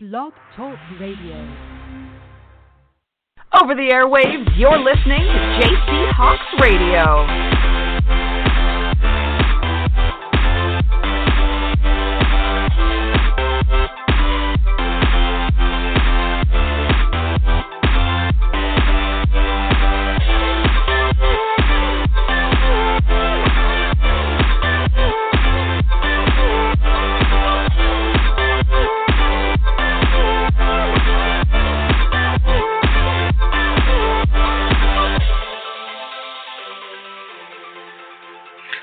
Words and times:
Blog 0.00 0.32
Talk 0.54 0.78
Radio. 1.00 1.34
Over 3.60 3.74
the 3.74 3.90
airwaves, 3.90 4.46
you're 4.56 4.78
listening 4.78 5.26
to 5.26 5.58
JC 5.58 6.12
Hawks 6.14 6.62
Radio. 6.62 7.57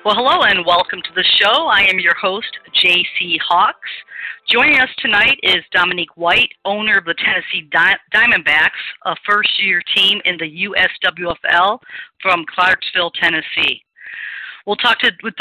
Well, 0.05 0.13
hello 0.13 0.43
and 0.43 0.63
welcome 0.67 1.01
to 1.01 1.09
the 1.15 1.23
show. 1.41 1.65
I 1.65 1.81
am 1.89 1.97
your 1.97 2.13
host, 2.13 2.59
J.C. 2.79 3.39
Hawks. 3.43 3.89
Joining 4.47 4.79
us 4.79 4.89
tonight 4.99 5.39
is 5.41 5.63
Dominique 5.71 6.15
White, 6.15 6.51
owner 6.63 6.99
of 6.99 7.05
the 7.05 7.15
Tennessee 7.15 7.67
Diamondbacks, 8.13 8.85
a 9.05 9.15
first 9.27 9.49
year 9.59 9.81
team 9.95 10.21
in 10.25 10.37
the 10.37 10.67
USWFL 10.69 11.79
from 12.21 12.45
Clarksville, 12.53 13.09
Tennessee. 13.19 13.81
We'll 14.67 14.75
talk 14.75 14.99
to, 14.99 15.11
with 15.23 15.33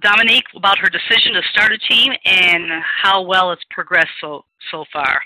Dominique 0.00 0.46
about 0.56 0.78
her 0.78 0.88
decision 0.88 1.34
to 1.34 1.42
start 1.52 1.70
a 1.70 1.78
team 1.78 2.12
and 2.24 2.82
how 2.82 3.22
well 3.22 3.52
it's 3.52 3.62
progressed 3.70 4.10
so, 4.20 4.44
so 4.72 4.86
far. 4.92 5.22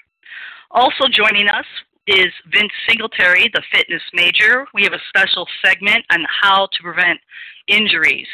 Also 0.73 1.09
joining 1.11 1.48
us 1.48 1.64
is 2.06 2.28
Vince 2.53 2.73
Singletary, 2.87 3.48
the 3.55 3.62
fitness 3.73 4.03
major. 4.12 4.66
We 4.75 4.83
have 4.83 4.92
a 4.92 5.00
special 5.09 5.47
segment 5.64 6.05
on 6.12 6.27
how 6.42 6.69
to 6.70 6.83
prevent 6.83 7.19
injuries. 7.69 8.27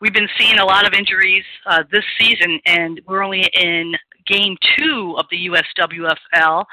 We've 0.00 0.12
been 0.12 0.28
seeing 0.38 0.58
a 0.58 0.64
lot 0.64 0.86
of 0.86 0.92
injuries 0.92 1.44
uh, 1.66 1.84
this 1.90 2.04
season, 2.18 2.60
and 2.66 3.00
we're 3.06 3.22
only 3.22 3.44
in 3.54 3.94
game 4.26 4.56
two 4.76 5.14
of 5.18 5.26
the 5.30 5.48
USWFL. 5.48 6.64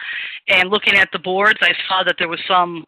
And 0.47 0.69
looking 0.69 0.95
at 0.95 1.09
the 1.11 1.19
boards, 1.19 1.59
I 1.61 1.73
saw 1.87 2.03
that 2.03 2.15
there 2.17 2.29
was 2.29 2.39
some 2.47 2.85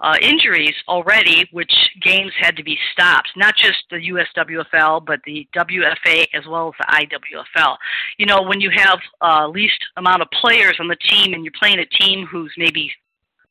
uh, 0.00 0.16
injuries 0.20 0.74
already, 0.88 1.48
which 1.52 1.72
games 2.02 2.32
had 2.38 2.56
to 2.56 2.64
be 2.64 2.76
stopped. 2.92 3.30
Not 3.36 3.54
just 3.56 3.84
the 3.90 3.96
USWFL, 3.96 5.06
but 5.06 5.20
the 5.24 5.46
WFA 5.56 6.26
as 6.34 6.44
well 6.48 6.68
as 6.68 6.74
the 6.78 7.06
IWFL. 7.06 7.76
You 8.18 8.26
know, 8.26 8.42
when 8.42 8.60
you 8.60 8.70
have 8.74 8.98
uh, 9.20 9.48
least 9.48 9.78
amount 9.96 10.22
of 10.22 10.28
players 10.40 10.76
on 10.80 10.88
the 10.88 10.96
team 10.96 11.34
and 11.34 11.44
you're 11.44 11.52
playing 11.58 11.78
a 11.78 11.86
team 11.86 12.26
who's 12.26 12.52
maybe 12.58 12.90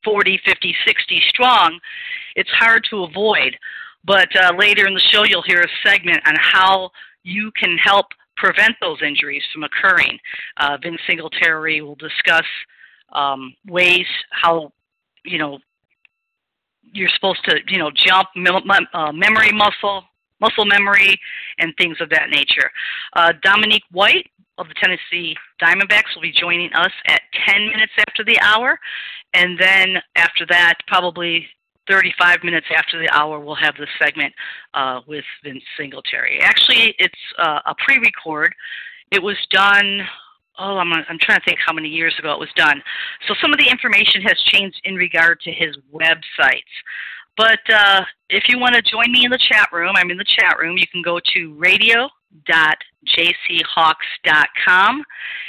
40, 0.04 0.42
50, 0.46 0.76
60 0.86 1.22
strong, 1.30 1.80
it's 2.36 2.50
hard 2.50 2.86
to 2.90 3.04
avoid. 3.04 3.58
But 4.04 4.30
uh, 4.36 4.54
later 4.58 4.88
in 4.88 4.94
the 4.94 5.06
show, 5.12 5.24
you'll 5.24 5.44
hear 5.44 5.62
a 5.62 5.88
segment 5.90 6.20
on 6.26 6.36
how 6.40 6.90
you 7.24 7.52
can 7.52 7.78
help 7.78 8.08
prevent 8.38 8.76
those 8.82 8.98
injuries 9.06 9.44
from 9.54 9.64
occurring. 9.64 10.18
Uh, 10.58 10.78
Vince 10.82 11.00
Singletary 11.08 11.82
will 11.82 11.96
discuss 11.96 12.46
um, 13.14 13.54
ways 13.68 14.06
how, 14.32 14.72
you 15.24 15.38
know, 15.38 15.60
you're 16.94 17.10
supposed 17.14 17.44
to, 17.46 17.58
you 17.68 17.78
know, 17.78 17.92
jump, 17.94 18.30
mem- 18.36 18.88
uh, 18.94 19.12
memory 19.12 19.52
muscle, 19.52 20.04
muscle 20.40 20.66
memory, 20.66 21.20
and 21.60 21.74
things 21.78 21.98
of 22.02 22.10
that 22.10 22.30
nature. 22.30 22.72
Uh, 23.16 23.32
Dominique 23.44 23.84
White 23.92 24.28
of 24.58 24.68
the 24.68 24.74
Tennessee 24.76 25.36
Diamondbacks 25.62 26.16
will 26.16 26.22
be 26.22 26.32
joining 26.32 26.74
us 26.74 26.92
at 27.08 27.22
10 27.48 27.68
minutes 27.68 27.94
after 28.08 28.24
the 28.24 28.40
hour. 28.42 28.80
And 29.34 29.58
then 29.60 30.02
after 30.16 30.46
that, 30.50 30.76
probably 30.88 31.48
35 31.92 32.44
minutes 32.44 32.68
after 32.76 33.00
the 33.00 33.10
hour, 33.12 33.40
we'll 33.40 33.56
have 33.56 33.76
the 33.76 33.88
segment 34.02 34.34
uh, 34.74 35.02
with 35.08 35.26
Vince 35.44 35.64
Singletary. 35.78 36.40
Actually, 36.42 36.96
it's 36.98 37.14
uh, 37.38 37.60
a 37.66 37.76
pre 37.86 37.98
record. 38.00 38.56
It 39.12 39.22
was 39.22 39.38
done 39.52 40.02
oh, 40.60 40.78
I'm, 40.78 40.94
I'm 40.94 41.18
trying 41.20 41.40
to 41.40 41.46
think 41.46 41.60
how 41.66 41.74
many 41.74 41.90
years 41.90 42.14
ago 42.20 42.34
it 42.34 42.40
was 42.40 42.50
done. 42.56 42.82
So 43.28 43.34
some 43.42 43.52
of 43.52 43.60
the 43.60 43.68
information 43.68 44.22
has 44.22 44.38
changed 44.46 44.80
in 44.84 44.96
regard 44.96 45.40
to 45.42 45.52
his 45.52 45.76
websites. 45.92 46.62
But 47.36 47.60
uh, 47.74 48.04
if 48.30 48.44
you 48.48 48.60
want 48.60 48.76
to 48.76 48.82
join 48.82 49.12
me 49.12 49.26
in 49.26 49.32
the 49.32 49.40
chat 49.52 49.70
room, 49.72 49.94
I'm 49.96 50.12
in 50.12 50.18
the 50.18 50.26
chat 50.26 50.60
room. 50.60 50.78
You 50.78 50.88
can 50.92 51.02
go 51.02 51.20
to 51.34 51.54
radio. 51.56 52.10
Dot 52.46 52.78
radio.jchawks.com, 53.18 55.04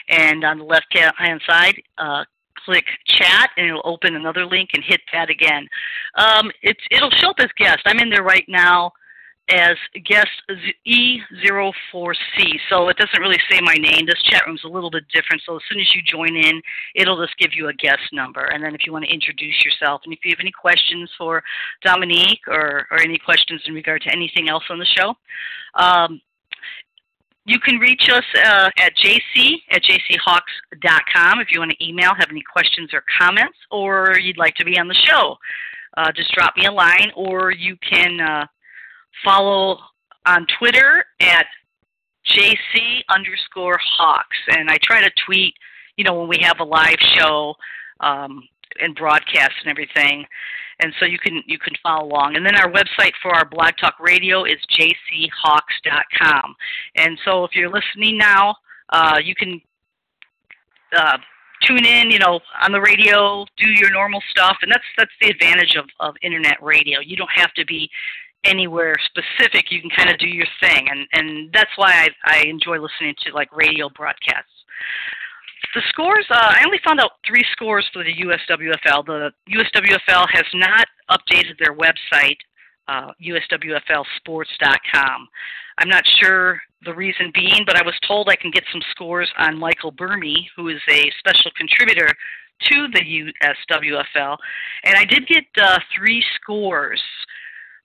and 0.08 0.44
on 0.44 0.58
the 0.58 0.64
left 0.64 0.86
hand 1.16 1.41
side, 1.48 1.81
uh, 1.98 2.25
click 2.64 2.84
chat, 3.06 3.50
and 3.56 3.68
it'll 3.68 3.82
open 3.84 4.16
another 4.16 4.46
link 4.46 4.70
and 4.74 4.84
hit 4.84 5.00
that 5.12 5.30
again. 5.30 5.66
Um, 6.16 6.50
it's 6.62 6.80
it'll 6.90 7.10
show 7.10 7.30
up 7.30 7.36
as 7.38 7.50
guest. 7.56 7.80
I'm 7.86 7.98
in 7.98 8.10
there 8.10 8.22
right 8.22 8.44
now 8.48 8.92
as 9.50 9.76
guest 10.04 10.30
E04C. 10.86 12.58
So 12.70 12.88
it 12.88 12.96
doesn't 12.96 13.20
really 13.20 13.38
say 13.50 13.60
my 13.60 13.74
name. 13.74 14.06
This 14.06 14.22
chat 14.30 14.42
room's 14.46 14.64
a 14.64 14.68
little 14.68 14.90
bit 14.90 15.04
different. 15.12 15.42
So 15.44 15.56
as 15.56 15.62
soon 15.68 15.80
as 15.80 15.94
you 15.94 16.02
join 16.02 16.36
in, 16.36 16.62
it'll 16.94 17.20
just 17.20 17.36
give 17.38 17.50
you 17.54 17.68
a 17.68 17.74
guest 17.74 18.02
number. 18.12 18.44
And 18.44 18.62
then 18.64 18.74
if 18.74 18.86
you 18.86 18.92
want 18.92 19.04
to 19.04 19.12
introduce 19.12 19.62
yourself 19.64 20.02
and 20.04 20.14
if 20.14 20.20
you 20.24 20.30
have 20.30 20.40
any 20.40 20.52
questions 20.52 21.10
for 21.18 21.42
Dominique 21.84 22.46
or, 22.46 22.86
or 22.90 23.00
any 23.00 23.18
questions 23.18 23.62
in 23.66 23.74
regard 23.74 24.02
to 24.02 24.12
anything 24.12 24.48
else 24.48 24.64
on 24.70 24.78
the 24.78 24.86
show, 24.86 25.14
um, 25.74 26.20
you 27.44 27.58
can 27.58 27.78
reach 27.78 28.08
us 28.10 28.25
uh, 28.44 28.70
at 28.78 28.92
jc 28.97 29.54
at 29.70 29.82
jchawks.com 29.82 31.41
if 31.41 31.48
you 31.50 31.58
want 31.58 31.72
to 31.72 31.84
email, 31.84 32.14
have 32.14 32.28
any 32.30 32.42
questions 32.53 32.91
or 32.92 33.03
comments, 33.19 33.58
or 33.70 34.19
you'd 34.19 34.38
like 34.38 34.54
to 34.54 34.64
be 34.64 34.78
on 34.78 34.88
the 34.88 34.94
show. 34.94 35.36
Uh, 35.97 36.10
just 36.12 36.32
drop 36.32 36.56
me 36.56 36.66
a 36.66 36.72
line, 36.72 37.10
or 37.14 37.50
you 37.50 37.76
can 37.88 38.20
uh, 38.20 38.47
follow 39.25 39.78
on 40.26 40.47
Twitter 40.58 41.04
at 41.20 41.47
JC 42.26 43.00
underscore 43.10 43.78
Hawks. 43.98 44.36
And 44.48 44.70
I 44.70 44.78
try 44.82 45.02
to 45.02 45.10
tweet, 45.26 45.54
you 45.97 46.04
know, 46.04 46.14
when 46.14 46.28
we 46.28 46.38
have 46.42 46.60
a 46.60 46.64
live 46.64 46.98
show 47.14 47.54
um, 48.00 48.42
and 48.80 48.94
broadcast 48.94 49.52
and 49.62 49.70
everything. 49.70 50.24
And 50.80 50.92
so 50.98 51.06
you 51.06 51.18
can 51.18 51.42
you 51.46 51.58
can 51.58 51.74
follow 51.82 52.06
along. 52.06 52.36
And 52.36 52.44
then 52.44 52.56
our 52.56 52.70
website 52.70 53.12
for 53.22 53.32
our 53.32 53.44
Blog 53.44 53.72
Talk 53.80 53.94
Radio 54.00 54.44
is 54.44 54.56
jchawks.com. 54.76 56.54
And 56.96 57.18
so 57.24 57.44
if 57.44 57.52
you're 57.54 57.70
listening 57.70 58.18
now, 58.18 58.56
uh, 58.90 59.18
you 59.22 59.34
can 59.34 59.60
uh, 60.96 61.18
tune 61.62 61.84
in, 61.84 62.10
you 62.10 62.18
know, 62.18 62.40
on 62.62 62.72
the 62.72 62.80
radio, 62.80 63.44
do 63.56 63.68
your 63.70 63.90
normal 63.90 64.20
stuff, 64.30 64.56
and 64.62 64.70
that's 64.70 64.84
that's 64.98 65.12
the 65.20 65.28
advantage 65.28 65.76
of, 65.76 65.86
of 66.00 66.14
internet 66.22 66.62
radio. 66.62 67.00
You 67.00 67.16
don't 67.16 67.30
have 67.34 67.52
to 67.54 67.64
be 67.64 67.88
anywhere 68.44 68.96
specific, 69.04 69.70
you 69.70 69.80
can 69.80 69.90
kind 69.90 70.10
of 70.10 70.18
do 70.18 70.28
your 70.28 70.46
thing, 70.60 70.88
and 70.90 71.06
and 71.12 71.52
that's 71.52 71.70
why 71.76 71.92
I 71.92 72.08
I 72.24 72.42
enjoy 72.46 72.78
listening 72.78 73.14
to 73.24 73.32
like 73.32 73.54
radio 73.56 73.88
broadcasts. 73.88 74.50
The 75.74 75.82
scores, 75.88 76.26
uh, 76.30 76.36
I 76.36 76.62
only 76.66 76.78
found 76.84 77.00
out 77.00 77.12
three 77.26 77.44
scores 77.52 77.88
for 77.92 78.04
the 78.04 78.12
USWFL. 78.12 79.06
The 79.06 79.32
USWFL 79.50 80.26
has 80.32 80.44
not 80.54 80.86
updated 81.10 81.58
their 81.58 81.74
website, 81.74 82.36
uh, 82.88 83.12
USWFLsports.com. 83.22 85.28
I'm 85.78 85.88
not 85.88 86.04
sure 86.20 86.60
the 86.84 86.92
reason 86.94 87.30
being, 87.34 87.64
but 87.66 87.76
I 87.76 87.82
was 87.84 87.94
told 88.06 88.28
I 88.28 88.36
can 88.36 88.50
get 88.50 88.64
some 88.70 88.82
scores 88.90 89.32
on 89.38 89.58
Michael 89.58 89.92
Burmy, 89.92 90.46
who 90.56 90.68
is 90.68 90.80
a 90.90 91.10
special 91.18 91.50
contributor 91.56 92.14
to 92.70 92.88
the 92.92 93.00
USWFL, 93.00 94.36
and 94.84 94.94
I 94.96 95.04
did 95.04 95.26
get 95.26 95.44
uh, 95.60 95.80
three 95.96 96.22
scores 96.36 97.02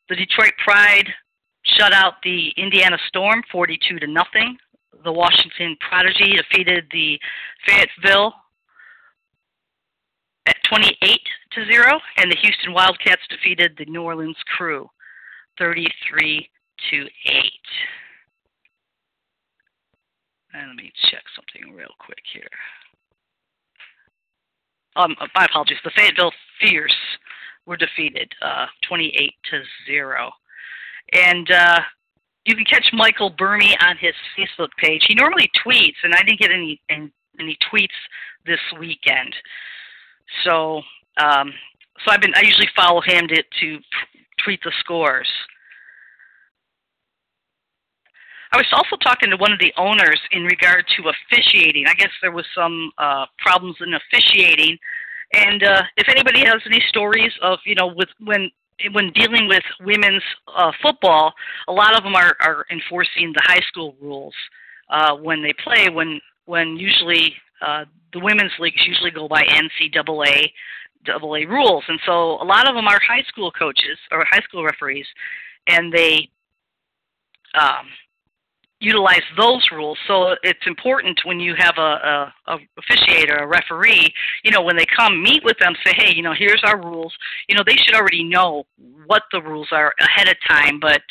the 0.09 0.15
Detroit 0.15 0.53
Pride 0.63 1.07
shut 1.63 1.93
out 1.93 2.15
the 2.23 2.49
Indiana 2.57 2.97
Storm 3.07 3.43
42 3.51 3.99
to 3.99 4.07
nothing. 4.07 4.57
The 5.03 5.12
Washington 5.12 5.78
Prodigy 5.88 6.34
defeated 6.35 6.85
the 6.91 7.19
Fayetteville 7.66 8.34
at 10.47 10.55
28 10.70 11.20
to 11.52 11.66
0 11.66 11.99
and 12.17 12.32
the 12.32 12.38
Houston 12.41 12.73
Wildcats 12.73 13.22
defeated 13.29 13.73
the 13.78 13.85
New 13.85 14.02
Orleans 14.02 14.38
Crew 14.55 14.90
33 15.59 16.49
to 16.91 16.97
8. 16.97 17.44
And 20.53 20.67
let 20.70 20.76
me 20.76 20.91
check 21.09 21.23
something 21.35 21.76
real 21.76 21.93
quick 22.00 22.23
here. 22.34 22.47
Um, 24.96 25.16
my 25.35 25.46
apologies. 25.46 25.78
The 25.84 25.91
Fayetteville 25.96 26.32
Fierce 26.59 26.96
were 27.67 27.78
defeated, 27.78 28.32
uh, 28.41 28.66
28 28.88 29.34
to 29.52 29.61
zero. 29.85 30.32
And 31.14 31.52
uh, 31.52 31.79
you 32.47 32.55
can 32.55 32.66
catch 32.66 32.90
Michael 32.94 33.29
Burmy 33.29 33.76
on 33.84 33.97
his 33.97 34.14
Facebook 34.38 34.70
page. 34.82 35.05
He 35.08 35.14
normally 35.14 35.52
tweets, 35.66 35.97
and 36.03 36.16
I 36.16 36.23
didn't 36.23 36.40
get 36.40 36.49
any 36.49 36.82
any 36.90 37.58
tweets 37.72 37.88
this 38.46 38.59
weekend. 38.79 39.35
So, 40.46 40.82
um, 41.22 41.53
so 42.03 42.11
I've 42.11 42.22
been 42.22 42.34
I 42.35 42.41
usually 42.41 42.70
follow 42.73 43.02
him 43.02 43.28
to 43.28 43.44
to 43.44 43.79
tweet 44.44 44.61
the 44.64 44.72
scores. 44.79 45.29
I 48.53 48.58
was 48.58 48.66
also 48.72 48.96
talking 49.03 49.29
to 49.29 49.38
one 49.38 49.52
of 49.52 49.59
the 49.59 49.73
owners 49.76 50.22
in 50.32 50.43
regard 50.43 50.85
to 50.96 51.11
officiating. 51.11 51.84
I 51.85 51.96
guess 51.96 52.11
there 52.22 52.32
was 52.32 52.46
some 52.55 52.91
uh, 52.97 53.26
problems 53.40 53.76
in 53.82 53.93
officiating, 53.93 54.78
and 55.34 55.64
uh, 55.64 55.84
if 55.97 56.08
anybody 56.08 56.46
has 56.46 56.61
any 56.66 56.82
stories 56.88 57.34
of 57.41 57.59
you 57.66 57.76
know 57.76 57.88
with 57.88 58.09
when 58.22 58.50
when 58.91 59.12
dealing 59.14 59.47
with 59.47 59.64
women's 59.82 60.24
uh, 60.56 60.72
football, 60.82 61.34
a 61.68 61.72
lot 61.72 61.96
of 61.96 62.03
them 62.03 62.16
are, 62.16 62.35
are 62.40 62.66
enforcing 62.72 63.34
the 63.34 63.41
high 63.44 63.62
school 63.68 63.96
rules 64.02 64.34
uh, 64.90 65.16
when 65.16 65.41
they 65.41 65.53
play. 65.64 65.90
When 65.90 66.20
when 66.46 66.78
usually 66.78 67.34
uh, 67.66 67.85
the 68.14 68.20
women's 68.20 68.52
leagues 68.59 68.85
usually 68.85 69.12
go 69.12 69.28
by 69.28 69.41
NCAA 69.41 70.52
double 71.06 71.35
A 71.35 71.46
rules, 71.46 71.84
and 71.88 72.00
so 72.06 72.41
a 72.41 72.46
lot 72.46 72.68
of 72.68 72.76
them 72.76 72.88
are 72.88 73.00
high 73.08 73.24
school 73.28 73.52
coaches 73.52 73.97
or 74.12 74.24
high 74.29 74.41
school 74.41 74.64
referees, 74.64 75.08
and 75.68 75.91
they 75.91 76.29
um, 77.59 77.88
utilize 78.79 79.24
those 79.35 79.66
rules. 79.72 79.97
So 80.08 80.35
it's 80.44 80.66
important 80.68 81.20
when 81.26 81.40
you 81.40 81.56
have 81.58 81.76
a, 81.78 81.82
a, 81.82 82.34
a 82.47 82.58
officiator, 82.79 83.41
a 83.41 83.47
referee, 83.47 84.14
you 84.44 84.52
know, 84.52 84.62
when 84.62 84.78
they 84.78 84.85
come 84.96 85.22
meet 85.22 85.44
with 85.44 85.58
them, 85.59 85.74
say, 85.85 85.94
hey, 85.96 86.14
you 86.14 86.22
know, 86.22 86.34
here's 86.38 86.62
our 86.64 86.79
rules. 86.79 87.14
You 87.47 87.56
know, 87.56 87.64
they 87.66 87.76
should 87.76 87.96
already 87.96 88.24
know 88.24 88.66
what 89.06 89.24
the 89.32 89.41
rules 89.41 89.70
are 89.72 89.94
ahead 90.00 90.28
of 90.28 90.35
time, 90.47 90.79
but 90.79 91.02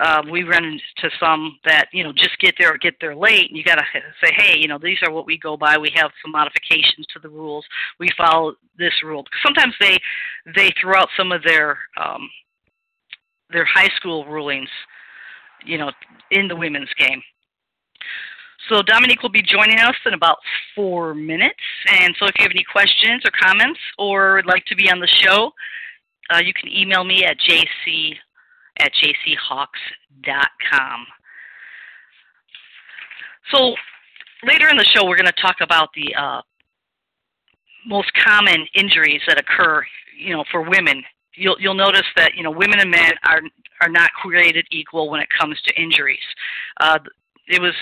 uh, 0.00 0.22
we 0.30 0.42
run 0.42 0.64
into 0.64 1.16
some 1.18 1.58
that 1.64 1.86
you 1.92 2.04
know 2.04 2.12
just 2.12 2.38
get 2.38 2.54
there 2.58 2.74
or 2.74 2.76
get 2.78 2.94
there 3.00 3.16
late, 3.16 3.48
and 3.48 3.56
you 3.56 3.64
got 3.64 3.76
to 3.76 3.84
say, 4.22 4.30
hey, 4.36 4.58
you 4.58 4.68
know, 4.68 4.78
these 4.78 4.98
are 5.02 5.10
what 5.10 5.24
we 5.24 5.38
go 5.38 5.56
by. 5.56 5.78
We 5.78 5.90
have 5.94 6.10
some 6.22 6.32
modifications 6.32 7.06
to 7.14 7.18
the 7.18 7.30
rules. 7.30 7.64
We 7.98 8.08
follow 8.16 8.54
this 8.76 8.92
rule. 9.02 9.24
Sometimes 9.42 9.74
they 9.80 9.98
they 10.54 10.70
throw 10.80 10.98
out 10.98 11.08
some 11.16 11.32
of 11.32 11.42
their 11.44 11.78
um, 11.96 12.28
their 13.50 13.64
high 13.64 13.88
school 13.96 14.26
rulings 14.26 14.68
you 15.66 15.78
know, 15.78 15.90
in 16.30 16.48
the 16.48 16.56
women's 16.56 16.92
game. 16.98 17.22
So 18.68 18.82
Dominique 18.82 19.22
will 19.22 19.30
be 19.30 19.42
joining 19.42 19.78
us 19.78 19.94
in 20.06 20.14
about 20.14 20.38
four 20.74 21.14
minutes. 21.14 21.60
And 22.00 22.14
so 22.18 22.26
if 22.26 22.32
you 22.38 22.42
have 22.42 22.50
any 22.50 22.64
questions 22.64 23.22
or 23.24 23.30
comments 23.40 23.78
or 23.98 24.34
would 24.36 24.46
like 24.46 24.64
to 24.66 24.74
be 24.74 24.90
on 24.90 24.98
the 24.98 25.06
show, 25.06 25.52
uh, 26.30 26.38
you 26.38 26.52
can 26.52 26.68
email 26.72 27.04
me 27.04 27.24
at 27.24 27.36
jc 27.38 28.16
at 28.78 28.92
jchawks.com. 28.92 29.66
So 33.52 33.74
later 34.42 34.68
in 34.68 34.76
the 34.76 34.84
show, 34.84 35.06
we're 35.06 35.16
going 35.16 35.26
to 35.26 35.40
talk 35.40 35.56
about 35.60 35.90
the 35.94 36.14
uh, 36.14 36.42
most 37.86 38.10
common 38.24 38.66
injuries 38.74 39.22
that 39.28 39.38
occur, 39.38 39.84
you 40.18 40.34
know, 40.34 40.44
for 40.50 40.62
women. 40.62 41.04
You'll 41.36 41.56
you'll 41.60 41.74
notice 41.74 42.06
that 42.16 42.34
you 42.34 42.42
know 42.42 42.50
women 42.50 42.80
and 42.80 42.90
men 42.90 43.12
are 43.26 43.40
are 43.80 43.88
not 43.88 44.10
created 44.12 44.66
equal 44.70 45.10
when 45.10 45.20
it 45.20 45.28
comes 45.38 45.60
to 45.62 45.80
injuries. 45.80 46.18
Uh, 46.80 46.98
it 47.48 47.60
was 47.60 47.74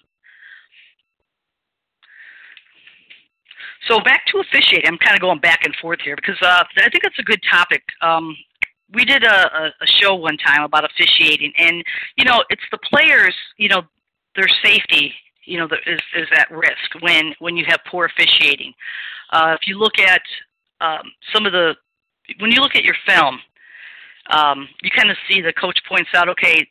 So 3.87 3.99
back 3.99 4.25
to 4.27 4.39
officiating. 4.39 4.87
I'm 4.87 4.97
kind 4.97 5.15
of 5.15 5.21
going 5.21 5.39
back 5.39 5.59
and 5.63 5.75
forth 5.81 5.99
here 6.03 6.15
because 6.15 6.37
uh, 6.41 6.63
I 6.77 6.89
think 6.89 7.03
that's 7.03 7.19
a 7.19 7.23
good 7.23 7.41
topic. 7.49 7.83
Um, 8.01 8.35
we 8.93 9.05
did 9.05 9.23
a, 9.23 9.71
a 9.81 9.87
show 9.87 10.15
one 10.15 10.37
time 10.37 10.63
about 10.63 10.85
officiating, 10.85 11.51
and 11.57 11.83
you 12.17 12.25
know, 12.25 12.43
it's 12.49 12.63
the 12.71 12.79
players. 12.89 13.35
You 13.57 13.69
know, 13.69 13.81
their 14.35 14.47
safety. 14.63 15.13
You 15.45 15.59
know, 15.59 15.65
is 15.85 16.01
is 16.15 16.27
at 16.35 16.49
risk 16.49 17.01
when 17.01 17.35
when 17.39 17.55
you 17.55 17.65
have 17.67 17.79
poor 17.89 18.05
officiating. 18.05 18.73
Uh, 19.31 19.55
if 19.59 19.67
you 19.67 19.77
look 19.77 19.99
at 19.99 20.21
um, 20.81 21.03
some 21.33 21.45
of 21.45 21.51
the 21.51 21.75
when 22.39 22.51
you 22.51 22.61
look 22.61 22.75
at 22.75 22.83
your 22.83 22.95
film, 23.07 23.39
um, 24.31 24.67
you 24.81 24.89
kind 24.95 25.11
of 25.11 25.17
see 25.29 25.41
the 25.41 25.53
coach 25.53 25.79
points 25.87 26.09
out, 26.15 26.29
okay, 26.29 26.67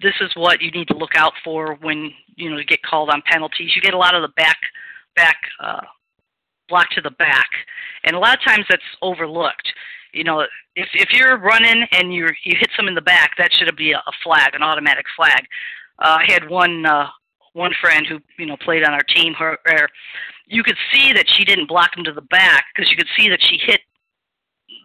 this 0.00 0.14
is 0.20 0.30
what 0.34 0.62
you 0.62 0.70
need 0.70 0.88
to 0.88 0.96
look 0.96 1.14
out 1.14 1.32
for 1.44 1.76
when 1.82 2.10
you 2.36 2.50
know 2.50 2.56
you 2.56 2.64
get 2.64 2.82
called 2.82 3.10
on 3.10 3.22
penalties. 3.30 3.72
You 3.76 3.82
get 3.82 3.94
a 3.94 3.98
lot 3.98 4.14
of 4.14 4.22
the 4.22 4.28
back 4.36 4.56
back 5.14 5.36
uh, 5.62 5.82
block 6.68 6.90
to 6.90 7.00
the 7.00 7.10
back, 7.10 7.48
and 8.04 8.16
a 8.16 8.18
lot 8.18 8.36
of 8.36 8.44
times 8.44 8.66
that's 8.68 8.82
overlooked. 9.02 9.72
You 10.12 10.24
know, 10.24 10.40
if 10.76 10.88
if 10.94 11.10
you're 11.12 11.38
running 11.38 11.86
and 11.92 12.14
you 12.14 12.28
you 12.44 12.56
hit 12.58 12.70
some 12.76 12.88
in 12.88 12.94
the 12.94 13.02
back, 13.02 13.32
that 13.38 13.52
should 13.52 13.74
be 13.76 13.92
a, 13.92 14.00
flag, 14.22 14.54
an 14.54 14.62
automatic 14.62 15.06
flag. 15.16 15.44
Uh, 15.98 16.18
I 16.20 16.24
had 16.32 16.48
one 16.48 16.86
uh, 16.86 17.08
one 17.52 17.72
friend 17.80 18.06
who 18.06 18.20
you 18.38 18.46
know 18.46 18.56
played 18.56 18.84
on 18.84 18.92
our 18.92 19.02
team. 19.02 19.34
Her, 19.34 19.58
her 19.66 19.88
you 20.46 20.62
could 20.62 20.76
see 20.92 21.12
that 21.12 21.26
she 21.28 21.44
didn't 21.44 21.68
block 21.68 21.96
him 21.96 22.04
to 22.04 22.12
the 22.12 22.22
back 22.22 22.66
because 22.74 22.90
you 22.90 22.96
could 22.96 23.08
see 23.16 23.28
that 23.28 23.40
she 23.42 23.58
hit 23.58 23.80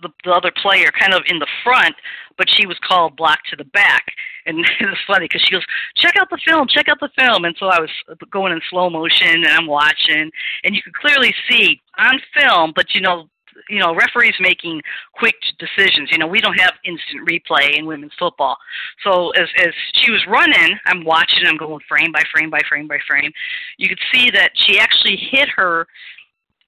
the, 0.02 0.10
the 0.24 0.32
other 0.32 0.52
player 0.62 0.90
kind 0.98 1.14
of 1.14 1.24
in 1.28 1.40
the 1.40 1.48
front, 1.64 1.96
but 2.38 2.48
she 2.50 2.66
was 2.66 2.78
called 2.88 3.18
block 3.18 3.40
to 3.50 3.56
the 3.56 3.66
back. 3.66 4.06
And 4.50 4.60
it 4.80 4.86
was 4.86 4.98
funny 5.08 5.26
because 5.26 5.42
she 5.42 5.52
goes, 5.54 5.66
"Check 5.96 6.16
out 6.18 6.30
the 6.30 6.40
film, 6.46 6.68
check 6.68 6.88
out 6.90 7.00
the 7.00 7.10
film." 7.18 7.46
And 7.46 7.56
so 7.60 7.68
I 7.68 7.80
was 7.80 7.90
going 8.32 8.52
in 8.52 8.62
slow 8.70 8.90
motion 8.90 9.28
and 9.28 9.48
I'm 9.48 9.68
watching, 9.68 10.32
and 10.64 10.76
you 10.76 10.82
could 10.82 10.96
clearly 10.96 11.34
see 11.50 11.82
on 11.98 12.20
film, 12.36 12.74
but 12.76 12.94
you 12.94 13.02
know, 13.02 13.30
you 13.70 13.80
know, 13.80 13.94
referees 13.94 14.36
making 14.40 14.82
quick 15.14 15.36
decisions. 15.60 16.10
You 16.12 16.18
know, 16.18 16.28
we 16.28 16.42
don't 16.42 16.60
have 16.60 16.74
instant 16.86 17.28
replay 17.28 17.78
in 17.78 17.86
women's 17.86 18.14
football. 18.18 18.58
So 19.04 19.30
as 19.32 19.48
as 19.60 19.74
she 19.94 20.12
was 20.12 20.26
running, 20.28 20.78
I'm 20.86 21.06
watching. 21.06 21.46
I'm 21.46 21.58
going 21.58 21.80
frame 21.88 22.12
by 22.12 22.24
frame 22.34 22.50
by 22.50 22.62
frame 22.68 22.88
by 22.88 23.00
frame. 23.08 23.32
You 23.78 23.88
could 23.88 24.00
see 24.14 24.30
that 24.32 24.52
she 24.56 24.80
actually 24.80 25.18
hit 25.32 25.50
her 25.56 25.88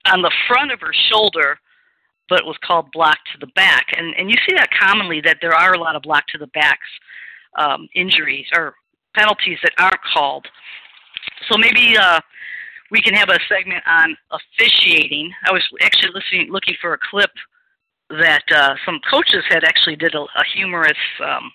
on 0.05 0.21
the 0.21 0.31
front 0.47 0.71
of 0.71 0.79
her 0.81 0.93
shoulder 1.11 1.59
but 2.31 2.39
it 2.39 2.45
was 2.45 2.55
called 2.65 2.89
block 2.93 3.17
to 3.33 3.37
the 3.45 3.51
back. 3.55 3.87
And, 3.97 4.15
and 4.17 4.29
you 4.29 4.35
see 4.47 4.55
that 4.55 4.69
commonly 4.71 5.19
that 5.19 5.39
there 5.41 5.53
are 5.53 5.73
a 5.73 5.77
lot 5.77 5.97
of 5.97 6.01
block 6.01 6.25
to 6.27 6.37
the 6.37 6.47
backs 6.47 6.87
um, 7.57 7.87
injuries 7.95 8.45
or 8.55 8.75
penalties 9.15 9.59
that 9.63 9.73
aren't 9.77 10.01
called. 10.13 10.45
So 11.49 11.57
maybe 11.57 11.97
uh, 11.97 12.21
we 12.91 13.01
can 13.01 13.13
have 13.13 13.29
a 13.29 13.39
segment 13.49 13.83
on 13.87 14.15
officiating. 14.31 15.31
I 15.45 15.51
was 15.51 15.63
actually 15.81 16.11
listening, 16.13 16.51
looking 16.51 16.75
for 16.81 16.93
a 16.93 16.97
clip 17.09 17.31
that 18.09 18.43
uh, 18.53 18.75
some 18.85 18.99
coaches 19.09 19.43
had 19.49 19.63
actually 19.63 19.95
did 19.95 20.15
a, 20.15 20.21
a 20.21 20.43
humorous 20.53 20.97
um, 21.23 21.51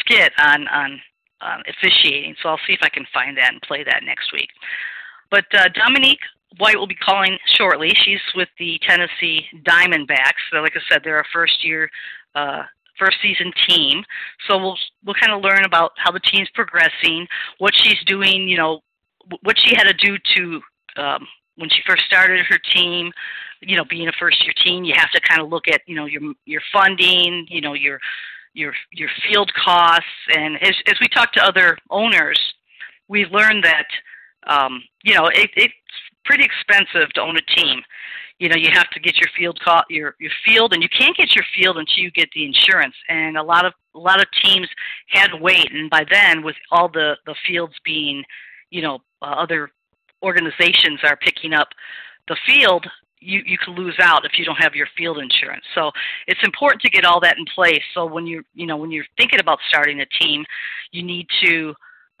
skit 0.00 0.32
on, 0.38 0.68
on 0.68 1.00
on 1.42 1.62
officiating. 1.68 2.34
So 2.42 2.48
I'll 2.48 2.60
see 2.66 2.74
if 2.74 2.80
I 2.82 2.88
can 2.88 3.06
find 3.12 3.36
that 3.38 3.52
and 3.52 3.62
play 3.62 3.84
that 3.84 4.02
next 4.04 4.32
week. 4.32 4.50
But 5.30 5.46
uh, 5.54 5.68
Dominique 5.74 6.20
White 6.58 6.78
will 6.78 6.86
be 6.86 6.96
calling 6.96 7.38
shortly. 7.56 7.92
She's 7.94 8.20
with 8.34 8.48
the 8.58 8.78
Tennessee 8.86 9.46
Diamondbacks. 9.62 10.42
So, 10.50 10.58
like 10.58 10.76
I 10.76 10.80
said, 10.90 11.02
they're 11.04 11.20
a 11.20 11.24
first 11.32 11.64
year, 11.64 11.88
uh, 12.34 12.64
first 13.00 13.16
season 13.22 13.52
team. 13.66 14.04
So 14.46 14.58
we'll 14.58 14.78
we'll 15.04 15.16
kind 15.20 15.32
of 15.32 15.42
learn 15.42 15.64
about 15.64 15.92
how 15.96 16.12
the 16.12 16.20
team's 16.20 16.50
progressing, 16.54 17.26
what 17.58 17.74
she's 17.74 17.98
doing, 18.06 18.46
you 18.48 18.56
know, 18.56 18.80
what 19.42 19.58
she 19.58 19.74
had 19.74 19.84
to 19.84 19.94
do 19.94 20.16
to 20.36 20.60
um, 21.02 21.26
when 21.56 21.68
she 21.70 21.82
first 21.86 22.04
started 22.04 22.44
her 22.46 22.58
team. 22.72 23.10
You 23.62 23.76
know, 23.76 23.84
being 23.84 24.08
a 24.08 24.12
first 24.18 24.42
year 24.44 24.54
team, 24.64 24.84
you 24.84 24.94
have 24.96 25.10
to 25.10 25.20
kind 25.20 25.40
of 25.40 25.48
look 25.48 25.68
at 25.68 25.82
you 25.86 25.96
know 25.96 26.06
your 26.06 26.22
your 26.44 26.62
funding, 26.72 27.46
you 27.48 27.60
know 27.60 27.74
your 27.74 27.98
your 28.54 28.72
your 28.92 29.08
field 29.28 29.52
costs, 29.54 30.04
and 30.34 30.56
as 30.62 30.74
as 30.86 30.94
we 31.00 31.08
talk 31.08 31.32
to 31.32 31.44
other 31.44 31.76
owners, 31.90 32.38
we've 33.08 33.30
learned 33.30 33.64
that 33.64 33.86
um, 34.46 34.82
you 35.02 35.14
know 35.14 35.26
it, 35.26 35.50
it's 35.56 35.74
pretty 36.30 36.44
expensive 36.44 37.12
to 37.14 37.20
own 37.20 37.36
a 37.36 37.60
team. 37.60 37.82
You 38.38 38.48
know, 38.48 38.56
you 38.56 38.70
have 38.72 38.88
to 38.90 39.00
get 39.00 39.18
your 39.18 39.28
field 39.36 39.58
co- 39.64 39.82
your 39.90 40.14
your 40.20 40.30
field, 40.46 40.72
and 40.72 40.82
you 40.82 40.88
can't 40.88 41.16
get 41.16 41.34
your 41.34 41.44
field 41.56 41.76
until 41.76 42.04
you 42.04 42.10
get 42.12 42.28
the 42.34 42.44
insurance. 42.44 42.94
And 43.08 43.36
a 43.36 43.42
lot 43.42 43.66
of 43.66 43.72
a 43.94 43.98
lot 43.98 44.20
of 44.20 44.26
teams 44.42 44.68
had 45.08 45.28
to 45.28 45.36
wait, 45.36 45.72
and 45.72 45.90
by 45.90 46.04
then, 46.10 46.42
with 46.42 46.56
all 46.70 46.88
the 46.88 47.16
the 47.26 47.34
fields 47.46 47.74
being, 47.84 48.22
you 48.70 48.80
know, 48.80 49.00
uh, 49.20 49.34
other 49.44 49.70
organizations 50.22 51.00
are 51.02 51.16
picking 51.16 51.52
up 51.52 51.68
the 52.28 52.36
field, 52.46 52.86
you 53.18 53.42
you 53.44 53.58
can 53.58 53.74
lose 53.74 53.96
out 54.00 54.24
if 54.24 54.38
you 54.38 54.44
don't 54.44 54.62
have 54.62 54.74
your 54.74 54.88
field 54.96 55.18
insurance. 55.18 55.64
So 55.74 55.90
it's 56.28 56.40
important 56.44 56.80
to 56.82 56.90
get 56.90 57.04
all 57.04 57.20
that 57.20 57.38
in 57.38 57.44
place. 57.54 57.82
So 57.92 58.06
when 58.06 58.26
you 58.26 58.42
you 58.54 58.66
know 58.66 58.76
when 58.76 58.92
you're 58.92 59.10
thinking 59.18 59.40
about 59.40 59.58
starting 59.68 60.00
a 60.00 60.06
team, 60.06 60.44
you 60.92 61.02
need 61.02 61.26
to 61.44 61.74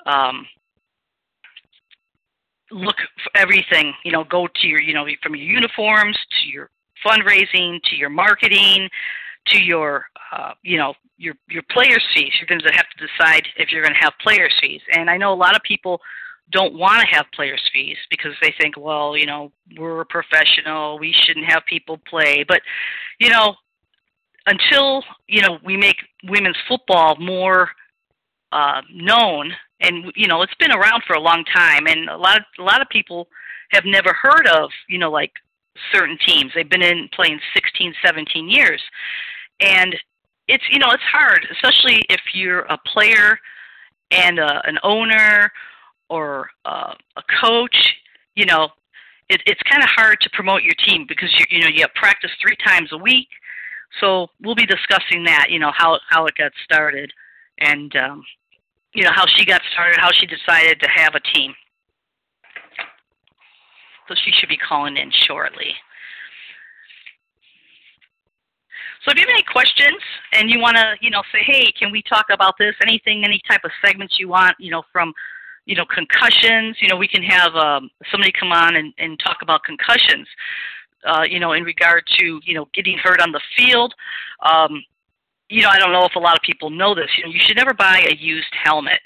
um, 0.04 0.46
look 2.70 2.96
for 2.96 3.30
everything. 3.36 3.92
You 4.04 4.12
know, 4.12 4.24
go 4.24 4.46
to 4.46 4.66
your 4.66 4.80
you 4.80 4.94
know 4.94 5.06
from 5.22 5.34
your 5.34 5.46
uniforms 5.46 6.16
to 6.42 6.48
your 6.48 6.70
fundraising 7.04 7.80
to 7.84 7.96
your 7.96 8.10
marketing 8.10 8.88
to 9.46 9.62
your 9.62 10.06
uh, 10.32 10.52
you 10.62 10.76
know 10.76 10.94
your 11.18 11.34
your 11.48 11.62
players 11.70 12.04
fees. 12.14 12.32
You're 12.38 12.48
going 12.48 12.60
to 12.60 12.76
have 12.76 12.86
to 12.96 13.06
decide 13.06 13.46
if 13.56 13.70
you're 13.70 13.82
going 13.82 13.94
to 13.94 14.00
have 14.00 14.12
players 14.20 14.54
fees. 14.60 14.80
And 14.92 15.10
I 15.10 15.16
know 15.16 15.32
a 15.32 15.34
lot 15.34 15.56
of 15.56 15.62
people 15.62 16.00
don't 16.52 16.74
want 16.74 17.00
to 17.00 17.16
have 17.16 17.26
players 17.34 17.62
fees 17.72 17.96
because 18.10 18.32
they 18.42 18.52
think, 18.60 18.76
well, 18.76 19.16
you 19.16 19.26
know, 19.26 19.52
we're 19.78 20.00
a 20.00 20.06
professional, 20.06 20.98
we 20.98 21.12
shouldn't 21.12 21.46
have 21.46 21.62
people 21.66 21.98
play. 22.08 22.44
But 22.46 22.60
you 23.18 23.30
know, 23.30 23.54
until 24.46 25.02
you 25.28 25.42
know 25.42 25.58
we 25.64 25.76
make 25.76 25.96
women's 26.24 26.58
football 26.68 27.16
more 27.16 27.70
uh, 28.52 28.82
known, 28.92 29.52
and 29.80 30.12
you 30.14 30.26
know, 30.26 30.42
it's 30.42 30.54
been 30.58 30.72
around 30.72 31.02
for 31.06 31.14
a 31.14 31.20
long 31.20 31.44
time, 31.44 31.86
and 31.86 32.08
a 32.08 32.16
lot 32.16 32.38
of 32.38 32.44
a 32.58 32.62
lot 32.62 32.82
of 32.82 32.88
people 32.88 33.28
have 33.70 33.84
never 33.84 34.12
heard 34.12 34.46
of 34.48 34.70
you 34.88 34.98
know 34.98 35.10
like 35.10 35.32
certain 35.92 36.18
teams. 36.26 36.52
They've 36.54 36.68
been 36.68 36.82
in 36.82 37.08
playing 37.14 37.40
16, 37.54 37.94
17 38.04 38.48
years, 38.48 38.82
and 39.60 39.96
it's 40.48 40.64
you 40.70 40.78
know 40.78 40.90
it's 40.90 41.02
hard, 41.02 41.46
especially 41.50 42.02
if 42.08 42.20
you're 42.34 42.60
a 42.60 42.78
player 42.86 43.38
and 44.10 44.38
a, 44.38 44.66
an 44.66 44.78
owner 44.82 45.50
or 46.08 46.50
uh, 46.64 46.94
a 47.16 47.22
coach, 47.40 47.76
you 48.34 48.44
know, 48.44 48.68
it, 49.28 49.40
it's 49.46 49.60
kind 49.70 49.82
of 49.82 49.88
hard 49.90 50.20
to 50.20 50.30
promote 50.30 50.62
your 50.62 50.74
team 50.84 51.06
because 51.08 51.30
you 51.38 51.44
you 51.50 51.62
know 51.62 51.68
you 51.68 51.82
have 51.82 51.94
practice 51.94 52.30
three 52.42 52.56
times 52.64 52.90
a 52.92 52.98
week. 52.98 53.28
So 54.00 54.28
we'll 54.40 54.54
be 54.54 54.66
discussing 54.66 55.24
that, 55.24 55.46
you 55.50 55.58
know, 55.58 55.72
how 55.74 55.98
how 56.08 56.26
it 56.26 56.34
got 56.36 56.52
started, 56.64 57.12
and 57.58 57.94
um, 57.96 58.24
you 58.94 59.04
know 59.04 59.12
how 59.14 59.26
she 59.26 59.44
got 59.44 59.60
started, 59.72 59.98
how 59.98 60.10
she 60.12 60.26
decided 60.26 60.80
to 60.80 60.88
have 60.88 61.14
a 61.14 61.20
team. 61.20 61.54
So 64.08 64.14
she 64.24 64.32
should 64.32 64.48
be 64.48 64.56
calling 64.56 64.96
in 64.96 65.10
shortly. 65.12 65.72
So 69.04 69.12
if 69.12 69.16
you 69.16 69.22
have 69.22 69.30
any 69.30 69.44
questions 69.50 70.02
and 70.34 70.50
you 70.50 70.60
want 70.60 70.76
to, 70.76 70.94
you 71.00 71.10
know, 71.10 71.22
say, 71.32 71.40
hey, 71.46 71.72
can 71.78 71.90
we 71.90 72.02
talk 72.02 72.26
about 72.30 72.54
this? 72.58 72.74
Anything, 72.82 73.24
any 73.24 73.40
type 73.48 73.60
of 73.64 73.70
segments 73.84 74.18
you 74.18 74.28
want, 74.28 74.56
you 74.58 74.70
know, 74.70 74.82
from 74.92 75.14
you 75.70 75.76
know, 75.76 75.84
concussions. 75.84 76.76
You 76.80 76.88
know, 76.88 76.96
we 76.96 77.06
can 77.06 77.22
have 77.22 77.54
um, 77.54 77.90
somebody 78.10 78.32
come 78.32 78.50
on 78.50 78.76
and, 78.76 78.92
and 78.98 79.18
talk 79.20 79.38
about 79.42 79.62
concussions. 79.62 80.26
Uh, 81.06 81.22
you 81.22 81.40
know, 81.40 81.52
in 81.52 81.62
regard 81.62 82.02
to 82.18 82.40
you 82.44 82.54
know 82.54 82.68
getting 82.74 82.98
hurt 82.98 83.20
on 83.20 83.32
the 83.32 83.40
field. 83.56 83.94
Um, 84.44 84.82
you 85.50 85.62
know, 85.62 85.68
I 85.68 85.78
don't 85.78 85.92
know 85.92 86.04
if 86.04 86.14
a 86.14 86.20
lot 86.20 86.36
of 86.36 86.42
people 86.42 86.70
know 86.70 86.94
this. 86.94 87.08
You 87.18 87.24
know, 87.24 87.30
you 87.30 87.40
should 87.46 87.56
never 87.56 87.74
buy 87.74 88.02
a 88.08 88.14
used 88.14 88.54
helmet 88.64 89.00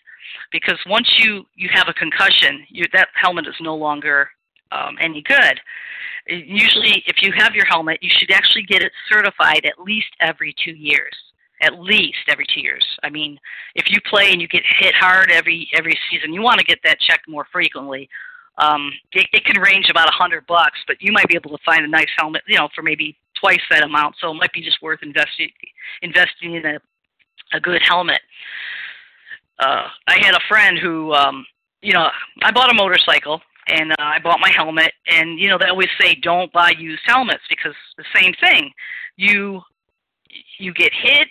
because 0.52 0.78
once 0.86 1.08
you 1.18 1.44
you 1.56 1.68
have 1.72 1.88
a 1.88 1.94
concussion, 1.94 2.64
you, 2.68 2.84
that 2.92 3.08
helmet 3.14 3.46
is 3.46 3.54
no 3.60 3.74
longer 3.74 4.28
um, 4.70 4.96
any 5.00 5.22
good. 5.22 5.60
Usually, 6.26 7.02
if 7.06 7.16
you 7.22 7.32
have 7.36 7.54
your 7.54 7.66
helmet, 7.66 7.98
you 8.02 8.10
should 8.10 8.30
actually 8.30 8.62
get 8.62 8.82
it 8.82 8.92
certified 9.10 9.64
at 9.64 9.82
least 9.82 10.08
every 10.20 10.54
two 10.64 10.72
years 10.72 11.14
at 11.62 11.80
least 11.80 12.18
every 12.28 12.46
two 12.52 12.60
years. 12.60 12.84
I 13.02 13.10
mean, 13.10 13.38
if 13.74 13.86
you 13.88 13.98
play 14.08 14.32
and 14.32 14.40
you 14.40 14.48
get 14.48 14.62
hit 14.78 14.94
hard 14.94 15.30
every 15.30 15.68
every 15.76 15.96
season, 16.10 16.32
you 16.32 16.42
want 16.42 16.58
to 16.58 16.64
get 16.64 16.78
that 16.84 17.00
checked 17.00 17.28
more 17.28 17.46
frequently. 17.52 18.08
Um, 18.58 18.92
it, 19.12 19.26
it 19.32 19.44
can 19.44 19.60
range 19.60 19.88
about 19.90 20.08
a 20.08 20.12
hundred 20.12 20.46
bucks, 20.46 20.78
but 20.86 20.96
you 21.00 21.12
might 21.12 21.28
be 21.28 21.36
able 21.36 21.50
to 21.50 21.64
find 21.64 21.84
a 21.84 21.88
nice 21.88 22.10
helmet, 22.18 22.42
you 22.46 22.58
know, 22.58 22.68
for 22.74 22.82
maybe 22.82 23.16
twice 23.44 23.60
that 23.70 23.82
amount. 23.82 24.16
So 24.20 24.30
it 24.30 24.34
might 24.34 24.52
be 24.52 24.62
just 24.62 24.80
worth 24.82 25.00
investing 25.02 25.50
investing 26.02 26.54
in 26.54 26.64
a 26.66 26.78
a 27.52 27.60
good 27.60 27.82
helmet. 27.86 28.20
Uh, 29.58 29.86
I 30.08 30.18
had 30.20 30.34
a 30.34 30.40
friend 30.48 30.78
who, 30.78 31.12
um, 31.12 31.46
you 31.82 31.92
know, 31.92 32.08
I 32.42 32.50
bought 32.50 32.70
a 32.70 32.74
motorcycle 32.74 33.40
and 33.68 33.92
uh, 33.92 33.96
I 33.98 34.18
bought 34.18 34.40
my 34.40 34.50
helmet, 34.50 34.92
and 35.06 35.38
you 35.38 35.48
know 35.48 35.58
they 35.58 35.68
always 35.68 35.88
say 36.00 36.14
don't 36.14 36.52
buy 36.52 36.72
used 36.78 37.02
helmets 37.06 37.42
because 37.48 37.74
the 37.96 38.04
same 38.14 38.32
thing. 38.40 38.70
You 39.16 39.60
you 40.58 40.72
get 40.74 40.92
hit 40.92 41.28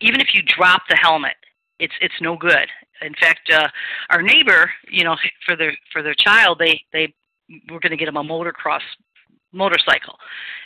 even 0.00 0.20
if 0.20 0.34
you 0.34 0.42
drop 0.42 0.82
the 0.88 0.96
helmet, 0.96 1.36
it's 1.78 1.94
it's 2.00 2.14
no 2.20 2.36
good. 2.36 2.68
In 3.02 3.14
fact, 3.14 3.50
uh, 3.52 3.68
our 4.10 4.22
neighbor, 4.22 4.70
you 4.88 5.04
know, 5.04 5.16
for 5.44 5.56
their 5.56 5.76
for 5.92 6.02
their 6.02 6.14
child, 6.14 6.58
they 6.58 6.80
they 6.92 7.14
were 7.70 7.80
going 7.80 7.90
to 7.90 7.96
get 7.96 8.08
him 8.08 8.16
a 8.16 8.22
motocross 8.22 8.80
motorcycle, 9.54 10.18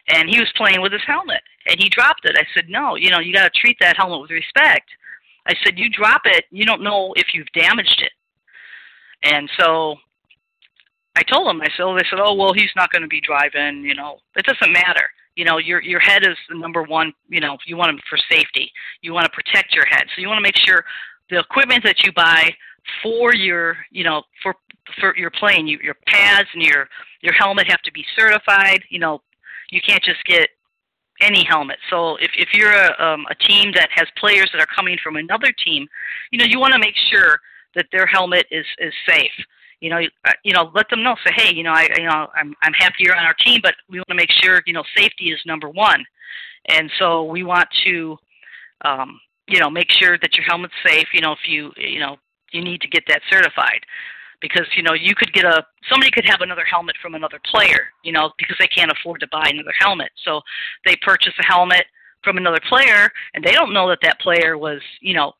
and 0.09 0.28
he 0.28 0.40
was 0.40 0.50
playing 0.57 0.80
with 0.80 0.92
his 0.92 1.02
helmet, 1.07 1.40
and 1.66 1.76
he 1.78 1.88
dropped 1.88 2.25
it. 2.25 2.37
I 2.38 2.45
said, 2.54 2.68
no, 2.68 2.97
you 2.97 3.11
know, 3.11 3.21
you 3.21 3.33
got 3.33 3.52
to 3.52 3.61
treat 3.61 3.76
that 3.80 3.97
helmet 3.97 4.21
with 4.21 4.30
respect. 4.30 4.88
I 5.47 5.54
said, 5.64 5.78
you 5.78 5.88
drop 5.88 6.23
it, 6.25 6.45
you 6.50 6.64
don't 6.64 6.83
know 6.83 7.12
if 7.16 7.28
you've 7.35 7.50
damaged 7.52 8.02
it, 8.02 8.12
and 9.23 9.49
so 9.59 9.97
I 11.16 11.23
told 11.23 11.49
him. 11.49 11.61
I 11.61 11.68
said, 11.76 11.83
oh, 11.85 11.95
they 11.95 12.04
said, 12.11 12.21
oh, 12.23 12.35
well, 12.35 12.52
he's 12.52 12.71
not 12.76 12.90
going 12.90 13.02
to 13.02 13.09
be 13.09 13.21
driving. 13.21 13.83
You 13.83 13.95
know, 13.95 14.18
it 14.37 14.45
doesn't 14.45 14.73
matter 14.73 15.09
you 15.38 15.45
know 15.45 15.59
your 15.59 15.80
your 15.83 16.00
head 16.00 16.26
is 16.26 16.37
the 16.50 16.59
number 16.59 16.83
one 16.83 17.12
you 17.28 17.40
know 17.40 17.57
you 17.64 17.76
want 17.76 17.88
them 17.90 18.00
for 18.11 18.18
safety 18.30 18.71
you 19.02 19.14
want 19.14 19.25
to 19.25 19.30
protect 19.30 19.73
your 19.73 19.87
head 19.87 20.02
so 20.14 20.21
you 20.21 20.26
want 20.26 20.37
to 20.37 20.42
make 20.42 20.59
sure 20.59 20.85
the 21.30 21.38
equipment 21.38 21.83
that 21.85 22.02
you 22.02 22.12
buy 22.12 22.50
for 23.02 23.35
your 23.35 23.76
you 23.90 24.04
know 24.04 24.23
for 24.42 24.54
for 25.00 25.16
your 25.16 25.30
plane 25.30 25.66
you, 25.66 25.78
your 25.83 25.97
pads 26.07 26.49
and 26.54 26.62
your 26.62 26.88
your 27.21 27.33
helmet 27.35 27.66
have 27.68 27.83
to 27.83 27.92
be 27.92 28.04
certified 28.16 28.83
you 28.88 28.99
know 28.99 29.21
you 29.71 29.80
can't 29.87 30.02
just 30.02 30.23
get 30.25 30.49
any 31.21 31.45
helmet 31.45 31.78
so 31.90 32.16
if 32.16 32.30
if 32.37 32.49
you're 32.52 32.73
a 32.73 33.04
um, 33.04 33.26
a 33.30 33.35
team 33.35 33.73
that 33.75 33.88
has 33.92 34.07
players 34.16 34.49
that 34.52 34.61
are 34.61 34.75
coming 34.75 34.97
from 35.02 35.16
another 35.16 35.52
team 35.64 35.87
you 36.30 36.38
know 36.38 36.45
you 36.45 36.59
want 36.61 36.73
to 36.73 36.78
make 36.78 36.97
sure 37.11 37.38
that 37.75 37.87
their 37.92 38.07
helmet 38.07 38.47
is 38.50 38.66
is 38.78 38.92
safe 39.07 39.33
you 39.80 39.90
know, 39.90 40.00
uh, 40.25 40.33
you 40.42 40.52
know, 40.52 40.71
let 40.75 40.88
them 40.90 41.02
know. 41.02 41.14
Say, 41.25 41.33
hey, 41.37 41.54
you 41.54 41.62
know, 41.62 41.73
I, 41.73 41.88
you 41.97 42.04
know, 42.04 42.28
I'm 42.35 42.54
I'm 42.62 42.73
happy 42.73 42.97
you're 42.99 43.16
on 43.16 43.25
our 43.25 43.35
team, 43.35 43.61
but 43.62 43.75
we 43.88 43.99
want 43.99 44.09
to 44.09 44.14
make 44.14 44.30
sure, 44.30 44.61
you 44.66 44.73
know, 44.73 44.83
safety 44.97 45.30
is 45.30 45.38
number 45.47 45.68
one, 45.68 46.04
and 46.68 46.90
so 46.99 47.25
we 47.25 47.45
want 47.45 47.68
to, 47.85 48.16
um, 48.85 49.21
you 49.47 49.61
know, 49.61 49.71
make 49.71 49.90
sure 49.90 50.18
that 50.18 50.35
your 50.37 50.45
helmet's 50.47 50.75
safe. 50.85 51.07
You 51.12 51.21
know, 51.21 51.33
if 51.33 51.47
you, 51.47 51.71
you 51.76 52.00
know, 52.00 52.16
you 52.52 52.62
need 52.62 52.80
to 52.80 52.88
get 52.88 53.04
that 53.08 53.22
certified, 53.30 53.80
because 54.40 54.66
you 54.76 54.82
know, 54.82 54.94
you 54.94 55.14
could 55.14 55.32
get 55.32 55.44
a 55.44 55.64
somebody 55.90 56.10
could 56.10 56.24
have 56.24 56.40
another 56.40 56.64
helmet 56.64 56.96
from 57.00 57.14
another 57.14 57.40
player, 57.44 57.88
you 58.02 58.12
know, 58.12 58.32
because 58.38 58.56
they 58.58 58.66
can't 58.68 58.90
afford 58.90 59.20
to 59.20 59.28
buy 59.30 59.46
another 59.46 59.74
helmet, 59.80 60.10
so 60.24 60.40
they 60.84 60.96
purchase 61.02 61.34
a 61.38 61.46
helmet 61.46 61.84
from 62.24 62.36
another 62.36 62.60
player, 62.68 63.10
and 63.34 63.44
they 63.44 63.52
don't 63.52 63.72
know 63.72 63.88
that 63.88 64.00
that 64.02 64.20
player 64.20 64.58
was, 64.58 64.80
you 65.00 65.14
know, 65.14 65.32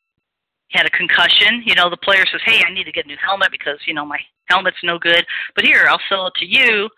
had 0.71 0.85
a 0.85 0.89
concussion, 0.91 1.63
you 1.65 1.75
know, 1.75 1.89
the 1.89 1.97
player 1.97 2.25
says, 2.31 2.41
"Hey, 2.45 2.61
I 2.65 2.71
need 2.71 2.85
to 2.85 2.91
get 2.91 3.05
a 3.05 3.07
new 3.07 3.17
helmet 3.17 3.51
because 3.51 3.79
you 3.87 3.93
know 3.93 4.05
my 4.05 4.19
helmet's 4.49 4.77
no 4.83 4.99
good, 4.99 5.25
but 5.55 5.65
here 5.65 5.87
I'll 5.89 6.01
sell 6.09 6.27
it 6.27 6.33
to 6.35 6.45
you." 6.45 6.89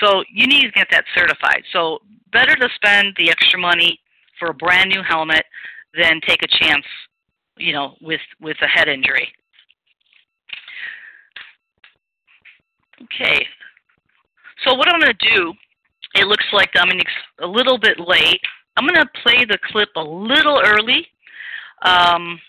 So 0.00 0.22
you 0.30 0.46
need 0.46 0.62
to 0.62 0.70
get 0.70 0.88
that 0.90 1.04
certified. 1.14 1.62
So 1.72 2.00
better 2.32 2.54
to 2.54 2.68
spend 2.74 3.14
the 3.16 3.30
extra 3.30 3.58
money 3.58 3.98
for 4.38 4.48
a 4.50 4.54
brand 4.54 4.90
new 4.90 5.02
helmet 5.02 5.44
than 5.94 6.20
take 6.20 6.42
a 6.42 6.64
chance, 6.64 6.84
you 7.56 7.72
know, 7.72 7.96
with 8.00 8.20
with 8.40 8.56
a 8.62 8.66
head 8.66 8.88
injury. 8.88 9.32
Okay. 13.02 13.46
So 14.64 14.74
what 14.74 14.88
I'm 14.88 15.00
going 15.00 15.12
to 15.12 15.34
do, 15.34 15.52
it 16.14 16.26
looks 16.26 16.46
like 16.52 16.72
Dominique's 16.72 17.12
a 17.40 17.46
little 17.46 17.78
bit 17.78 17.98
late. 18.00 18.40
I'm 18.76 18.86
going 18.86 19.00
to 19.00 19.20
play 19.22 19.44
the 19.44 19.58
clip 19.70 19.88
a 19.96 20.00
little 20.00 20.60
early. 20.64 21.06
Um, 21.82 22.40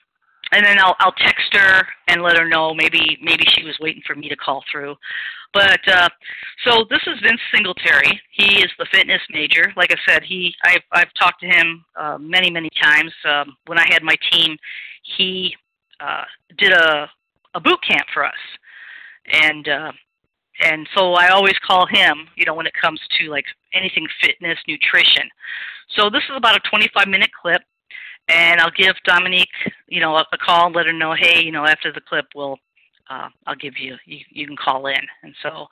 and 0.51 0.65
then 0.65 0.77
I'll 0.79 0.95
I'll 0.99 1.13
text 1.13 1.53
her 1.53 1.85
and 2.07 2.21
let 2.21 2.37
her 2.37 2.47
know 2.47 2.73
maybe 2.73 3.17
maybe 3.21 3.45
she 3.53 3.63
was 3.63 3.75
waiting 3.79 4.01
for 4.05 4.15
me 4.15 4.29
to 4.29 4.35
call 4.35 4.63
through. 4.71 4.95
But 5.53 5.79
uh, 5.87 6.09
so 6.65 6.85
this 6.89 7.01
is 7.07 7.19
Vince 7.21 7.41
Singletary. 7.53 8.19
He 8.31 8.59
is 8.59 8.71
the 8.77 8.87
fitness 8.91 9.21
major. 9.29 9.71
Like 9.75 9.91
I 9.91 10.11
said, 10.11 10.23
he 10.23 10.53
I've 10.63 10.83
I've 10.91 11.13
talked 11.19 11.41
to 11.41 11.47
him 11.47 11.83
uh, 11.95 12.17
many 12.19 12.49
many 12.49 12.69
times. 12.81 13.11
Um, 13.25 13.57
when 13.65 13.79
I 13.79 13.85
had 13.89 14.03
my 14.03 14.15
team, 14.31 14.57
he 15.17 15.55
uh, 15.99 16.23
did 16.57 16.71
a 16.71 17.09
a 17.55 17.59
boot 17.59 17.79
camp 17.87 18.05
for 18.13 18.25
us, 18.25 18.33
and 19.31 19.67
uh, 19.67 19.91
and 20.63 20.87
so 20.95 21.13
I 21.13 21.29
always 21.29 21.57
call 21.65 21.85
him. 21.85 22.27
You 22.35 22.45
know, 22.45 22.53
when 22.53 22.67
it 22.67 22.73
comes 22.79 22.99
to 23.19 23.29
like 23.29 23.45
anything 23.73 24.07
fitness, 24.21 24.57
nutrition. 24.67 25.29
So 25.95 26.09
this 26.09 26.23
is 26.29 26.35
about 26.35 26.55
a 26.55 26.69
25 26.69 27.07
minute 27.07 27.29
clip 27.41 27.61
and 28.29 28.59
I'll 28.59 28.71
give 28.71 28.95
Dominique, 29.05 29.49
you 29.87 30.01
know, 30.01 30.15
a, 30.15 30.25
a 30.33 30.37
call, 30.37 30.71
let 30.71 30.85
her 30.85 30.93
know, 30.93 31.13
hey, 31.13 31.41
you 31.41 31.51
know, 31.51 31.65
after 31.65 31.91
the 31.91 32.01
clip, 32.01 32.25
we'll, 32.35 32.57
uh, 33.09 33.29
I'll 33.45 33.55
give 33.55 33.77
you, 33.77 33.95
you, 34.05 34.19
you 34.29 34.47
can 34.47 34.57
call 34.57 34.87
in. 34.87 34.99
And 35.23 35.33
so, 35.41 35.67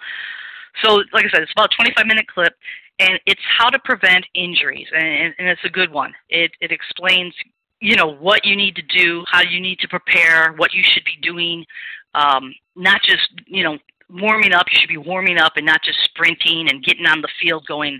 so 0.83 0.95
like 1.13 1.25
I 1.25 1.29
said, 1.31 1.41
it's 1.41 1.51
about 1.51 1.73
a 1.73 1.75
25 1.75 2.05
minute 2.05 2.27
clip, 2.27 2.53
and 2.99 3.19
it's 3.25 3.41
how 3.57 3.69
to 3.69 3.79
prevent 3.79 4.25
injuries, 4.33 4.87
and, 4.95 5.33
and 5.37 5.47
it's 5.49 5.63
a 5.65 5.69
good 5.69 5.91
one. 5.91 6.13
It, 6.29 6.51
it 6.61 6.71
explains, 6.71 7.33
you 7.81 7.95
know, 7.97 8.13
what 8.15 8.45
you 8.45 8.55
need 8.55 8.75
to 8.77 8.81
do, 8.81 9.25
how 9.29 9.41
you 9.41 9.59
need 9.59 9.79
to 9.79 9.87
prepare, 9.89 10.53
what 10.53 10.73
you 10.73 10.81
should 10.81 11.03
be 11.03 11.17
doing, 11.21 11.65
um, 12.13 12.53
not 12.77 13.01
just, 13.01 13.27
you 13.47 13.63
know, 13.63 13.77
warming 14.09 14.53
up. 14.53 14.65
You 14.71 14.79
should 14.79 14.89
be 14.89 14.97
warming 14.97 15.37
up 15.37 15.53
and 15.55 15.65
not 15.65 15.83
just 15.83 16.03
sprinting 16.03 16.67
and 16.69 16.83
getting 16.83 17.05
on 17.05 17.21
the 17.21 17.29
field 17.41 17.65
going 17.67 17.99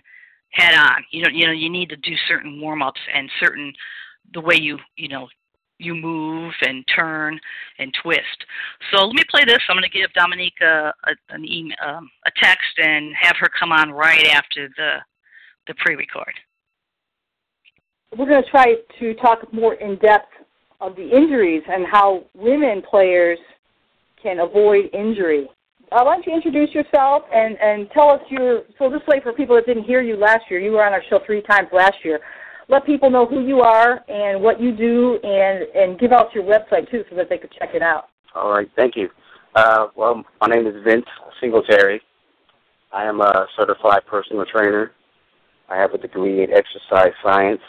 head 0.51 0.75
on. 0.75 1.03
You 1.11 1.23
know, 1.23 1.29
you 1.31 1.45
know, 1.45 1.53
you 1.53 1.69
need 1.69 1.89
to 1.89 1.97
do 1.97 2.13
certain 2.27 2.59
warm 2.61 2.81
ups 2.81 3.01
and 3.13 3.29
certain 3.39 3.73
the 4.33 4.41
way 4.41 4.55
you 4.55 4.77
you 4.95 5.07
know 5.07 5.27
you 5.77 5.93
move 5.93 6.53
and 6.61 6.85
turn 6.95 7.39
and 7.79 7.93
twist. 8.01 8.45
So 8.91 9.05
let 9.05 9.15
me 9.15 9.23
play 9.29 9.43
this. 9.45 9.59
I'm 9.69 9.75
going 9.75 9.83
to 9.83 9.89
give 9.89 10.11
Dominique 10.13 10.61
a, 10.61 10.93
a, 11.03 11.15
an 11.29 11.45
email, 11.45 11.75
um, 11.85 12.09
a 12.25 12.31
text 12.41 12.77
and 12.77 13.13
have 13.19 13.35
her 13.39 13.49
come 13.59 13.71
on 13.71 13.91
right 13.91 14.27
after 14.27 14.69
the 14.77 14.97
the 15.67 15.73
pre-record. 15.83 16.33
We're 18.15 18.27
going 18.27 18.43
to 18.43 18.49
try 18.49 18.75
to 18.99 19.13
talk 19.15 19.51
more 19.51 19.73
in 19.73 19.97
depth 19.97 20.31
of 20.79 20.95
the 20.95 21.09
injuries 21.09 21.63
and 21.67 21.85
how 21.91 22.25
women 22.35 22.83
players 22.87 23.39
can 24.21 24.39
avoid 24.39 24.89
injury. 24.93 25.49
Uh, 25.91 26.03
why 26.03 26.15
don't 26.15 26.25
you 26.25 26.33
introduce 26.33 26.73
yourself 26.73 27.23
and, 27.33 27.57
and 27.59 27.89
tell 27.91 28.09
us 28.09 28.21
your, 28.29 28.63
so 28.77 28.89
this 28.89 29.01
way 29.07 29.19
for 29.21 29.33
people 29.33 29.55
that 29.55 29.65
didn't 29.65 29.83
hear 29.83 30.01
you 30.01 30.15
last 30.15 30.43
year, 30.49 30.59
you 30.59 30.71
were 30.71 30.85
on 30.85 30.93
our 30.93 31.03
show 31.09 31.19
three 31.25 31.41
times 31.41 31.67
last 31.71 31.95
year 32.03 32.19
let 32.67 32.85
people 32.85 33.09
know 33.09 33.25
who 33.25 33.45
you 33.45 33.61
are 33.61 34.03
and 34.09 34.41
what 34.41 34.61
you 34.61 34.75
do, 34.75 35.19
and 35.23 35.63
and 35.75 35.99
give 35.99 36.11
out 36.11 36.33
your 36.33 36.43
website 36.43 36.89
too, 36.89 37.03
so 37.09 37.15
that 37.15 37.29
they 37.29 37.37
could 37.37 37.51
check 37.51 37.69
it 37.73 37.81
out. 37.81 38.09
All 38.33 38.51
right, 38.51 38.69
thank 38.75 38.95
you. 38.95 39.09
Uh, 39.55 39.87
well, 39.95 40.23
my 40.41 40.47
name 40.47 40.67
is 40.67 40.73
Vince 40.83 41.05
Singletary. 41.39 42.01
I 42.91 43.05
am 43.05 43.21
a 43.21 43.47
certified 43.57 44.05
personal 44.07 44.45
trainer. 44.45 44.91
I 45.69 45.77
have 45.77 45.93
a 45.93 45.97
degree 45.97 46.43
in 46.43 46.49
exercise 46.51 47.13
science. 47.23 47.61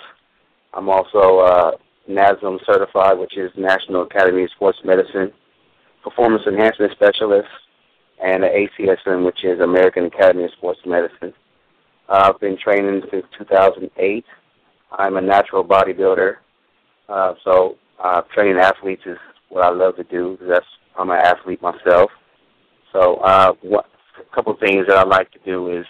I'm 0.74 0.88
also 0.88 1.38
uh, 1.38 1.70
NASM 2.08 2.58
certified, 2.66 3.18
which 3.18 3.36
is 3.36 3.50
National 3.56 4.02
Academy 4.02 4.44
of 4.44 4.50
Sports 4.50 4.78
Medicine, 4.84 5.32
performance 6.02 6.42
enhancement 6.46 6.92
specialist, 6.92 7.48
and 8.22 8.44
an 8.44 8.50
ACSM, 8.50 9.24
which 9.24 9.44
is 9.44 9.60
American 9.60 10.06
Academy 10.06 10.44
of 10.44 10.50
Sports 10.52 10.80
Medicine. 10.86 11.32
Uh, 12.08 12.30
I've 12.32 12.40
been 12.40 12.56
training 12.56 13.02
since 13.10 13.24
2008. 13.38 14.24
I'm 14.92 15.16
a 15.16 15.20
natural 15.20 15.64
bodybuilder, 15.64 16.36
uh, 17.08 17.34
so 17.44 17.76
uh, 18.02 18.22
training 18.32 18.58
athletes 18.58 19.02
is 19.06 19.18
what 19.48 19.64
I 19.64 19.70
love 19.70 19.96
to 19.96 20.04
do. 20.04 20.38
That's 20.40 20.66
I'm 20.98 21.10
an 21.10 21.18
athlete 21.18 21.60
myself. 21.60 22.10
So 22.92 23.16
uh, 23.16 23.52
what, 23.62 23.86
a 24.18 24.34
couple 24.34 24.56
things 24.56 24.86
that 24.88 24.96
I 24.96 25.04
like 25.04 25.30
to 25.32 25.38
do 25.44 25.76
is 25.76 25.84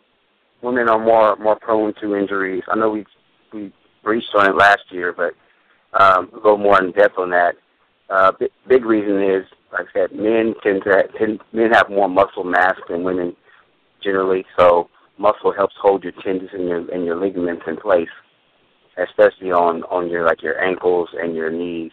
women 0.64 0.90
are 0.90 1.00
more 1.00 1.36
more 1.36 1.58
prone 1.60 1.94
to 2.02 2.16
injuries. 2.16 2.64
I 2.68 2.76
know 2.76 2.90
we 2.90 3.06
we 3.54 3.72
reached 4.04 4.34
on 4.36 4.50
it 4.50 4.56
last 4.56 4.82
year, 4.90 5.14
but 5.14 5.34
um, 6.00 6.30
we'll 6.32 6.42
go 6.42 6.58
more 6.58 6.82
in 6.82 6.92
depth 6.92 7.18
on 7.20 7.30
that. 7.30 7.56
Uh, 8.10 8.32
big, 8.40 8.50
big 8.68 8.86
reason 8.86 9.22
is 9.22 9.46
like 9.72 9.88
I 9.90 10.02
said, 10.02 10.12
men 10.14 10.54
tend 10.64 10.84
to 10.84 11.04
tend, 11.18 11.40
men 11.52 11.72
have 11.72 11.90
more 11.90 12.08
muscle 12.08 12.44
mass 12.44 12.76
than 12.90 13.04
women 13.04 13.36
generally. 14.04 14.46
So 14.58 14.90
muscle 15.18 15.54
helps 15.54 15.76
hold 15.82 16.04
your 16.04 16.14
tendons 16.24 16.50
and 16.54 16.68
your 16.68 16.92
and 16.92 17.06
your 17.06 17.20
ligaments 17.20 17.64
in 17.68 17.78
place, 17.78 18.10
especially 18.98 19.52
on 19.52 19.84
on 19.84 20.10
your 20.10 20.26
like 20.26 20.42
your 20.42 20.64
ankles 20.64 21.10
and 21.14 21.36
your 21.36 21.50
knees, 21.50 21.92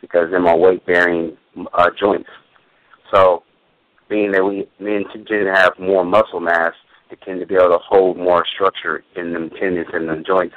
because 0.00 0.30
them 0.30 0.46
are 0.46 0.56
more 0.56 0.70
weight 0.70 0.86
bearing 0.86 1.36
uh, 1.74 1.90
joints. 1.98 2.30
So 3.12 3.42
being 4.08 4.32
that 4.32 4.44
we 4.44 4.66
men 4.80 5.04
tend 5.12 5.26
to 5.28 5.52
have 5.54 5.72
more 5.78 6.04
muscle 6.04 6.40
mass, 6.40 6.72
they 7.10 7.16
tend 7.24 7.40
to 7.40 7.46
be 7.46 7.54
able 7.54 7.68
to 7.68 7.78
hold 7.78 8.16
more 8.16 8.44
structure 8.54 9.02
in 9.16 9.32
them 9.32 9.50
tendons 9.50 9.88
and 9.92 10.08
them 10.08 10.24
joints 10.26 10.54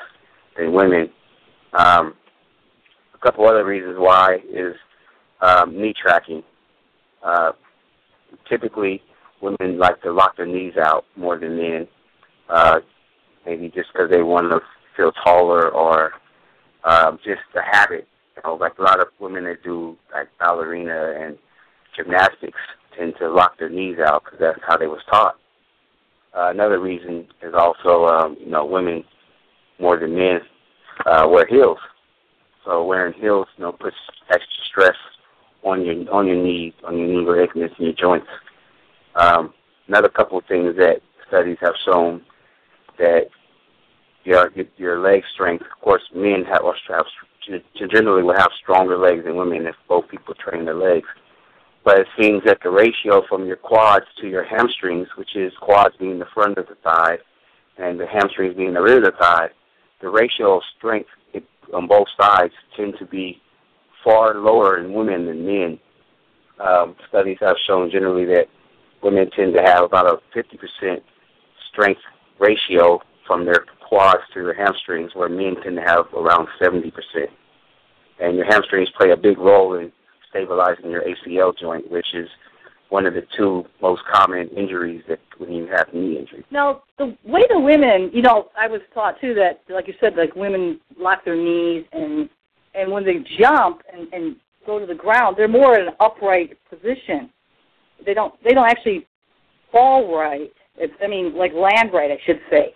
than 0.57 0.73
women. 0.73 1.09
Um, 1.73 2.15
a 3.13 3.17
couple 3.19 3.47
other 3.47 3.65
reasons 3.65 3.95
why 3.97 4.39
is 4.51 4.75
um, 5.41 5.79
knee 5.79 5.93
tracking. 5.99 6.43
Uh, 7.23 7.51
typically, 8.49 9.01
women 9.41 9.77
like 9.77 10.01
to 10.01 10.11
lock 10.11 10.37
their 10.37 10.45
knees 10.45 10.73
out 10.77 11.05
more 11.15 11.37
than 11.37 11.57
men, 11.57 11.87
uh, 12.49 12.79
maybe 13.45 13.69
just 13.69 13.89
because 13.93 14.09
they 14.09 14.21
want 14.21 14.49
to 14.51 14.59
feel 14.95 15.11
taller 15.11 15.69
or 15.69 16.13
um, 16.83 17.17
just 17.23 17.41
a 17.55 17.61
habit. 17.61 18.07
You 18.35 18.43
know, 18.45 18.55
like 18.55 18.77
a 18.79 18.81
lot 18.81 18.99
of 18.99 19.07
women 19.19 19.43
that 19.45 19.63
do 19.63 19.97
like 20.13 20.27
ballerina 20.39 21.15
and 21.19 21.37
gymnastics 21.95 22.59
tend 22.97 23.13
to 23.19 23.29
lock 23.29 23.57
their 23.59 23.69
knees 23.69 23.97
out 23.99 24.23
because 24.23 24.39
that's 24.39 24.59
how 24.67 24.77
they 24.77 24.87
was 24.87 25.01
taught. 25.09 25.35
Uh, 26.33 26.49
another 26.49 26.79
reason 26.79 27.27
is 27.41 27.53
also, 27.53 28.05
um, 28.05 28.37
you 28.39 28.49
know, 28.49 28.65
women 28.65 29.03
more 29.79 29.99
than 29.99 30.15
men 30.15 30.39
uh, 31.05 31.27
wear 31.27 31.45
heels. 31.45 31.77
So 32.65 32.85
wearing 32.85 33.13
heels, 33.13 33.47
you 33.57 33.63
know, 33.63 33.71
puts 33.71 33.95
extra 34.29 34.63
stress 34.69 34.95
on 35.63 35.85
your 35.85 36.13
on 36.13 36.27
your 36.27 36.41
knees, 36.41 36.73
on 36.83 36.97
your 36.97 37.07
knee 37.07 37.27
ligaments 37.27 37.75
and 37.77 37.87
your 37.87 37.95
joints. 37.95 38.27
Um, 39.15 39.53
another 39.87 40.09
couple 40.09 40.37
of 40.37 40.45
things 40.45 40.75
that 40.77 41.01
studies 41.27 41.57
have 41.61 41.73
shown 41.85 42.21
that 42.97 43.27
your 44.23 44.51
your 44.77 44.99
leg 44.99 45.23
strength. 45.33 45.63
Of 45.63 45.81
course, 45.81 46.03
men 46.13 46.43
have, 46.45 46.61
have 46.89 47.05
generally 47.89 48.23
will 48.23 48.37
have 48.37 48.51
stronger 48.61 48.97
legs 48.97 49.25
than 49.25 49.35
women 49.35 49.65
if 49.65 49.75
both 49.89 50.07
people 50.07 50.35
train 50.35 50.65
their 50.65 50.75
legs. 50.75 51.07
But 51.83 51.99
it 51.99 52.07
seems 52.19 52.43
that 52.45 52.59
the 52.63 52.69
ratio 52.69 53.23
from 53.27 53.45
your 53.47 53.55
quads 53.55 54.05
to 54.19 54.27
your 54.27 54.43
hamstrings, 54.43 55.07
which 55.17 55.35
is 55.35 55.51
quads 55.59 55.95
being 55.99 56.19
the 56.19 56.27
front 56.33 56.57
of 56.57 56.67
the 56.67 56.75
thigh 56.83 57.17
and 57.77 57.99
the 57.99 58.05
hamstrings 58.05 58.55
being 58.55 58.73
the 58.73 58.81
rear 58.81 58.97
of 58.97 59.03
the 59.03 59.11
thigh, 59.19 59.47
the 60.01 60.09
ratio 60.09 60.57
of 60.57 60.63
strength 60.77 61.09
on 61.73 61.87
both 61.87 62.07
sides 62.19 62.53
tend 62.75 62.93
to 62.99 63.05
be 63.05 63.41
far 64.03 64.35
lower 64.35 64.77
in 64.77 64.93
women 64.93 65.25
than 65.25 65.45
men. 65.45 65.79
Um, 66.59 66.95
studies 67.09 67.37
have 67.41 67.55
shown 67.65 67.89
generally 67.89 68.25
that 68.25 68.45
women 69.01 69.29
tend 69.31 69.53
to 69.53 69.61
have 69.63 69.83
about 69.83 70.05
a 70.05 70.37
50% 70.37 71.01
strength 71.71 72.01
ratio 72.39 72.99
from 73.25 73.45
their 73.45 73.65
quads 73.87 74.21
to 74.33 74.43
their 74.43 74.53
hamstrings, 74.53 75.11
where 75.15 75.29
men 75.29 75.55
tend 75.63 75.77
to 75.77 75.81
have 75.81 76.05
around 76.13 76.47
70%. 76.61 76.91
and 78.19 78.37
your 78.37 78.45
hamstrings 78.45 78.89
play 78.99 79.11
a 79.11 79.17
big 79.17 79.39
role 79.39 79.75
in 79.75 79.91
stabilizing 80.31 80.89
your 80.89 81.03
ACL 81.03 81.57
joint, 81.57 81.89
which 81.91 82.07
is 82.13 82.27
one 82.89 83.05
of 83.05 83.13
the 83.13 83.23
two 83.37 83.63
most 83.81 84.01
common 84.11 84.49
injuries 84.49 85.01
that 85.07 85.19
when 85.37 85.51
you 85.53 85.65
have 85.67 85.93
knee 85.93 86.17
injury. 86.17 86.43
Now, 86.51 86.83
the 86.97 87.15
way 87.23 87.45
the 87.49 87.59
women, 87.59 88.11
you 88.13 88.21
know, 88.21 88.49
I 88.57 88.67
was 88.67 88.81
taught 88.93 89.19
too 89.21 89.33
that, 89.35 89.61
like 89.69 89.87
you 89.87 89.93
said, 90.01 90.15
like 90.15 90.35
women 90.35 90.79
lock 90.97 91.23
their 91.23 91.37
knees 91.37 91.85
and 91.93 92.29
and 92.73 92.91
when 92.91 93.03
they 93.03 93.19
jump 93.37 93.81
and, 93.93 94.07
and 94.13 94.35
go 94.65 94.79
to 94.79 94.85
the 94.85 94.95
ground, 94.95 95.35
they're 95.37 95.47
more 95.47 95.77
in 95.77 95.87
an 95.87 95.93
upright 95.99 96.57
position. 96.69 97.29
They 98.05 98.13
don't 98.13 98.33
they 98.43 98.51
don't 98.51 98.69
actually 98.69 99.07
fall 99.71 100.13
right. 100.15 100.51
It's, 100.77 100.93
I 101.03 101.07
mean, 101.07 101.35
like 101.35 101.53
land 101.53 101.91
right, 101.93 102.11
I 102.11 102.19
should 102.25 102.41
say. 102.49 102.73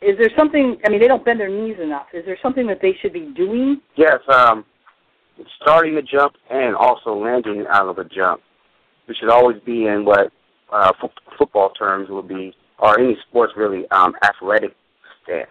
Is 0.00 0.16
there 0.16 0.30
something? 0.36 0.76
I 0.86 0.90
mean, 0.90 1.00
they 1.00 1.08
don't 1.08 1.24
bend 1.24 1.40
their 1.40 1.48
knees 1.48 1.76
enough. 1.82 2.06
Is 2.14 2.24
there 2.24 2.38
something 2.42 2.66
that 2.68 2.80
they 2.80 2.94
should 3.02 3.12
be 3.12 3.32
doing? 3.36 3.80
Yes, 3.96 4.18
um, 4.32 4.64
starting 5.60 5.94
the 5.94 6.02
jump 6.02 6.34
and 6.50 6.74
also 6.74 7.14
landing 7.14 7.64
out 7.70 7.88
of 7.88 7.96
the 7.96 8.04
jump. 8.04 8.42
We 9.08 9.14
should 9.14 9.30
always 9.30 9.60
be 9.64 9.86
in 9.86 10.04
what 10.04 10.32
uh, 10.72 10.92
f- 11.02 11.10
football 11.38 11.70
terms 11.70 12.08
would 12.10 12.28
be, 12.28 12.54
or 12.78 12.98
any 12.98 13.16
sports 13.28 13.52
really, 13.56 13.88
um, 13.90 14.14
athletic 14.22 14.74
stance. 15.22 15.48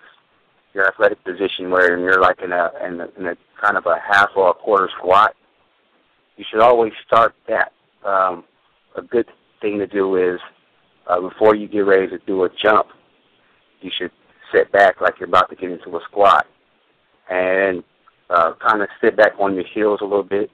Your 0.74 0.88
athletic 0.88 1.24
position, 1.24 1.72
where 1.72 1.98
you're 1.98 2.22
like 2.22 2.40
in 2.44 2.52
a, 2.52 2.72
in 2.86 3.00
a 3.00 3.08
in 3.18 3.28
a 3.28 3.36
kind 3.60 3.78
of 3.78 3.86
a 3.88 3.98
half 4.00 4.30
or 4.36 4.52
a 4.52 4.54
quarter 4.54 4.90
squat. 4.98 5.34
You 6.36 6.46
should 6.52 6.62
always 6.62 6.94
start 7.06 7.34
that. 7.48 7.72
Um, 8.06 8.44
a 8.96 9.02
good 9.02 9.28
thing 9.60 9.80
to 9.80 9.88
do 9.88 10.18
is 10.18 10.40
uh, 11.08 11.20
before 11.20 11.56
you 11.56 11.68
get 11.68 11.80
ready 11.80 12.08
to 12.10 12.20
do 12.28 12.44
a 12.44 12.50
jump, 12.62 12.88
you 13.82 13.90
should 13.98 14.12
sit 14.54 14.72
back 14.72 15.02
like 15.02 15.16
you're 15.20 15.30
about 15.30 15.50
to 15.50 15.56
get 15.56 15.72
into 15.72 15.98
a 15.98 16.00
squat, 16.10 16.46
and 17.30 17.84
uh, 18.30 18.54
kind 18.66 18.82
of 18.82 18.90
sit 19.02 19.16
back 19.16 19.34
on 19.40 19.56
your 19.56 19.66
heels 19.74 20.00
a 20.02 20.06
little 20.06 20.24
bit, 20.24 20.50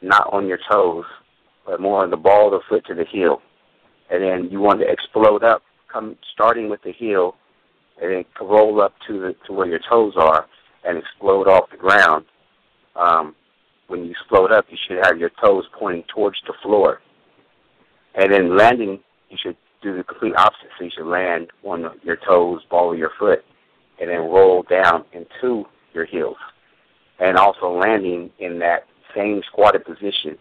not 0.00 0.32
on 0.32 0.46
your 0.46 0.58
toes, 0.70 1.04
but 1.66 1.80
more 1.80 2.02
on 2.02 2.10
the 2.10 2.16
ball 2.16 2.46
of 2.46 2.52
the 2.52 2.60
foot 2.68 2.84
to 2.86 2.94
the 2.94 3.04
heel. 3.04 3.40
And 4.10 4.22
then 4.22 4.48
you 4.50 4.60
want 4.60 4.80
to 4.80 4.90
explode 4.90 5.44
up, 5.44 5.62
come 5.92 6.16
starting 6.32 6.68
with 6.68 6.82
the 6.82 6.92
heel, 6.92 7.36
and 8.00 8.12
then 8.12 8.24
roll 8.40 8.80
up 8.80 8.94
to 9.06 9.20
the 9.20 9.34
to 9.46 9.52
where 9.52 9.68
your 9.68 9.80
toes 9.88 10.14
are, 10.16 10.46
and 10.84 10.98
explode 10.98 11.48
off 11.48 11.70
the 11.70 11.76
ground. 11.76 12.24
Um, 12.96 13.34
when 13.86 14.04
you 14.04 14.10
explode 14.10 14.52
up, 14.52 14.66
you 14.70 14.76
should 14.88 14.98
have 15.04 15.18
your 15.18 15.30
toes 15.42 15.64
pointing 15.78 16.04
towards 16.14 16.36
the 16.46 16.54
floor. 16.62 17.00
And 18.14 18.32
then 18.32 18.56
landing, 18.56 19.00
you 19.30 19.38
should 19.42 19.56
do 19.82 19.96
the 19.96 20.04
complete 20.04 20.34
opposite. 20.36 20.68
So 20.78 20.84
you 20.84 20.90
should 20.96 21.06
land 21.06 21.48
on 21.64 21.98
your 22.02 22.16
toes, 22.16 22.60
ball 22.70 22.92
of 22.92 22.98
your 22.98 23.10
foot, 23.18 23.44
and 24.00 24.10
then 24.10 24.18
roll 24.18 24.64
down 24.68 25.04
into 25.12 25.64
your 25.94 26.04
heels. 26.04 26.36
And 27.20 27.36
also 27.36 27.70
landing 27.70 28.30
in 28.38 28.58
that 28.60 28.86
same 29.14 29.42
squatted 29.46 29.84
position 29.84 30.38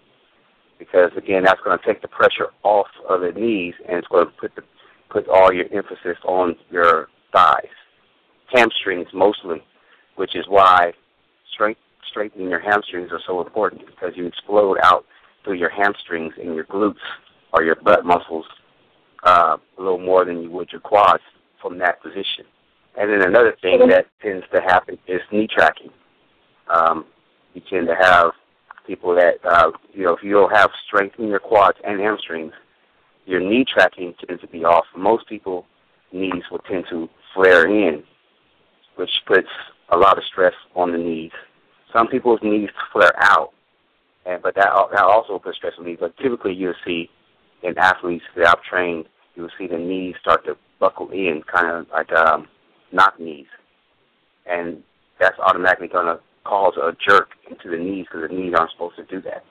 because 0.80 1.12
again 1.16 1.44
that's 1.44 1.62
going 1.62 1.78
to 1.78 1.86
take 1.86 2.02
the 2.02 2.08
pressure 2.08 2.48
off 2.64 2.88
of 3.08 3.22
the 3.22 3.32
knees 3.34 3.76
and 3.88 3.98
it's 3.98 4.08
going 4.08 4.26
to 4.26 4.32
put 4.32 4.56
the 4.56 4.64
put 5.12 5.28
all 5.28 5.54
your 5.54 5.66
emphasis 5.74 6.18
on 6.26 6.56
your 6.72 7.10
thighs, 7.32 7.66
hamstrings 8.48 9.08
mostly, 9.14 9.62
which 10.16 10.36
is 10.36 10.46
why 10.48 10.94
strength, 11.54 11.80
strengthening 12.10 12.50
your 12.50 12.60
hamstrings 12.60 13.10
are 13.12 13.22
so 13.28 13.42
important 13.42 13.86
because 13.86 14.14
you 14.16 14.26
explode 14.26 14.78
out 14.84 15.06
through 15.44 15.56
your 15.56 15.70
hamstrings 15.70 16.34
and 16.42 16.56
your 16.56 16.66
glutes 16.66 16.96
or 17.54 17.64
your 17.64 17.76
butt 17.76 18.06
muscles 18.06 18.46
uh, 19.24 19.58
a 19.78 19.82
little 19.82 20.00
more 20.00 20.26
than 20.26 20.42
you 20.42 20.50
would 20.50 20.72
your 20.72 20.82
quads 20.82 21.24
from 21.62 21.78
that 21.80 22.02
position. 22.02 22.46
And 22.98 23.10
then 23.10 23.22
another 23.22 23.56
thing 23.62 23.88
that 23.90 24.08
tends 24.22 24.46
to 24.54 24.62
happen 24.62 24.98
is 25.08 25.22
knee 25.32 25.48
tracking. 25.48 25.92
Um, 26.72 27.06
you 27.54 27.62
tend 27.70 27.88
to 27.88 27.96
have 27.96 28.32
people 28.88 29.14
that, 29.16 29.36
uh, 29.44 29.72
you 29.94 30.06
know, 30.06 30.16
if 30.16 30.24
you 30.24 30.32
don't 30.32 30.56
have 30.56 30.70
strength 30.88 31.16
in 31.20 31.28
your 31.28 31.40
quads 31.40 31.78
and 31.84 32.00
hamstrings, 32.00 32.54
your 33.26 33.40
knee 33.40 33.66
tracking 33.66 34.14
tends 34.26 34.42
to 34.42 34.48
be 34.48 34.64
off. 34.64 34.86
Most 34.96 35.28
people 35.28 35.66
knees 36.12 36.44
will 36.50 36.60
tend 36.60 36.86
to 36.90 37.10
flare 37.34 37.68
in, 37.68 38.04
which 38.96 39.10
puts 39.28 39.48
a 39.90 39.98
lot 39.98 40.18
of 40.18 40.24
stress 40.32 40.54
on 40.76 40.92
the 40.92 40.98
knees. 40.98 41.32
Some 41.94 42.08
people's 42.08 42.40
knees 42.42 42.70
flare 42.92 43.14
out, 43.18 43.52
and 44.26 44.42
but 44.42 44.56
that 44.56 44.70
that 44.94 45.04
also 45.04 45.40
puts 45.40 45.58
stress 45.58 45.74
on 45.78 45.84
the 45.84 45.92
knees. 45.92 46.00
But 46.00 46.18
typically, 46.18 46.54
you'll 46.54 46.74
see 46.86 47.10
in 47.64 47.78
athletes 47.78 48.24
that 48.36 48.48
I've 48.48 48.64
trained, 48.64 49.06
you'll 49.36 49.50
see 49.58 49.68
the 49.68 49.78
knees 49.78 50.16
start 50.22 50.46
to 50.46 50.58
buckle 50.80 51.10
in, 51.12 51.44
kind 51.54 51.68
of 51.68 51.88
like 51.92 52.12
um, 52.14 52.48
knock 52.92 53.20
knees, 53.20 53.48
and 54.46 54.82
that's 55.20 55.38
automatically 55.40 55.88
going 55.88 56.08
to 56.08 56.20
cause 56.43 56.73
a 56.77 56.91
jerk 57.08 57.30
into 57.49 57.69
the 57.69 57.82
knees 57.82 58.06
because 58.12 58.30
the 58.30 58.36
knees 58.36 58.54
aren't 58.58 58.71
supposed 58.71 58.95
to 58.97 59.06
do 59.06 59.21
that. 59.21 59.43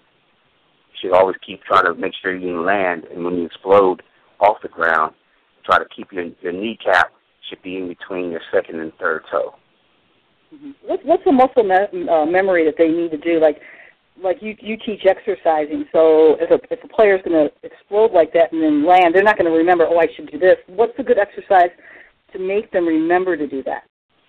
You 0.93 1.11
should 1.11 1.17
always 1.17 1.37
keep 1.47 1.63
trying 1.63 1.85
to 1.85 1.95
make 1.95 2.13
sure 2.21 2.37
you 2.37 2.63
land, 2.63 3.05
and 3.05 3.25
when 3.25 3.37
you 3.37 3.47
explode 3.47 4.03
off 4.41 4.57
the 4.63 4.69
ground, 4.69 5.15
try 5.65 5.79
to 5.79 5.85
keep 5.95 6.13
your 6.13 6.27
your 6.41 6.53
kneecap 6.53 7.13
should 7.49 7.63
be 7.63 7.77
in 7.77 7.89
between 7.89 8.31
your 8.31 8.41
second 8.53 8.81
and 8.81 8.93
third 8.99 9.23
toe. 9.31 9.55
Mm-hmm. 10.55 10.71
What, 10.87 11.05
what's 11.05 11.25
the 11.25 11.33
muscle 11.33 11.63
me- 11.63 12.09
uh, 12.09 12.27
memory 12.27 12.65
that 12.65 12.75
they 12.77 12.89
need 12.89 13.11
to 13.13 13.19
do? 13.19 13.41
Like, 13.41 13.61
like 14.23 14.39
you 14.41 14.57
you 14.61 14.77
teach 14.77 15.07
exercising. 15.07 15.85
So 15.93 16.37
if 16.41 16.51
a 16.51 16.59
if 16.73 16.83
a 16.85 16.89
player's 16.89 17.23
going 17.25 17.49
to 17.49 17.67
explode 17.67 18.13
like 18.13 18.33
that 18.33 18.53
and 18.53 18.63
then 18.63 18.87
land, 18.87 19.15
they're 19.15 19.23
not 19.23 19.39
going 19.39 19.51
to 19.51 19.57
remember. 19.57 19.87
Oh, 19.89 19.99
I 19.99 20.07
should 20.15 20.31
do 20.31 20.39
this. 20.39 20.57
What's 20.67 20.99
a 20.99 21.03
good 21.03 21.19
exercise 21.19 21.71
to 22.33 22.39
make 22.39 22.71
them 22.73 22.87
remember 22.87 23.37
to 23.37 23.47
do 23.47 23.63
that? 23.65 23.85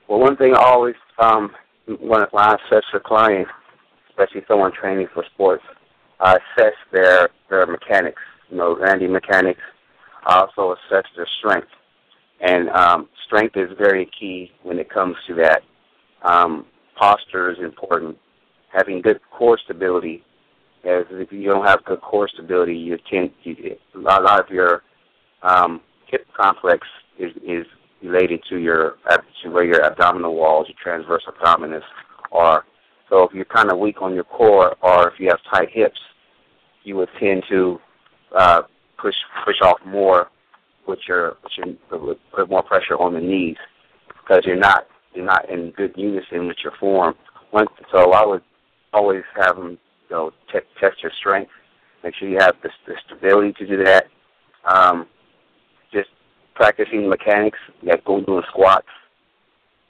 Well, 0.07 0.19
one 0.19 0.37
thing 0.37 0.53
I 0.55 0.63
always 0.63 0.95
um, 1.19 1.51
when 1.87 2.23
I 2.33 2.55
assess 2.55 2.83
a 2.93 2.99
client, 2.99 3.47
especially 4.09 4.43
someone 4.47 4.71
training 4.71 5.07
for 5.13 5.23
sports, 5.33 5.63
I 6.19 6.37
assess 6.37 6.73
their 6.91 7.29
their 7.49 7.65
mechanics. 7.65 8.21
You 8.49 8.57
know, 8.57 8.73
landing 8.73 9.11
mechanics. 9.11 9.61
I 10.25 10.39
also 10.41 10.75
assess 10.75 11.05
their 11.15 11.27
strength, 11.39 11.69
and 12.41 12.69
um, 12.69 13.09
strength 13.25 13.57
is 13.57 13.69
very 13.77 14.09
key 14.19 14.51
when 14.63 14.77
it 14.77 14.89
comes 14.89 15.15
to 15.27 15.35
that. 15.35 15.63
Um, 16.23 16.65
posture 16.97 17.51
is 17.51 17.57
important. 17.59 18.17
Having 18.71 19.01
good 19.01 19.19
core 19.31 19.57
stability, 19.63 20.23
as 20.83 21.05
if 21.09 21.31
you 21.31 21.43
don't 21.45 21.65
have 21.65 21.83
good 21.85 22.01
core 22.01 22.27
stability, 22.27 22.75
you 22.75 22.97
tend 23.09 23.31
you, 23.43 23.77
a 23.95 23.97
lot 23.97 24.39
of 24.39 24.49
your 24.49 24.83
um, 25.41 25.81
hip 26.07 26.27
complex 26.35 26.87
is 27.17 27.31
is 27.43 27.65
related 28.01 28.41
to 28.49 28.57
your 28.57 28.95
to 29.43 29.49
where 29.49 29.63
your 29.63 29.83
abdominal 29.83 30.35
walls, 30.35 30.67
your 30.67 30.77
transverse 30.81 31.23
abdominis 31.27 31.83
are. 32.31 32.65
So 33.09 33.23
if 33.23 33.33
you're 33.33 33.45
kind 33.45 33.71
of 33.71 33.77
weak 33.79 34.01
on 34.01 34.13
your 34.13 34.23
core, 34.23 34.75
or 34.81 35.09
if 35.09 35.19
you 35.19 35.27
have 35.29 35.39
tight 35.51 35.69
hips, 35.71 35.99
you 36.83 36.95
would 36.95 37.09
tend 37.19 37.43
to 37.49 37.79
uh, 38.35 38.61
push 38.97 39.15
push 39.45 39.61
off 39.61 39.79
more 39.85 40.29
with 40.87 40.99
your, 41.07 41.37
with 41.43 41.51
your 41.57 42.15
put 42.33 42.49
more 42.49 42.63
pressure 42.63 42.95
on 42.97 43.13
the 43.13 43.19
knees 43.19 43.57
because 44.07 44.45
you're 44.45 44.55
not 44.55 44.87
you're 45.13 45.25
not 45.25 45.49
in 45.49 45.71
good 45.71 45.93
unison 45.95 46.47
with 46.47 46.57
your 46.63 46.73
form. 46.79 47.15
One, 47.51 47.67
so 47.91 48.13
I 48.13 48.25
would 48.25 48.41
always 48.93 49.23
have 49.35 49.57
them 49.57 49.77
you 50.09 50.15
know 50.15 50.31
te- 50.51 50.59
test 50.79 51.01
your 51.03 51.11
strength, 51.19 51.51
make 52.03 52.15
sure 52.15 52.29
you 52.29 52.37
have 52.39 52.55
the, 52.63 52.69
the 52.87 52.93
stability 53.05 53.53
to 53.53 53.67
do 53.67 53.83
that. 53.83 54.07
Um, 54.65 55.07
practicing 56.55 57.09
mechanics, 57.09 57.59
like 57.83 58.03
going 58.05 58.25
doing 58.25 58.43
squats, 58.49 58.87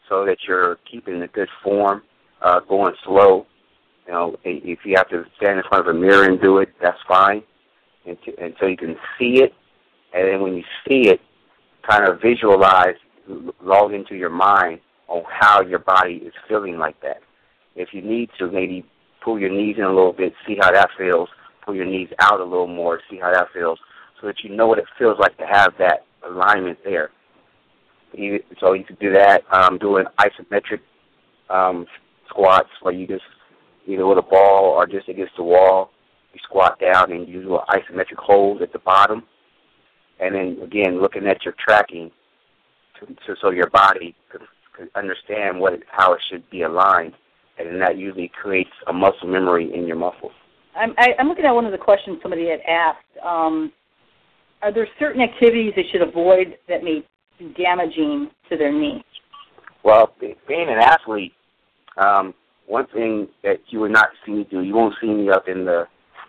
so 0.10 0.26
that 0.26 0.38
you're 0.47 0.78
keeping 0.89 1.21
a 1.21 1.28
good 1.28 1.50
form, 1.63 2.02
uh, 2.41 2.60
going 2.62 2.93
slow. 3.06 3.45
You 4.06 4.13
know, 4.13 4.36
if 4.43 4.80
you 4.84 4.95
have 4.97 5.10
to 5.10 5.24
stand 5.38 5.58
in 5.58 5.63
front 5.69 5.88
of 5.88 5.95
a 5.95 5.97
mirror 5.97 6.26
and 6.26 6.41
do 6.41 6.58
it, 6.58 6.69
that's 6.82 6.97
fine 7.08 7.43
until, 8.06 8.34
until 8.39 8.69
you 8.69 8.78
can 8.78 8.95
see 9.17 9.41
it. 9.41 9.54
And 10.13 10.28
then 10.28 10.41
when 10.41 10.56
you 10.56 10.63
see 10.88 11.10
it, 11.10 11.21
kind 11.88 12.08
of 12.08 12.21
visualize, 12.21 12.95
log 13.63 13.93
into 13.93 14.15
your 14.15 14.30
mind 14.30 14.80
on 15.08 15.24
how 15.30 15.62
your 15.62 15.80
body 15.80 16.15
is 16.26 16.34
feeling 16.47 16.78
like 16.78 17.00
that. 17.02 17.21
If 17.76 17.89
you 17.93 18.02
need 18.02 18.30
to, 18.39 18.52
maybe 18.52 18.86
pull 19.24 19.39
your 19.39 19.50
knees 19.50 19.76
in 19.78 19.84
a 19.84 19.89
little 19.89 20.13
bit, 20.13 20.34
see 20.47 20.58
how 20.60 20.71
that 20.71 20.89
feels. 20.97 21.30
Pull 21.65 21.76
your 21.76 21.86
knees 21.86 22.10
out 22.19 22.41
a 22.41 22.43
little 22.43 22.67
more, 22.67 23.00
see 23.10 23.19
how 23.19 23.32
that 23.32 23.47
feels, 23.54 23.80
so 24.19 24.28
that 24.28 24.43
you 24.43 24.56
know 24.56 24.67
what 24.67 24.80
it 24.80 24.86
feels 24.97 25.17
like 25.19 25.38
to 25.38 25.45
have 25.45 25.74
that 25.80 26.06
alignment 26.29 26.77
there. 26.84 27.10
You, 28.13 28.43
so 28.60 28.73
you 28.73 28.84
could 28.84 28.99
do 28.99 29.13
that, 29.13 29.43
um, 29.51 29.77
doing 29.77 30.05
isometric 30.19 30.81
um, 31.49 31.86
squats 32.27 32.69
where 32.81 32.93
you 32.93 33.07
just 33.07 33.23
either 33.88 34.05
with 34.05 34.17
a 34.17 34.21
ball 34.21 34.65
or 34.65 34.86
just 34.86 35.10
against 35.10 35.36
the 35.38 35.43
wall, 35.43 35.91
you 36.34 36.39
squat 36.43 36.79
down 36.79 37.12
and 37.12 37.27
you 37.27 37.41
do 37.41 37.55
an 37.55 37.62
isometric 37.69 38.17
hold 38.17 38.62
at 38.62 38.71
the 38.73 38.79
bottom, 38.79 39.23
and 40.19 40.36
then 40.36 40.57
again 40.63 41.01
looking 41.01 41.25
at 41.27 41.43
your 41.43 41.55
tracking, 41.57 42.12
to, 42.99 43.05
to, 43.05 43.36
so 43.41 43.51
your 43.51 43.69
body 43.69 44.15
could, 44.31 44.41
could 44.75 44.89
understand 44.95 45.60
what 45.60 45.73
it, 45.73 45.84
how 45.89 46.13
it 46.13 46.21
should 46.29 46.47
be 46.49 46.62
aligned, 46.62 47.13
and 47.57 47.67
then 47.67 47.79
that 47.79 47.97
usually 47.97 48.31
creates 48.41 48.69
a 48.88 48.93
muscle 48.93 49.27
memory 49.27 49.73
in 49.73 49.88
your 49.88 49.97
muscles. 49.97 50.31
I'm, 50.75 50.93
I, 50.97 51.13
I'm 51.19 51.27
looking 51.27 51.45
at 51.45 51.51
one 51.51 51.65
of 51.65 51.71
the 51.71 51.77
questions 51.77 52.19
somebody 52.21 52.47
had 52.47 52.62
asked. 52.62 53.25
Um, 53.25 53.73
are 54.62 54.74
there 54.74 54.88
certain 55.00 55.21
activities 55.21 55.74
they 55.76 55.86
should 55.91 56.02
avoid 56.02 56.58
that 56.67 56.84
may 56.84 57.04
be 57.39 57.54
damaging 57.58 58.30
to 58.50 58.58
their 58.58 58.71
knee? 58.71 59.04
Well, 59.84 60.13
being 60.19 60.69
an 60.69 60.80
athlete, 60.80 61.34
um, 61.97 62.34
one 62.67 62.86
thing 62.93 63.28
that 63.43 63.58
you 63.69 63.80
would 63.80 63.91
not 63.91 64.10
see 64.26 64.32
me 64.32 64.47
do. 64.50 64.62
You 64.62 64.76
won't 64.76 64.95
see 65.02 65.08
me 65.08 65.30
up 65.30 65.47
in 65.47 65.65
the 65.65 65.88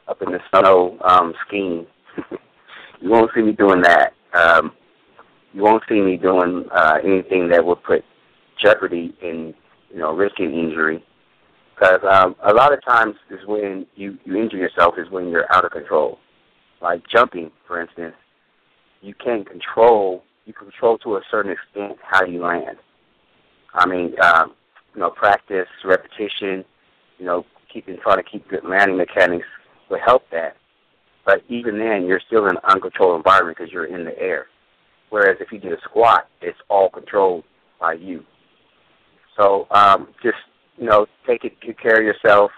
up 0.09 0.21
in 0.23 0.33
the 0.33 0.41
snow 0.51 0.99
um, 1.05 1.35
skiing. 1.47 1.87
you 3.01 3.11
won't 3.11 3.31
see 3.35 3.43
me 3.43 3.53
doing 3.53 3.83
that. 3.83 4.15
Um, 4.35 4.73
you 5.53 5.63
won't 5.63 5.83
see 5.89 6.01
me 6.01 6.17
doing 6.17 6.65
uh, 6.75 6.99
anything 7.05 7.49
that 7.51 7.65
would 7.65 7.83
put 7.85 8.03
jeopardy 8.61 9.15
in 9.23 9.55
you 9.91 9.99
know 9.99 10.15
risking 10.15 10.53
injury. 10.53 11.05
Because 11.75 12.01
um, 12.09 12.37
a 12.45 12.53
lot 12.53 12.73
of 12.73 12.83
times 12.85 13.15
is 13.31 13.47
when 13.47 13.87
you 13.95 14.19
you 14.25 14.37
injure 14.37 14.57
yourself 14.57 14.95
is 14.99 15.11
when 15.11 15.29
you're 15.29 15.53
out 15.53 15.65
of 15.65 15.73
control. 15.73 16.19
Like 16.81 17.03
jumping, 17.09 17.53
for 17.69 17.81
instance, 17.81 18.15
you 19.03 19.15
can't 19.15 19.49
control. 19.49 20.23
You 20.47 20.53
control 20.53 20.99
to 20.99 21.17
a 21.17 21.23
certain 21.31 21.53
extent 21.53 21.99
how 22.03 22.25
you 22.25 22.43
land. 22.43 22.79
I 23.75 23.87
mean, 23.87 24.15
um, 24.21 24.55
you 24.95 25.01
know, 25.01 25.11
practice, 25.11 25.69
repetition, 25.85 26.65
you 27.19 27.27
know, 27.27 27.45
keeping 27.73 27.97
trying 28.03 28.23
to 28.23 28.23
keep 28.23 28.49
good 28.49 28.65
landing 28.65 28.97
mechanics 28.97 29.47
will 29.91 30.01
help 30.05 30.25
that. 30.31 30.57
But 31.25 31.43
even 31.49 31.79
then, 31.79 32.07
you're 32.07 32.21
still 32.27 32.47
in 32.47 32.57
an 32.57 32.63
uncontrolled 32.69 33.17
environment 33.17 33.57
because 33.57 33.73
you're 33.73 33.87
in 33.87 34.05
the 34.05 34.19
air. 34.19 34.47
Whereas 35.11 35.37
if 35.41 35.53
you 35.53 35.59
do 35.59 35.73
a 35.73 35.81
squat, 35.85 36.27
it's 36.41 36.59
all 36.69 36.91
controlled 36.91 37.45
by 37.81 37.95
you. 37.95 38.25
So 39.37 39.67
um, 39.71 40.09
just 40.23 40.37
you 40.79 40.87
know, 40.87 41.07
take 41.27 41.45
it, 41.45 41.61
good 41.61 41.81
care 41.81 41.99
of 41.99 42.05
yourself, 42.05 42.51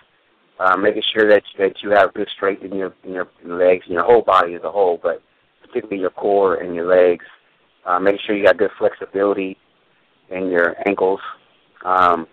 uh, 0.58 0.76
making 0.76 1.02
sure 1.12 1.28
that 1.28 1.42
that 1.58 1.82
you 1.82 1.90
have 1.90 2.14
good 2.14 2.28
strength 2.34 2.62
in 2.62 2.74
your 2.74 2.94
in 3.04 3.12
your 3.12 3.28
legs 3.44 3.84
and 3.86 3.94
your 3.94 4.04
whole 4.04 4.22
body 4.22 4.54
as 4.54 4.62
a 4.62 4.70
whole, 4.70 4.98
but 5.02 5.22
particularly 5.74 6.00
your 6.00 6.10
core 6.10 6.56
and 6.56 6.74
your 6.74 6.86
legs. 6.86 7.24
Uh, 7.84 7.98
make 7.98 8.20
sure 8.20 8.36
you 8.36 8.44
got 8.44 8.56
good 8.56 8.70
flexibility 8.78 9.58
in 10.30 10.48
your 10.48 10.76
ankles. 10.86 11.20
Um, 11.84 12.26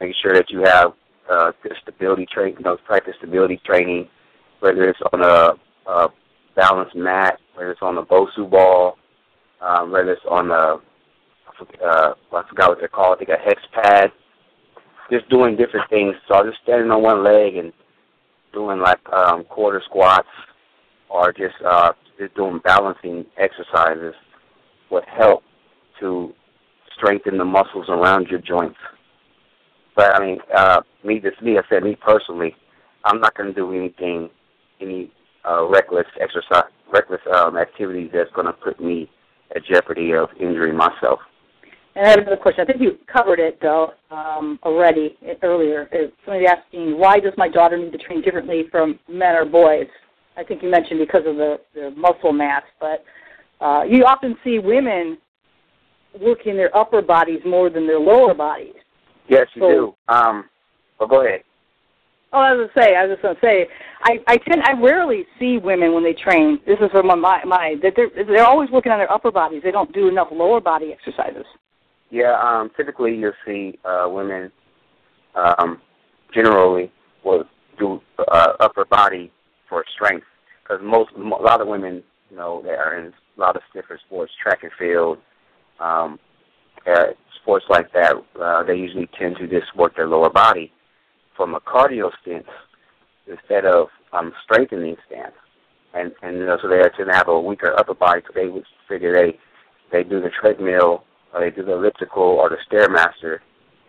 making 0.00 0.14
sure 0.22 0.32
that 0.32 0.50
you 0.50 0.60
have 0.62 0.94
uh, 1.30 1.52
good 1.62 1.74
stability 1.82 2.26
training, 2.26 2.56
you 2.58 2.64
know, 2.64 2.76
practice 2.78 3.14
stability 3.18 3.60
training, 3.64 4.08
whether 4.60 4.88
it's 4.88 4.98
on 5.12 5.22
a, 5.22 5.52
a 5.90 6.08
balance 6.56 6.90
mat, 6.94 7.38
whether 7.54 7.70
it's 7.70 7.82
on 7.82 7.98
a 7.98 8.02
Bosu 8.02 8.50
ball, 8.50 8.96
um, 9.60 9.92
whether 9.92 10.12
it's 10.12 10.24
on 10.28 10.50
a, 10.50 10.80
uh, 11.84 12.14
I 12.32 12.48
forgot 12.48 12.70
what 12.70 12.78
they're 12.78 12.88
called, 12.88 13.16
I 13.16 13.18
think 13.18 13.30
a 13.30 13.36
hex 13.36 13.60
pad. 13.72 14.10
Just 15.12 15.28
doing 15.28 15.56
different 15.56 15.90
things. 15.90 16.14
So 16.26 16.42
just 16.44 16.62
standing 16.62 16.90
on 16.90 17.02
one 17.02 17.22
leg 17.22 17.56
and 17.56 17.72
doing 18.52 18.80
like 18.80 19.00
um, 19.12 19.44
quarter 19.44 19.82
squats 19.84 20.28
or 21.10 21.32
just 21.32 21.56
uh, 21.66 21.92
just 22.18 22.34
doing 22.34 22.60
balancing 22.64 23.26
exercises 23.36 24.14
would 24.90 25.04
help 25.04 25.42
to 25.98 26.32
strengthen 26.96 27.36
the 27.36 27.44
muscles 27.44 27.86
around 27.88 28.28
your 28.28 28.40
joints. 28.40 28.78
But 29.96 30.14
I 30.14 30.24
mean, 30.24 30.38
uh, 30.54 30.80
me, 31.04 31.20
just 31.20 31.42
me, 31.42 31.58
I 31.58 31.62
said, 31.68 31.82
me 31.82 31.96
personally, 31.96 32.54
I'm 33.04 33.20
not 33.20 33.36
going 33.36 33.48
to 33.48 33.54
do 33.54 33.72
anything, 33.72 34.30
any 34.80 35.10
uh, 35.48 35.66
reckless 35.66 36.06
exercise, 36.20 36.70
reckless 36.92 37.20
um, 37.34 37.56
activities 37.56 38.10
that's 38.12 38.30
going 38.34 38.46
to 38.46 38.52
put 38.52 38.80
me 38.80 39.10
at 39.54 39.62
jeopardy 39.64 40.12
of 40.14 40.28
injuring 40.40 40.76
myself. 40.76 41.18
And 41.96 42.06
I 42.06 42.10
have 42.10 42.20
another 42.20 42.36
question. 42.36 42.62
I 42.62 42.66
think 42.66 42.80
you 42.80 42.98
covered 43.12 43.40
it 43.40 43.58
though 43.60 43.94
um, 44.10 44.60
already 44.62 45.18
earlier. 45.42 45.88
Somebody 46.24 46.46
asking 46.46 46.98
why 46.98 47.18
does 47.18 47.32
my 47.36 47.48
daughter 47.48 47.76
need 47.76 47.92
to 47.92 47.98
train 47.98 48.22
differently 48.22 48.64
from 48.70 48.98
men 49.08 49.34
or 49.34 49.44
boys? 49.44 49.88
I 50.36 50.44
think 50.44 50.62
you 50.62 50.70
mentioned 50.70 51.00
because 51.00 51.26
of 51.26 51.36
the, 51.36 51.60
the 51.74 51.90
muscle 51.96 52.32
mass, 52.32 52.62
but 52.80 53.04
uh, 53.60 53.82
you 53.82 54.04
often 54.04 54.36
see 54.42 54.58
women 54.58 55.18
working 56.20 56.56
their 56.56 56.74
upper 56.76 57.02
bodies 57.02 57.40
more 57.44 57.70
than 57.70 57.86
their 57.86 58.00
lower 58.00 58.34
bodies. 58.34 58.74
Yes, 59.28 59.46
you 59.54 59.62
so, 59.62 59.68
do. 59.68 59.94
Um, 60.08 60.44
well, 60.98 61.08
go 61.08 61.24
ahead. 61.24 61.42
Oh, 62.32 62.38
I 62.38 62.54
was 62.54 62.68
gonna 62.74 62.86
say, 62.86 62.94
I 62.94 63.06
was 63.06 63.14
just 63.16 63.22
gonna 63.22 63.38
say, 63.42 63.66
I 64.04 64.18
I 64.28 64.36
tend 64.36 64.62
I 64.62 64.80
rarely 64.80 65.24
see 65.38 65.58
women 65.58 65.92
when 65.94 66.04
they 66.04 66.12
train. 66.12 66.60
This 66.64 66.78
is 66.80 66.90
from 66.92 67.06
my 67.06 67.44
my 67.44 67.74
that 67.82 67.94
they're 67.96 68.10
they're 68.24 68.46
always 68.46 68.70
working 68.70 68.92
on 68.92 68.98
their 68.98 69.10
upper 69.10 69.32
bodies. 69.32 69.62
They 69.64 69.72
don't 69.72 69.92
do 69.92 70.08
enough 70.08 70.28
lower 70.30 70.60
body 70.60 70.92
exercises. 70.92 71.44
Yeah, 72.10 72.38
um, 72.40 72.70
typically 72.76 73.16
you'll 73.16 73.32
see 73.44 73.78
uh, 73.84 74.06
women 74.08 74.52
um, 75.34 75.80
generally 76.32 76.92
will 77.24 77.44
do 77.78 78.00
uh, 78.18 78.52
upper 78.60 78.84
body 78.84 79.32
for 79.70 79.84
strength 79.94 80.26
because 80.62 80.84
most 80.84 81.10
a 81.16 81.42
lot 81.42 81.62
of 81.62 81.68
women, 81.68 82.02
you 82.30 82.36
know, 82.36 82.60
they 82.62 82.70
are 82.70 82.98
in 82.98 83.06
a 83.06 83.40
lot 83.40 83.56
of 83.56 83.62
different 83.72 84.02
sports, 84.06 84.32
track 84.42 84.62
and 84.62 84.72
field, 84.78 85.16
um, 85.80 86.18
uh, 86.86 87.06
sports 87.40 87.64
like 87.70 87.92
that. 87.92 88.14
Uh, 88.40 88.62
they 88.64 88.74
usually 88.74 89.08
tend 89.18 89.36
to 89.36 89.46
just 89.46 89.74
work 89.74 89.96
their 89.96 90.06
lower 90.06 90.28
body 90.28 90.70
from 91.36 91.54
a 91.54 91.60
cardio 91.60 92.10
stance 92.20 92.44
instead 93.26 93.64
of 93.64 93.88
um, 94.12 94.32
strengthening 94.44 94.96
stance. 95.06 95.34
And 95.94 96.12
and 96.22 96.36
you 96.36 96.46
know, 96.46 96.58
so 96.60 96.68
they 96.68 96.76
tend 96.82 97.10
to 97.10 97.16
have 97.16 97.28
a 97.28 97.40
weaker 97.40 97.74
upper 97.78 97.94
body. 97.94 98.22
So 98.26 98.32
they 98.34 98.48
would 98.48 98.64
figure 98.88 99.12
they 99.12 99.38
they 99.90 100.08
do 100.08 100.20
the 100.20 100.30
treadmill 100.30 101.04
or 101.32 101.40
they 101.40 101.50
do 101.50 101.64
the 101.64 101.72
elliptical 101.72 102.22
or 102.22 102.48
the 102.48 102.56
stairmaster, 102.70 103.38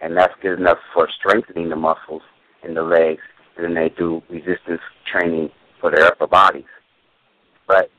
and 0.02 0.16
that's 0.18 0.34
good 0.42 0.60
enough 0.60 0.78
for 0.94 1.08
strengthening 1.20 1.70
the 1.70 1.76
muscles 1.76 2.22
in 2.64 2.74
the 2.74 2.84
legs. 2.84 3.22
And 3.56 3.66
then 3.66 3.74
they 3.76 3.90
do 3.90 4.24
resistance 4.30 4.82
training 5.06 5.50
for 5.82 5.92
their 5.92 6.06
upper 6.06 6.28
bodies. 6.28 6.66
But 7.68 7.90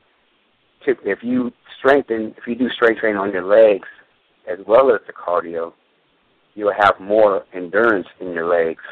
if 0.87 1.19
you 1.21 1.51
strengthen, 1.77 2.33
if 2.37 2.47
you 2.47 2.55
do 2.55 2.69
strength 2.69 3.01
training 3.01 3.19
on 3.19 3.31
your 3.31 3.45
legs 3.45 3.87
as 4.49 4.59
well 4.65 4.91
as 4.91 5.01
the 5.05 5.13
cardio, 5.13 5.73
you'll 6.55 6.73
have 6.73 6.99
more 6.99 7.45
endurance 7.53 8.07
in 8.19 8.31
your 8.33 8.47
legs, 8.47 8.83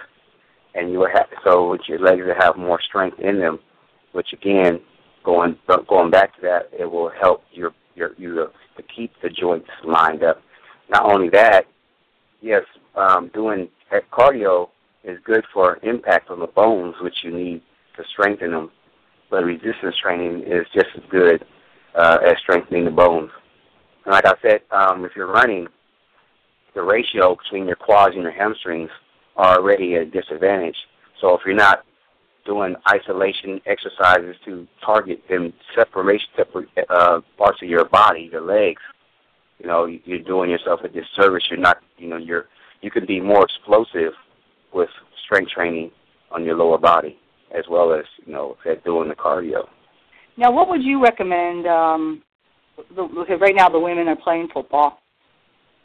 and 0.75 0.91
you 0.91 0.99
will 0.99 1.09
have 1.13 1.27
so 1.43 1.69
with 1.69 1.81
your 1.87 1.99
legs 1.99 2.21
will 2.25 2.35
have 2.37 2.57
more 2.57 2.79
strength 2.81 3.19
in 3.19 3.39
them, 3.39 3.59
which 4.11 4.33
again, 4.33 4.79
going 5.23 5.57
going 5.87 6.11
back 6.11 6.35
to 6.35 6.41
that, 6.41 6.69
it 6.77 6.85
will 6.85 7.11
help 7.21 7.43
your 7.51 7.73
your 7.95 8.11
you 8.17 8.47
to 8.77 8.83
keep 8.95 9.11
the 9.21 9.29
joints 9.29 9.69
lined 9.83 10.23
up. 10.23 10.41
Not 10.89 11.05
only 11.05 11.29
that, 11.29 11.65
yes, 12.41 12.63
um, 12.95 13.29
doing 13.33 13.69
cardio 14.11 14.69
is 15.03 15.17
good 15.23 15.45
for 15.53 15.79
impact 15.83 16.29
on 16.29 16.39
the 16.39 16.47
bones, 16.47 16.95
which 17.01 17.23
you 17.23 17.31
need 17.31 17.61
to 17.97 18.03
strengthen 18.11 18.51
them. 18.51 18.71
But 19.31 19.45
resistance 19.45 19.95
training 20.03 20.43
is 20.45 20.67
just 20.73 20.87
as 20.95 21.03
good 21.09 21.45
uh, 21.95 22.17
as 22.23 22.35
strengthening 22.43 22.85
the 22.85 22.91
bones. 22.91 23.31
And 24.05 24.11
like 24.11 24.25
I 24.25 24.33
said, 24.41 24.61
um, 24.71 25.05
if 25.05 25.13
you're 25.15 25.31
running, 25.31 25.67
the 26.75 26.83
ratio 26.83 27.35
between 27.35 27.65
your 27.65 27.77
quads 27.77 28.13
and 28.13 28.23
your 28.23 28.31
hamstrings 28.31 28.89
are 29.37 29.57
already 29.57 29.95
at 29.95 30.01
a 30.01 30.05
disadvantage. 30.05 30.75
So 31.21 31.33
if 31.35 31.41
you're 31.45 31.55
not 31.55 31.85
doing 32.45 32.75
isolation 32.89 33.61
exercises 33.65 34.35
to 34.45 34.67
target 34.85 35.21
them 35.29 35.53
separation 35.75 36.27
separate 36.35 36.67
uh, 36.89 37.21
parts 37.37 37.61
of 37.61 37.69
your 37.69 37.85
body, 37.85 38.29
your 38.31 38.41
legs, 38.41 38.81
you 39.59 39.67
know, 39.67 39.85
you're 39.85 40.19
doing 40.19 40.49
yourself 40.49 40.81
a 40.83 40.89
disservice. 40.89 41.43
You're 41.49 41.59
not, 41.59 41.77
you 41.97 42.07
know, 42.07 42.17
you're 42.17 42.47
you 42.81 42.89
can 42.89 43.05
be 43.05 43.19
more 43.19 43.45
explosive 43.45 44.13
with 44.73 44.89
strength 45.23 45.51
training 45.51 45.91
on 46.31 46.43
your 46.43 46.55
lower 46.55 46.79
body 46.79 47.19
as 47.57 47.65
well 47.69 47.93
as 47.93 48.05
you 48.25 48.33
know 48.33 48.57
at 48.69 48.83
doing 48.83 49.09
the 49.09 49.15
cardio. 49.15 49.67
Now, 50.37 50.51
what 50.51 50.69
would 50.69 50.83
you 50.83 51.01
recommend? 51.01 51.67
Um, 51.67 52.23
the, 52.95 53.03
right 53.39 53.55
now 53.55 53.69
the 53.69 53.79
women 53.79 54.07
are 54.07 54.15
playing 54.15 54.49
football, 54.53 54.99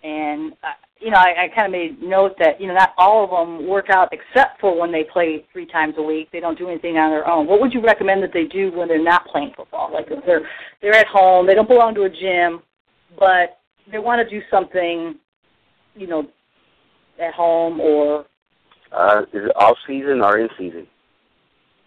and 0.03 0.53
uh, 0.63 0.79
you 1.01 1.11
know 1.11 1.19
I, 1.19 1.45
I 1.45 1.49
kind 1.55 1.67
of 1.67 1.73
made 1.73 2.03
note 2.03 2.33
that 2.39 2.61
you 2.61 2.67
know 2.67 2.75
not 2.75 2.95
all 2.97 3.25
of 3.25 3.31
them 3.31 3.69
work 3.69 3.91
out 3.91 4.13
except 4.13 4.61
for 4.61 4.79
when 4.79 4.93
they 4.93 5.05
play 5.05 5.45
three 5.53 5.67
times 5.67 5.95
a 5.99 6.03
week. 6.03 6.29
They 6.33 6.41
don't 6.41 6.59
do 6.59 6.69
anything 6.69 6.97
on 6.97 7.11
their 7.11 7.29
own. 7.29 7.47
What 7.47 7.61
would 7.61 7.75
you 7.75 7.83
recommend 7.83 8.23
that 8.23 8.33
they 8.33 8.45
do 8.45 8.71
when 8.73 8.89
they're 8.89 9.03
not 9.03 9.27
playing 9.27 9.53
football? 9.57 9.93
Like 9.93 10.07
if 10.11 10.25
they're 10.25 10.49
they're 10.81 10.95
at 10.95 11.07
home, 11.07 11.47
they 11.47 11.55
don't 11.55 11.69
belong 11.69 11.95
to 11.97 12.03
a 12.03 12.11
gym, 12.11 12.63
but 13.19 13.59
they 13.91 13.99
want 13.99 14.27
to 14.27 14.29
do 14.29 14.45
something, 14.51 15.17
you 15.95 16.07
know, 16.07 16.27
at 17.21 17.35
home 17.35 17.81
or. 17.81 18.27
Uh, 18.93 19.23
is 19.33 19.45
it 19.45 19.53
off 19.57 19.77
season 19.87 20.21
or 20.23 20.39
in 20.39 20.49
season? 20.57 20.87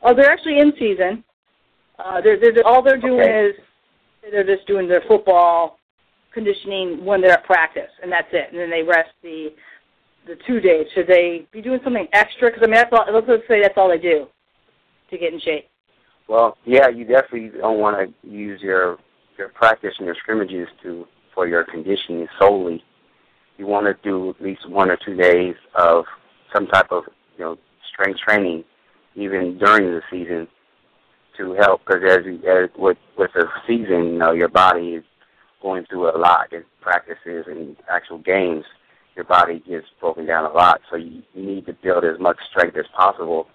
Oh, 0.02 0.14
they're 0.14 0.30
actually 0.30 0.60
in 0.60 0.74
season. 0.80 1.24
Uh, 1.98 2.22
they're, 2.22 2.40
they're, 2.40 2.66
all 2.66 2.82
they're 2.82 3.00
doing 3.00 3.22
okay. 3.22 3.48
is 3.48 3.56
they're 4.32 4.44
just 4.44 4.68
doing 4.68 4.88
their 4.88 5.04
football 5.08 5.78
conditioning 6.34 7.04
when 7.04 7.22
they're 7.22 7.32
at 7.32 7.44
practice, 7.44 7.92
and 8.02 8.12
that's 8.12 8.28
it. 8.32 8.48
And 8.52 8.60
then 8.60 8.70
they 8.70 8.84
rest 8.84 9.10
the 9.24 9.50
the 10.28 10.36
two 10.46 10.60
days. 10.60 10.86
Should 10.94 11.08
they 11.08 11.48
be 11.52 11.62
doing 11.62 11.80
something 11.84 12.08
extra? 12.14 12.50
Because 12.50 12.62
I 12.64 12.68
mean, 12.68 12.76
that's 12.76 12.94
all. 12.94 13.06
Let's 13.12 13.48
say 13.48 13.62
that's 13.62 13.78
all 13.78 13.90
they 13.90 13.98
do 13.98 14.28
to 15.10 15.18
get 15.18 15.34
in 15.34 15.40
shape. 15.40 15.68
Well, 16.28 16.58
yeah, 16.66 16.90
you 16.90 17.06
definitely 17.06 17.52
don't 17.60 17.80
want 17.80 17.98
to 17.98 18.30
use 18.30 18.62
your 18.62 18.98
your 19.38 19.50
practice 19.50 19.94
and 19.98 20.06
your 20.06 20.16
scrimmages 20.16 20.68
to 20.84 21.06
for 21.34 21.48
your 21.48 21.64
conditioning 21.64 22.28
solely. 22.40 22.84
You 23.58 23.66
want 23.66 23.88
to 23.88 23.96
do 24.08 24.30
at 24.30 24.42
least 24.42 24.70
one 24.70 24.90
or 24.90 24.98
two 25.04 25.16
days 25.16 25.56
of 25.76 26.06
some 26.54 26.68
type 26.68 26.92
of 26.92 27.04
you 27.38 27.46
know 27.46 27.58
strength 27.92 28.20
training, 28.20 28.64
even 29.16 29.58
during 29.58 29.86
the 29.92 30.02
season, 30.10 30.48
to 31.38 31.54
help 31.54 31.82
because 31.86 32.04
as, 32.04 32.20
as 32.48 32.70
with 32.78 32.98
with 33.18 33.32
the 33.34 33.46
season, 33.66 34.06
you 34.06 34.18
know, 34.20 34.32
your 34.32 34.50
body 34.50 34.96
is 34.96 35.04
going 35.62 35.86
through 35.86 36.10
a 36.10 36.18
lot 36.18 36.52
in 36.54 36.64
practices 36.82 37.46
and 37.48 37.76
actual 37.90 38.20
games, 38.20 38.66
your 39.16 39.26
body 39.26 39.64
gets 39.68 39.88
broken 40.00 40.26
down 40.26 40.46
a 40.46 40.54
lot. 40.54 40.82
So 40.90 40.98
you, 40.98 41.22
you 41.34 41.46
need 41.46 41.66
to 41.66 41.74
build 41.74 42.04
as 42.04 42.20
much 42.20 42.38
strength 42.50 42.78
as 42.78 42.86
possible, 42.96 43.48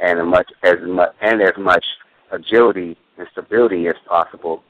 and 0.00 0.18
as 0.18 0.26
much 0.26 0.50
as 0.62 0.76
much 0.84 1.14
and 1.20 1.42
as 1.42 1.54
much 1.58 1.84
agility 2.30 2.96
and 3.18 3.26
stability 3.32 3.88
as 3.88 3.96
possible. 4.06 4.62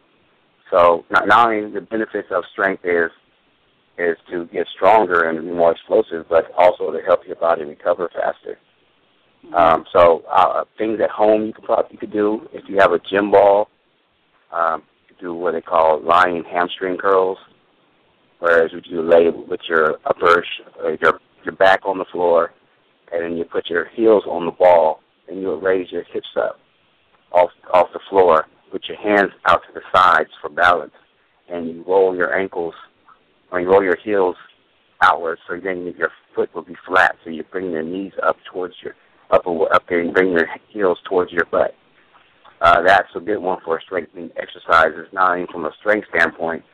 So 0.71 1.05
not, 1.11 1.27
not 1.29 1.51
only 1.51 1.71
the 1.71 1.81
benefits 1.81 2.29
of 2.31 2.45
strength 2.53 2.85
is 2.85 3.11
is 3.99 4.17
to 4.31 4.47
get 4.47 4.67
stronger 4.75 5.29
and 5.29 5.41
be 5.45 5.51
more 5.51 5.73
explosive, 5.73 6.27
but 6.29 6.53
also 6.57 6.93
to 6.93 7.01
help 7.05 7.27
your 7.27 7.37
body 7.37 7.65
recover 7.65 8.09
faster. 8.15 8.59
Um, 9.57 9.85
so 9.93 10.23
uh, 10.31 10.65
things 10.77 11.01
at 11.03 11.11
home 11.11 11.47
you 11.47 11.53
could 11.53 11.65
probably 11.65 11.93
you 11.93 11.99
could 11.99 12.13
do 12.13 12.49
if 12.53 12.69
you 12.69 12.77
have 12.79 12.93
a 12.93 12.99
gym 13.11 13.31
ball. 13.31 13.69
Um, 14.53 14.83
do 15.21 15.35
what 15.35 15.53
they 15.53 15.61
call 15.61 16.01
lying 16.01 16.45
hamstring 16.45 16.97
curls, 16.97 17.39
whereas 18.39 18.71
you 18.85 19.03
lay 19.03 19.31
with 19.31 19.61
your 19.69 19.99
upper 20.05 20.45
uh, 20.85 20.91
your 21.01 21.21
your 21.45 21.55
back 21.57 21.81
on 21.85 21.99
the 21.99 22.05
floor, 22.13 22.53
and 23.13 23.23
then 23.23 23.37
you 23.37 23.45
put 23.45 23.69
your 23.69 23.89
heels 23.95 24.25
on 24.27 24.45
the 24.47 24.53
ball, 24.53 25.01
and 25.29 25.41
you 25.41 25.55
raise 25.57 25.91
your 25.91 26.05
hips 26.13 26.29
up 26.37 26.61
off 27.33 27.51
off 27.73 27.89
the 27.93 28.01
floor, 28.09 28.47
put 28.71 28.87
your 28.87 28.99
hands 28.99 29.33
out 29.47 29.63
to 29.67 29.73
the 29.75 29.81
sides 29.93 30.31
for 30.41 30.51
balance, 30.51 30.93
and 31.49 31.69
you 31.69 31.85
roll 31.87 32.15
your 32.15 32.39
ankles 32.39 32.75
or 33.51 33.61
you 33.61 33.71
roll 33.71 33.83
your 33.83 33.97
heels 34.05 34.37
outwards, 35.03 35.41
so 35.49 35.59
then 35.63 35.95
your 35.97 36.11
foot 36.35 36.53
will 36.55 36.63
be 36.63 36.77
flat. 36.87 37.17
So 37.25 37.31
you 37.31 37.45
bring 37.45 37.71
your 37.71 37.83
knees 37.83 38.13
up 38.23 38.37
towards 38.53 38.75
your 38.83 38.95
up 39.31 39.45
there 39.89 40.01
and 40.01 40.15
bring 40.15 40.33
your 40.33 40.49
heels 40.69 40.99
towards 41.09 41.33
your 41.33 41.45
butt. 41.47 41.75
Uh, 42.61 42.83
that's 42.83 43.09
a 43.15 43.21
good 43.21 43.39
one 43.39 43.59
for 43.65 43.81
strengthening 43.81 44.31
exercises, 44.37 45.07
not 45.13 45.33
only 45.33 45.47
from 45.53 45.65
a 45.65 45.71
strength 45.79 46.09
standpoint, 46.15 46.65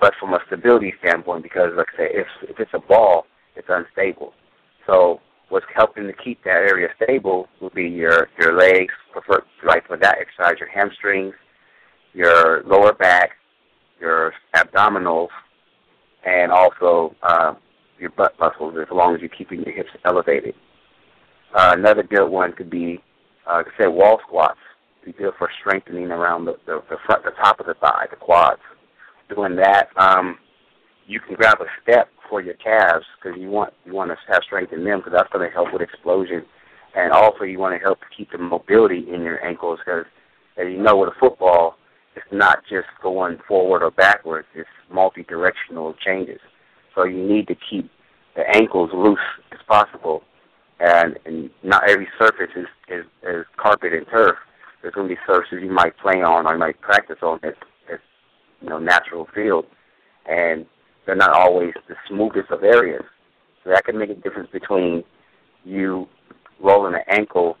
but 0.00 0.12
from 0.20 0.34
a 0.34 0.38
stability 0.46 0.94
standpoint. 1.00 1.42
Because, 1.42 1.70
like 1.76 1.88
I 1.94 1.96
say, 1.96 2.08
if 2.12 2.26
if 2.42 2.60
it's 2.60 2.70
a 2.74 2.78
ball, 2.78 3.26
it's 3.56 3.68
unstable. 3.68 4.32
So 4.86 5.20
what's 5.48 5.66
helping 5.74 6.06
to 6.06 6.12
keep 6.12 6.42
that 6.44 6.68
area 6.68 6.88
stable 7.02 7.48
would 7.60 7.74
be 7.74 7.88
your 7.88 8.28
your 8.40 8.56
legs, 8.56 8.94
prefer 9.12 9.42
like 9.66 9.86
for 9.86 9.96
that 9.96 10.18
exercise, 10.20 10.60
your 10.60 10.68
hamstrings, 10.68 11.34
your 12.12 12.62
lower 12.64 12.92
back, 12.92 13.30
your 14.00 14.32
abdominals, 14.54 15.28
and 16.24 16.52
also 16.52 17.14
uh, 17.22 17.54
your 17.98 18.10
butt 18.10 18.34
muscles 18.38 18.76
as 18.80 18.86
long 18.92 19.14
as 19.14 19.20
you're 19.20 19.30
keeping 19.30 19.62
your 19.62 19.74
hips 19.74 19.90
elevated. 20.04 20.54
Uh, 21.56 21.74
another 21.74 22.02
good 22.02 22.28
one 22.28 22.52
could 22.52 22.68
be, 22.68 23.02
uh, 23.46 23.62
like 23.78 23.88
wall 23.88 24.20
squats. 24.26 24.58
Be 25.04 25.12
good 25.12 25.32
for 25.38 25.48
strengthening 25.60 26.10
around 26.10 26.44
the, 26.44 26.56
the, 26.66 26.82
the 26.90 26.96
front, 27.06 27.24
the 27.24 27.30
top 27.30 27.60
of 27.60 27.66
the 27.66 27.74
thigh, 27.74 28.06
the 28.10 28.16
quads. 28.16 28.60
Doing 29.34 29.56
that, 29.56 29.88
um, 29.96 30.36
you 31.06 31.18
can 31.18 31.34
grab 31.34 31.58
a 31.60 31.66
step 31.82 32.08
for 32.28 32.42
your 32.42 32.54
calves 32.54 33.06
because 33.16 33.40
you 33.40 33.48
want 33.48 33.72
you 33.86 33.94
want 33.94 34.10
to 34.10 34.16
have 34.32 34.42
strength 34.42 34.72
in 34.72 34.84
them 34.84 34.98
because 34.98 35.12
that's 35.16 35.32
going 35.32 35.48
to 35.48 35.54
help 35.54 35.72
with 35.72 35.80
explosion, 35.80 36.44
and 36.94 37.12
also 37.12 37.44
you 37.44 37.58
want 37.58 37.74
to 37.74 37.82
help 37.82 38.00
keep 38.16 38.30
the 38.32 38.38
mobility 38.38 39.06
in 39.12 39.22
your 39.22 39.44
ankles 39.44 39.78
because, 39.78 40.04
as 40.58 40.66
you 40.68 40.82
know, 40.82 40.96
with 40.96 41.08
a 41.08 41.18
football, 41.18 41.76
it's 42.16 42.26
not 42.32 42.58
just 42.68 42.88
going 43.02 43.38
forward 43.48 43.82
or 43.82 43.90
backwards. 43.92 44.46
It's 44.54 44.68
multi-directional 44.92 45.94
changes. 46.04 46.40
So 46.94 47.04
you 47.04 47.26
need 47.26 47.46
to 47.48 47.56
keep 47.70 47.90
the 48.34 48.44
ankles 48.54 48.90
loose 48.92 49.18
as 49.52 49.60
possible. 49.66 50.22
And, 50.78 51.18
and 51.24 51.50
not 51.62 51.88
every 51.88 52.08
surface 52.18 52.50
is, 52.54 52.66
is, 52.88 53.04
is 53.22 53.46
carpet 53.56 53.92
and 53.92 54.06
turf. 54.08 54.36
There's 54.82 54.94
going 54.94 55.08
to 55.08 55.14
be 55.14 55.20
surfaces 55.26 55.60
you 55.62 55.70
might 55.70 55.96
play 55.98 56.22
on 56.22 56.46
or 56.46 56.52
you 56.52 56.58
might 56.58 56.80
practice 56.80 57.16
on 57.22 57.40
as, 57.42 57.54
as 57.92 57.98
you 58.60 58.68
know, 58.68 58.78
natural 58.78 59.26
field. 59.34 59.64
And 60.26 60.66
they're 61.06 61.16
not 61.16 61.30
always 61.30 61.72
the 61.88 61.94
smoothest 62.08 62.50
of 62.50 62.62
areas. 62.62 63.04
So 63.64 63.70
that 63.70 63.84
can 63.84 63.98
make 63.98 64.10
a 64.10 64.14
difference 64.14 64.50
between 64.52 65.02
you 65.64 66.08
rolling 66.60 66.94
an 66.94 67.00
ankle 67.08 67.56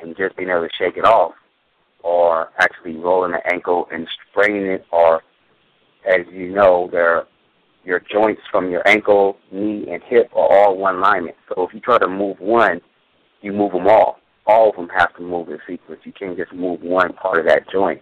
and 0.00 0.16
just 0.16 0.36
being 0.36 0.50
able 0.50 0.62
to 0.62 0.68
shake 0.78 0.96
it 0.96 1.04
off 1.04 1.34
or 2.02 2.50
actually 2.58 2.96
rolling 2.96 3.32
the 3.32 3.52
ankle 3.52 3.88
and 3.90 4.06
spraining 4.30 4.66
it, 4.66 4.84
or 4.92 5.22
as 6.06 6.26
you 6.30 6.52
know, 6.54 6.88
there 6.92 7.24
your 7.84 8.00
joints 8.00 8.42
from 8.50 8.70
your 8.70 8.86
ankle, 8.86 9.36
knee, 9.52 9.86
and 9.90 10.02
hip 10.04 10.30
are 10.34 10.48
all 10.50 10.76
one 10.76 10.96
alignment. 10.96 11.36
So 11.48 11.66
if 11.66 11.74
you 11.74 11.80
try 11.80 11.98
to 11.98 12.08
move 12.08 12.38
one, 12.40 12.80
you 13.42 13.52
move 13.52 13.72
them 13.72 13.86
all. 13.86 14.18
All 14.46 14.70
of 14.70 14.76
them 14.76 14.88
have 14.96 15.14
to 15.16 15.22
move 15.22 15.48
in 15.48 15.58
sequence. 15.66 16.00
You 16.04 16.12
can't 16.12 16.36
just 16.36 16.52
move 16.52 16.80
one 16.82 17.12
part 17.14 17.38
of 17.38 17.46
that 17.46 17.70
joint. 17.70 18.00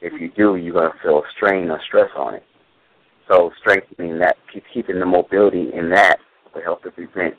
If 0.00 0.20
you 0.20 0.30
do, 0.36 0.56
you're 0.56 0.74
going 0.74 0.90
to 0.90 0.98
feel 1.02 1.22
strain 1.36 1.70
or 1.70 1.80
stress 1.86 2.10
on 2.16 2.34
it. 2.34 2.44
So 3.30 3.50
strengthening 3.58 4.18
that, 4.18 4.36
keeping 4.72 5.00
the 5.00 5.06
mobility 5.06 5.70
in 5.72 5.90
that 5.90 6.18
will 6.54 6.62
help 6.62 6.82
to 6.82 6.90
prevent, 6.90 7.34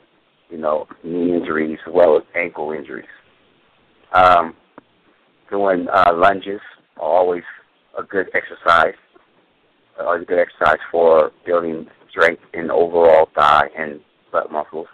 you 0.50 0.58
know, 0.58 0.86
knee 1.04 1.32
injuries 1.34 1.78
as 1.86 1.92
well 1.92 2.16
as 2.16 2.22
ankle 2.34 2.72
injuries. 2.72 3.06
Um, 4.12 4.54
doing 5.50 5.86
uh, 5.92 6.12
lunges 6.14 6.60
are 6.96 7.08
always 7.08 7.44
a 7.96 8.02
good 8.02 8.28
exercise. 8.34 8.94
Always 9.98 10.22
a 10.22 10.24
good 10.26 10.38
exercise 10.38 10.78
for 10.90 11.32
building 11.44 11.86
strength 12.10 12.42
in 12.54 12.70
overall 12.70 13.28
thigh 13.34 13.68
and 13.76 14.00
butt 14.30 14.52
muscles. 14.52 14.86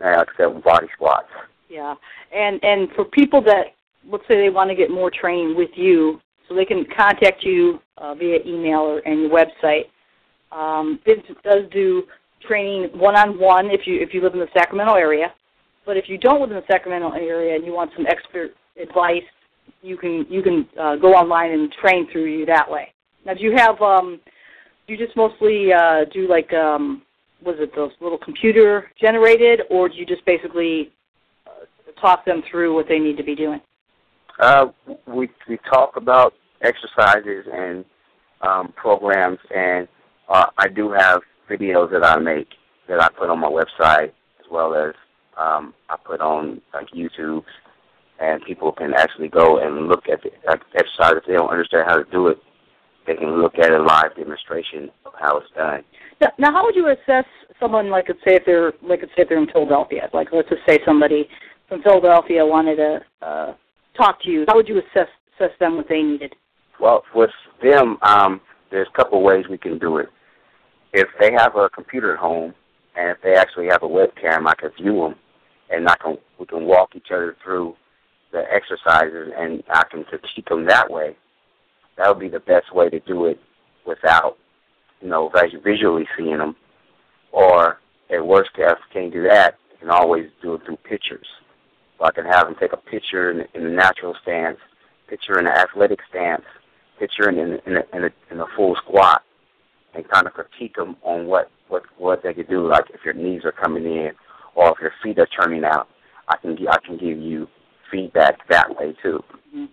And 0.00 0.16
like 0.16 0.28
I 0.28 0.36
said, 0.36 0.62
body 0.62 0.88
squats. 0.94 1.28
Yeah, 1.68 1.94
and 2.34 2.62
and 2.62 2.88
for 2.94 3.04
people 3.04 3.40
that 3.42 3.74
let's 4.10 4.24
say 4.28 4.36
they 4.36 4.50
want 4.50 4.70
to 4.70 4.76
get 4.76 4.90
more 4.90 5.10
training 5.10 5.56
with 5.56 5.70
you, 5.74 6.20
so 6.48 6.54
they 6.54 6.64
can 6.64 6.84
contact 6.96 7.42
you 7.42 7.80
uh, 7.98 8.14
via 8.14 8.40
email 8.44 8.80
or 8.80 8.98
and 9.00 9.22
your 9.22 9.30
website. 9.30 9.86
Um, 10.52 11.00
Vince 11.04 11.24
does 11.42 11.64
do 11.72 12.04
training 12.46 12.90
one-on-one 12.98 13.70
if 13.70 13.86
you 13.86 14.00
if 14.00 14.12
you 14.12 14.20
live 14.20 14.34
in 14.34 14.40
the 14.40 14.48
Sacramento 14.52 14.94
area, 14.94 15.32
but 15.86 15.96
if 15.96 16.08
you 16.08 16.18
don't 16.18 16.40
live 16.40 16.50
in 16.50 16.56
the 16.56 16.66
Sacramento 16.70 17.12
area 17.12 17.54
and 17.54 17.64
you 17.64 17.72
want 17.72 17.90
some 17.96 18.06
expert 18.06 18.54
advice 18.80 19.22
you 19.82 19.96
can 19.96 20.26
you 20.28 20.42
can 20.42 20.66
uh, 20.80 20.96
go 20.96 21.12
online 21.12 21.52
and 21.52 21.72
train 21.72 22.10
through 22.10 22.26
you 22.26 22.46
that 22.46 22.68
way. 22.68 22.92
Now, 23.24 23.34
do 23.34 23.42
you 23.42 23.54
have 23.56 23.80
um, 23.80 24.20
do 24.86 24.94
you 24.94 24.98
just 24.98 25.16
mostly 25.16 25.72
uh, 25.72 26.04
do 26.12 26.28
like 26.28 26.52
um, 26.52 27.02
was 27.44 27.56
it 27.58 27.74
those 27.74 27.92
little 28.00 28.18
computer 28.18 28.90
generated, 29.00 29.62
or 29.70 29.88
do 29.88 29.96
you 29.96 30.06
just 30.06 30.24
basically 30.24 30.92
uh, 31.46 32.00
talk 32.00 32.24
them 32.24 32.42
through 32.50 32.74
what 32.74 32.86
they 32.88 32.98
need 32.98 33.16
to 33.16 33.24
be 33.24 33.34
doing? 33.34 33.60
Uh, 34.40 34.66
we 35.06 35.28
we 35.48 35.58
talk 35.70 35.96
about 35.96 36.34
exercises 36.62 37.46
and 37.52 37.84
um, 38.40 38.72
programs, 38.76 39.38
and 39.54 39.88
uh, 40.28 40.46
I 40.58 40.68
do 40.68 40.92
have 40.92 41.22
videos 41.48 41.90
that 41.92 42.04
I 42.04 42.18
make 42.18 42.48
that 42.88 43.02
I 43.02 43.08
put 43.08 43.30
on 43.30 43.40
my 43.40 43.48
website 43.48 44.12
as 44.40 44.46
well 44.50 44.74
as 44.74 44.94
um, 45.38 45.74
I 45.88 45.96
put 46.04 46.20
on 46.20 46.60
like 46.72 46.88
YouTube 46.90 47.44
and 48.20 48.42
people 48.44 48.72
can 48.72 48.94
actually 48.94 49.28
go 49.28 49.58
and 49.58 49.88
look 49.88 50.08
at 50.08 50.22
the 50.22 50.30
exercise. 50.48 51.14
If 51.16 51.24
they 51.26 51.32
don't 51.32 51.50
understand 51.50 51.84
how 51.86 51.96
to 51.96 52.04
do 52.10 52.28
it, 52.28 52.38
they 53.06 53.14
can 53.14 53.40
look 53.40 53.58
at 53.58 53.70
a 53.70 53.82
live 53.82 54.16
demonstration 54.16 54.90
of 55.04 55.12
how 55.18 55.38
it's 55.38 55.50
done. 55.54 55.82
Now, 56.20 56.28
now 56.38 56.52
how 56.52 56.64
would 56.64 56.76
you 56.76 56.88
assess 56.88 57.24
someone 57.60 57.90
like, 57.90 58.06
let's 58.08 58.20
say, 58.26 58.36
if 58.36 58.42
they're 58.46 58.72
like, 58.82 59.00
let's 59.00 59.12
say 59.16 59.22
if 59.22 59.28
they're 59.28 59.38
in 59.38 59.48
Philadelphia, 59.48 60.08
like 60.12 60.28
let's 60.32 60.48
just 60.48 60.62
say 60.66 60.78
somebody 60.84 61.28
from 61.68 61.82
Philadelphia 61.82 62.44
wanted 62.44 62.76
to 62.76 63.00
uh, 63.22 63.54
talk 63.96 64.22
to 64.22 64.30
you. 64.30 64.44
How 64.48 64.56
would 64.56 64.68
you 64.68 64.78
assess 64.78 65.08
assess 65.34 65.50
them 65.58 65.76
what 65.76 65.88
they 65.88 66.02
needed? 66.02 66.34
Well, 66.80 67.02
with 67.14 67.30
them, 67.62 67.98
um, 68.02 68.40
there's 68.70 68.88
a 68.92 68.96
couple 68.96 69.22
ways 69.22 69.46
we 69.48 69.58
can 69.58 69.78
do 69.78 69.98
it. 69.98 70.08
If 70.92 71.08
they 71.18 71.32
have 71.32 71.56
a 71.56 71.68
computer 71.70 72.14
at 72.14 72.20
home, 72.20 72.54
and 72.96 73.10
if 73.10 73.18
they 73.22 73.34
actually 73.34 73.66
have 73.70 73.82
a 73.82 73.88
webcam, 73.88 74.46
I 74.46 74.54
can 74.54 74.70
view 74.80 75.00
them, 75.00 75.14
and 75.70 75.88
I 75.88 75.96
can 75.96 76.16
we 76.38 76.46
can 76.46 76.64
walk 76.64 76.90
each 76.94 77.08
other 77.10 77.36
through 77.42 77.74
the 78.34 78.44
exercises 78.52 79.32
and 79.38 79.62
I 79.70 79.84
can 79.90 80.04
keep 80.34 80.48
them 80.48 80.66
that 80.66 80.90
way, 80.90 81.16
that 81.96 82.08
would 82.08 82.20
be 82.20 82.28
the 82.28 82.40
best 82.40 82.74
way 82.74 82.88
to 82.90 83.00
do 83.00 83.26
it 83.26 83.38
without, 83.86 84.36
you 85.00 85.08
know, 85.08 85.30
visually 85.64 86.06
seeing 86.16 86.38
them. 86.38 86.56
Or 87.32 87.78
at 88.10 88.26
worst 88.26 88.52
case, 88.54 88.66
can't 88.92 89.12
do 89.12 89.22
that, 89.24 89.56
you 89.72 89.78
can 89.78 89.90
always 89.90 90.26
do 90.42 90.54
it 90.54 90.62
through 90.64 90.78
pictures. 90.88 91.26
So 91.98 92.04
I 92.04 92.12
can 92.12 92.24
have 92.24 92.46
them 92.46 92.56
take 92.58 92.72
a 92.72 92.76
picture 92.76 93.30
in, 93.30 93.46
in 93.54 93.64
the 93.64 93.70
natural 93.70 94.14
stance, 94.22 94.58
picture 95.08 95.38
in 95.38 95.44
the 95.44 95.50
athletic 95.50 96.00
stance, 96.08 96.44
picture 96.98 97.28
in 97.28 97.38
in, 97.38 97.58
in, 97.66 97.76
a, 97.76 97.96
in, 97.96 98.04
a, 98.04 98.10
in 98.30 98.40
a 98.40 98.46
full 98.56 98.76
squat, 98.76 99.22
and 99.94 100.08
kind 100.08 100.26
of 100.26 100.32
critique 100.32 100.76
them 100.76 100.96
on 101.02 101.26
what 101.26 101.50
what 101.68 101.82
what 101.98 102.22
they 102.22 102.34
could 102.34 102.48
do. 102.48 102.68
Like 102.68 102.86
if 102.92 103.00
your 103.04 103.14
knees 103.14 103.42
are 103.44 103.52
coming 103.52 103.84
in, 103.84 104.10
or 104.54 104.72
if 104.72 104.80
your 104.80 104.92
feet 105.02 105.18
are 105.18 105.26
turning 105.26 105.64
out, 105.64 105.88
I 106.28 106.36
can 106.36 106.56
I 106.68 106.78
can 106.84 106.96
give 106.96 107.18
you 107.18 107.46
feedback 107.90 108.48
that 108.48 108.76
way 108.76 108.94
too. 109.02 109.22
Mm-hmm. 109.48 109.64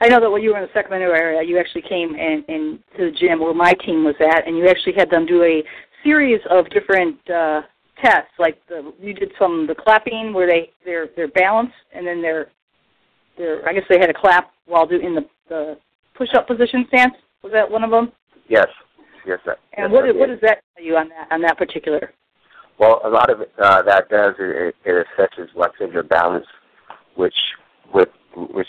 I 0.00 0.08
know 0.08 0.20
that 0.20 0.30
when 0.30 0.42
you 0.42 0.50
were 0.50 0.58
in 0.58 0.62
the 0.62 0.72
Sacramento 0.72 1.12
area, 1.12 1.42
you 1.42 1.58
actually 1.58 1.82
came 1.82 2.14
in, 2.14 2.42
in 2.48 2.78
to 2.96 3.10
the 3.10 3.16
gym 3.18 3.38
where 3.40 3.52
my 3.52 3.74
team 3.84 4.02
was 4.04 4.14
at, 4.20 4.46
and 4.46 4.56
you 4.56 4.66
actually 4.66 4.94
had 4.96 5.10
them 5.10 5.26
do 5.26 5.42
a 5.42 5.62
series 6.02 6.40
of 6.48 6.68
different 6.70 7.18
uh, 7.28 7.62
tests. 8.02 8.32
Like 8.38 8.58
the, 8.68 8.92
you 8.98 9.12
did 9.12 9.30
some 9.38 9.66
the 9.66 9.74
clapping 9.74 10.32
where 10.32 10.46
they 10.46 10.70
their 10.84 11.08
their 11.16 11.28
balance, 11.28 11.72
and 11.94 12.06
then 12.06 12.22
their 12.22 12.48
their 13.36 13.68
I 13.68 13.74
guess 13.74 13.84
they 13.90 13.98
had 13.98 14.08
a 14.08 14.14
clap 14.14 14.52
while 14.66 14.86
doing 14.86 15.14
the 15.14 15.26
the 15.50 15.76
push 16.16 16.30
up 16.34 16.46
position 16.46 16.86
stance. 16.88 17.14
Was 17.42 17.52
that 17.52 17.70
one 17.70 17.84
of 17.84 17.90
them? 17.90 18.12
Yes. 18.48 18.68
Yes. 19.26 19.38
Sir. 19.44 19.56
And 19.76 19.92
yes, 19.92 20.02
what 20.02 20.16
what 20.16 20.28
does 20.28 20.40
that 20.40 20.62
tell 20.76 20.84
you 20.84 20.96
on 20.96 21.10
that 21.10 21.28
on 21.30 21.42
that 21.42 21.58
particular? 21.58 22.12
Well, 22.78 23.02
a 23.04 23.10
lot 23.10 23.28
of 23.28 23.42
it, 23.42 23.52
uh, 23.62 23.82
that 23.82 24.08
does 24.08 24.34
it, 24.38 24.74
it 24.86 25.06
assesses, 25.18 25.54
like 25.54 25.72
I 25.74 25.84
said, 25.84 25.92
your 25.92 26.02
balance, 26.02 26.46
which 27.14 27.34
with 27.92 28.08
which 28.34 28.68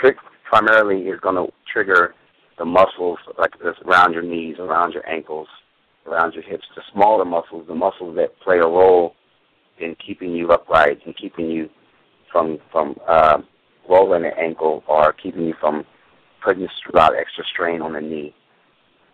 trick 0.00 0.16
primarily 0.52 1.08
is 1.08 1.18
going 1.20 1.34
to 1.34 1.50
trigger 1.72 2.14
the 2.58 2.64
muscles 2.64 3.18
like 3.38 3.52
this 3.58 3.74
around 3.86 4.12
your 4.12 4.22
knees, 4.22 4.56
around 4.58 4.92
your 4.92 5.08
ankles, 5.08 5.48
around 6.06 6.34
your 6.34 6.42
hips. 6.42 6.64
The 6.76 6.82
smaller 6.92 7.24
muscles, 7.24 7.66
the 7.66 7.74
muscles 7.74 8.14
that 8.16 8.38
play 8.44 8.58
a 8.58 8.66
role 8.66 9.14
in 9.80 9.96
keeping 10.06 10.32
you 10.32 10.50
upright 10.50 10.98
and 11.06 11.16
keeping 11.16 11.50
you 11.50 11.70
from 12.30 12.58
from 12.70 12.96
uh, 13.08 13.38
rolling 13.88 14.22
the 14.22 14.38
ankle 14.38 14.84
or 14.86 15.14
keeping 15.14 15.46
you 15.46 15.54
from 15.58 15.84
putting 16.44 16.64
a 16.64 16.96
lot 16.96 17.14
of 17.14 17.18
extra 17.18 17.44
strain 17.52 17.80
on 17.80 17.94
the 17.94 18.00
knee. 18.00 18.34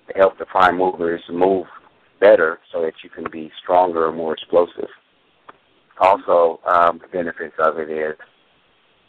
To 0.08 0.18
help 0.18 0.38
the 0.38 0.46
prime 0.46 0.76
movers 0.78 1.22
move 1.30 1.66
better 2.18 2.58
so 2.72 2.82
that 2.82 2.94
you 3.04 3.10
can 3.10 3.24
be 3.30 3.50
stronger 3.62 4.08
and 4.08 4.16
more 4.16 4.32
explosive. 4.32 4.88
Also, 6.00 6.60
um, 6.66 6.98
the 6.98 7.08
benefits 7.12 7.54
of 7.58 7.78
it 7.78 7.90
is 7.90 8.16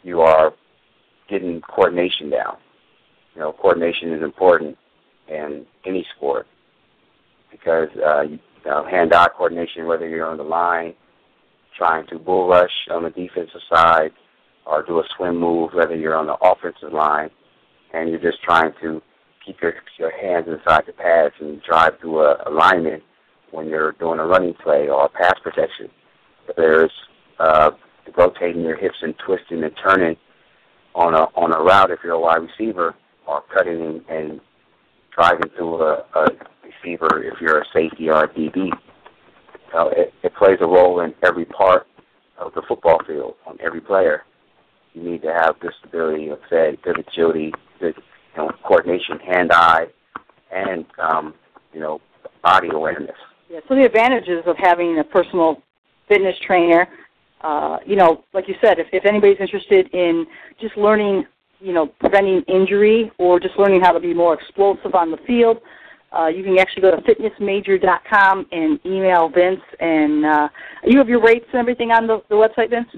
you 0.02 0.20
are 0.20 0.52
getting 1.30 1.60
coordination 1.62 2.30
down. 2.30 2.56
You 3.34 3.40
know, 3.40 3.52
coordination 3.52 4.12
is 4.12 4.22
important 4.22 4.76
in 5.28 5.64
any 5.86 6.04
sport 6.16 6.46
because 7.50 7.88
uh, 8.04 8.22
you 8.22 8.38
know, 8.66 8.84
hand-eye 8.84 9.28
coordination, 9.36 9.86
whether 9.86 10.08
you're 10.08 10.26
on 10.26 10.36
the 10.36 10.42
line 10.42 10.94
trying 11.76 12.06
to 12.08 12.18
bull 12.18 12.48
rush 12.48 12.88
on 12.90 13.04
the 13.04 13.10
defensive 13.10 13.60
side 13.72 14.10
or 14.66 14.82
do 14.82 14.98
a 14.98 15.04
swim 15.16 15.38
move, 15.38 15.70
whether 15.72 15.96
you're 15.96 16.16
on 16.16 16.26
the 16.26 16.36
offensive 16.42 16.92
line 16.92 17.30
and 17.94 18.10
you're 18.10 18.20
just 18.20 18.42
trying 18.42 18.72
to 18.82 19.00
keep 19.44 19.60
your 19.62 19.74
your 19.98 20.10
hands 20.10 20.46
inside 20.48 20.82
the 20.86 20.92
pads 20.92 21.34
and 21.40 21.62
drive 21.62 21.98
through 22.00 22.20
a 22.20 22.42
alignment 22.46 23.02
when 23.50 23.66
you're 23.66 23.92
doing 23.92 24.18
a 24.18 24.26
running 24.26 24.54
play 24.54 24.88
or 24.88 25.06
a 25.06 25.08
pass 25.08 25.34
protection. 25.42 25.88
There's 26.56 26.92
uh, 27.38 27.70
rotating 28.16 28.62
your 28.62 28.76
hips 28.76 28.98
and 29.02 29.14
twisting 29.24 29.64
and 29.64 29.72
turning 29.82 30.16
on 30.94 31.14
a 31.14 31.24
on 31.36 31.52
a 31.52 31.62
route 31.62 31.90
if 31.90 32.00
you're 32.02 32.14
a 32.14 32.20
wide 32.20 32.42
receiver, 32.42 32.94
or 33.26 33.42
cutting 33.52 34.02
and, 34.08 34.40
driving 35.12 35.50
through 35.56 35.82
a, 35.82 36.04
a 36.14 36.26
receiver 36.62 37.22
if 37.22 37.40
you're 37.40 37.60
a 37.60 37.64
safety 37.74 38.08
or 38.08 38.24
a 38.24 38.28
DB. 38.28 38.70
Uh, 39.74 39.88
it, 39.88 40.14
it 40.22 40.34
plays 40.36 40.58
a 40.60 40.66
role 40.66 41.00
in 41.00 41.12
every 41.22 41.44
part 41.44 41.86
of 42.38 42.54
the 42.54 42.62
football 42.66 43.00
field 43.06 43.34
on 43.44 43.58
every 43.60 43.80
player. 43.80 44.22
You 44.94 45.02
need 45.02 45.22
to 45.22 45.32
have 45.32 45.58
good 45.60 45.72
stability, 45.80 46.28
of 46.28 46.38
say, 46.48 46.78
good 46.82 46.98
agility, 46.98 47.52
good 47.78 47.94
you 47.96 48.42
know, 48.42 48.50
coordination, 48.64 49.18
hand-eye, 49.18 49.86
and 50.52 50.84
um, 50.98 51.34
you 51.72 51.80
know, 51.80 52.00
body 52.42 52.68
awareness. 52.72 53.16
Yeah. 53.48 53.60
So 53.68 53.74
the 53.74 53.84
advantages 53.84 54.42
of 54.46 54.56
having 54.56 54.98
a 54.98 55.04
personal 55.04 55.62
fitness 56.08 56.36
trainer, 56.46 56.88
uh, 57.42 57.78
you 57.86 57.96
know, 57.96 58.24
like 58.32 58.48
you 58.48 58.54
said, 58.60 58.78
if, 58.78 58.86
if 58.92 59.04
anybody's 59.04 59.40
interested 59.40 59.88
in 59.94 60.26
just 60.60 60.76
learning, 60.76 61.24
you 61.60 61.72
know, 61.72 61.86
preventing 61.86 62.42
injury 62.42 63.10
or 63.18 63.40
just 63.40 63.58
learning 63.58 63.80
how 63.80 63.92
to 63.92 64.00
be 64.00 64.14
more 64.14 64.34
explosive 64.34 64.94
on 64.94 65.10
the 65.10 65.18
field, 65.26 65.58
uh, 66.16 66.26
you 66.26 66.42
can 66.42 66.58
actually 66.58 66.82
go 66.82 66.90
to 66.90 66.96
fitnessmajor.com 67.02 68.46
and 68.52 68.80
email 68.84 69.28
Vince. 69.28 69.60
And 69.78 70.26
uh, 70.26 70.48
you 70.84 70.98
have 70.98 71.08
your 71.08 71.22
rates 71.22 71.46
and 71.52 71.60
everything 71.60 71.92
on 71.92 72.06
the, 72.06 72.22
the 72.28 72.34
website, 72.34 72.70
Vince, 72.70 72.88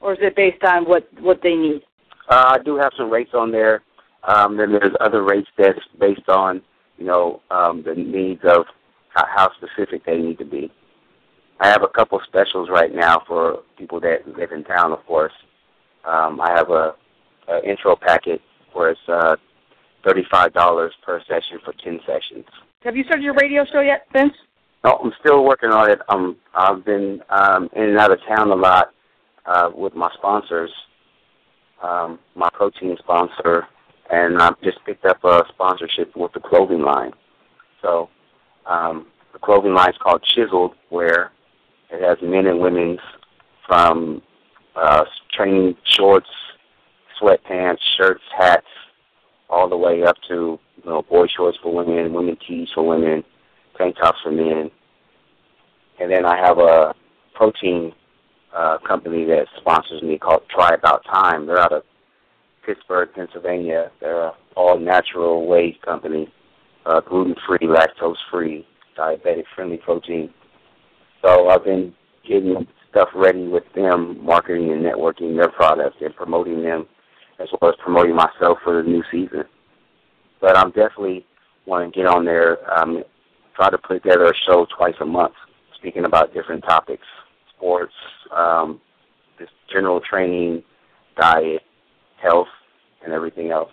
or 0.00 0.12
is 0.14 0.18
it 0.22 0.36
based 0.36 0.62
on 0.64 0.84
what 0.84 1.08
what 1.20 1.40
they 1.42 1.54
need? 1.54 1.82
Uh, 2.28 2.56
I 2.58 2.62
do 2.64 2.76
have 2.76 2.92
some 2.96 3.10
rates 3.10 3.32
on 3.34 3.50
there. 3.50 3.82
Um, 4.24 4.56
then 4.56 4.70
there's 4.72 4.94
other 5.00 5.24
rates 5.24 5.48
that's 5.58 5.80
based 5.98 6.28
on, 6.28 6.62
you 6.96 7.04
know, 7.04 7.42
um, 7.50 7.82
the 7.84 7.94
needs 7.94 8.40
of 8.44 8.64
how, 9.08 9.24
how 9.34 9.50
specific 9.56 10.06
they 10.06 10.16
need 10.16 10.38
to 10.38 10.44
be. 10.44 10.72
I 11.62 11.68
have 11.68 11.84
a 11.84 11.88
couple 11.88 12.20
specials 12.26 12.68
right 12.68 12.92
now 12.92 13.22
for 13.24 13.62
people 13.78 14.00
that 14.00 14.26
live 14.36 14.50
in 14.50 14.64
town, 14.64 14.90
of 14.90 15.06
course. 15.06 15.32
Um, 16.04 16.40
I 16.40 16.50
have 16.50 16.70
a, 16.70 16.94
a 17.48 17.62
intro 17.62 17.94
packet 17.94 18.40
where 18.72 18.90
it's 18.90 19.08
uh, 19.08 19.36
thirty-five 20.04 20.52
dollars 20.52 20.92
per 21.06 21.20
session 21.20 21.60
for 21.64 21.72
ten 21.84 22.00
sessions. 22.04 22.46
Have 22.82 22.96
you 22.96 23.04
started 23.04 23.22
your 23.22 23.34
radio 23.34 23.64
show 23.72 23.80
yet, 23.80 24.08
Vince? 24.12 24.34
No, 24.82 24.98
I'm 25.04 25.12
still 25.20 25.44
working 25.44 25.70
on 25.70 25.88
it. 25.88 26.00
Um, 26.08 26.36
I've 26.52 26.84
been 26.84 27.22
um, 27.30 27.70
in 27.76 27.84
and 27.90 27.98
out 27.98 28.10
of 28.10 28.18
town 28.26 28.50
a 28.50 28.56
lot 28.56 28.92
uh, 29.46 29.70
with 29.72 29.94
my 29.94 30.10
sponsors, 30.14 30.72
um, 31.80 32.18
my 32.34 32.50
protein 32.52 32.96
sponsor, 32.98 33.68
and 34.10 34.42
I've 34.42 34.60
just 34.62 34.78
picked 34.84 35.04
up 35.04 35.22
a 35.22 35.44
sponsorship 35.50 36.16
with 36.16 36.32
the 36.32 36.40
clothing 36.40 36.82
line. 36.82 37.12
So 37.80 38.08
um, 38.66 39.06
the 39.32 39.38
clothing 39.38 39.74
line 39.74 39.90
is 39.90 39.96
called 40.02 40.24
Chiseled, 40.24 40.74
where 40.88 41.30
it 41.92 42.02
has 42.02 42.18
men 42.22 42.46
and 42.46 42.60
women's 42.60 43.00
from 43.66 44.22
uh, 44.74 45.04
training 45.32 45.76
shorts, 45.84 46.28
sweatpants, 47.20 47.78
shirts, 47.96 48.22
hats, 48.36 48.66
all 49.50 49.68
the 49.68 49.76
way 49.76 50.02
up 50.02 50.16
to 50.28 50.58
you 50.76 50.90
know 50.90 51.02
boy 51.02 51.26
shorts 51.26 51.58
for 51.62 51.74
women, 51.74 52.12
women 52.12 52.36
tees 52.46 52.68
for 52.74 52.86
women, 52.86 53.22
tank 53.76 53.96
tops 53.96 54.18
for 54.22 54.32
men. 54.32 54.70
And 56.00 56.10
then 56.10 56.24
I 56.24 56.36
have 56.36 56.58
a 56.58 56.94
protein 57.34 57.92
uh, 58.56 58.78
company 58.86 59.24
that 59.26 59.46
sponsors 59.58 60.02
me 60.02 60.18
called 60.18 60.42
Try 60.48 60.70
About 60.74 61.04
Time. 61.04 61.46
They're 61.46 61.60
out 61.60 61.72
of 61.72 61.82
Pittsburgh, 62.64 63.10
Pennsylvania. 63.14 63.90
They're 64.00 64.28
an 64.28 64.32
all 64.56 64.78
natural 64.78 65.46
whey 65.46 65.78
company, 65.84 66.32
uh, 66.86 67.00
gluten 67.00 67.34
free, 67.46 67.66
lactose 67.66 68.16
free, 68.30 68.66
diabetic 68.96 69.44
friendly 69.54 69.76
protein. 69.76 70.32
So 71.22 71.48
I've 71.48 71.64
been 71.64 71.94
getting 72.28 72.66
stuff 72.90 73.08
ready 73.14 73.46
with 73.46 73.64
them, 73.74 74.22
marketing 74.24 74.72
and 74.72 74.84
networking 74.84 75.36
their 75.36 75.50
products 75.50 75.96
and 76.00 76.14
promoting 76.14 76.62
them, 76.62 76.86
as 77.40 77.48
well 77.60 77.70
as 77.70 77.76
promoting 77.82 78.14
myself 78.14 78.58
for 78.62 78.82
the 78.82 78.88
new 78.88 79.02
season. 79.10 79.44
But 80.40 80.56
I'm 80.56 80.70
definitely 80.70 81.24
want 81.66 81.92
to 81.92 81.98
get 81.98 82.06
on 82.06 82.24
there, 82.24 82.58
um, 82.78 83.02
try 83.54 83.70
to 83.70 83.78
put 83.78 84.02
together 84.02 84.26
a 84.26 84.34
show 84.46 84.66
twice 84.76 84.94
a 85.00 85.06
month, 85.06 85.34
speaking 85.76 86.04
about 86.04 86.34
different 86.34 86.64
topics, 86.64 87.06
sports, 87.56 87.94
um, 88.36 88.80
just 89.38 89.52
general 89.72 90.00
training, 90.00 90.62
diet, 91.16 91.62
health, 92.20 92.48
and 93.04 93.12
everything 93.12 93.50
else. 93.50 93.70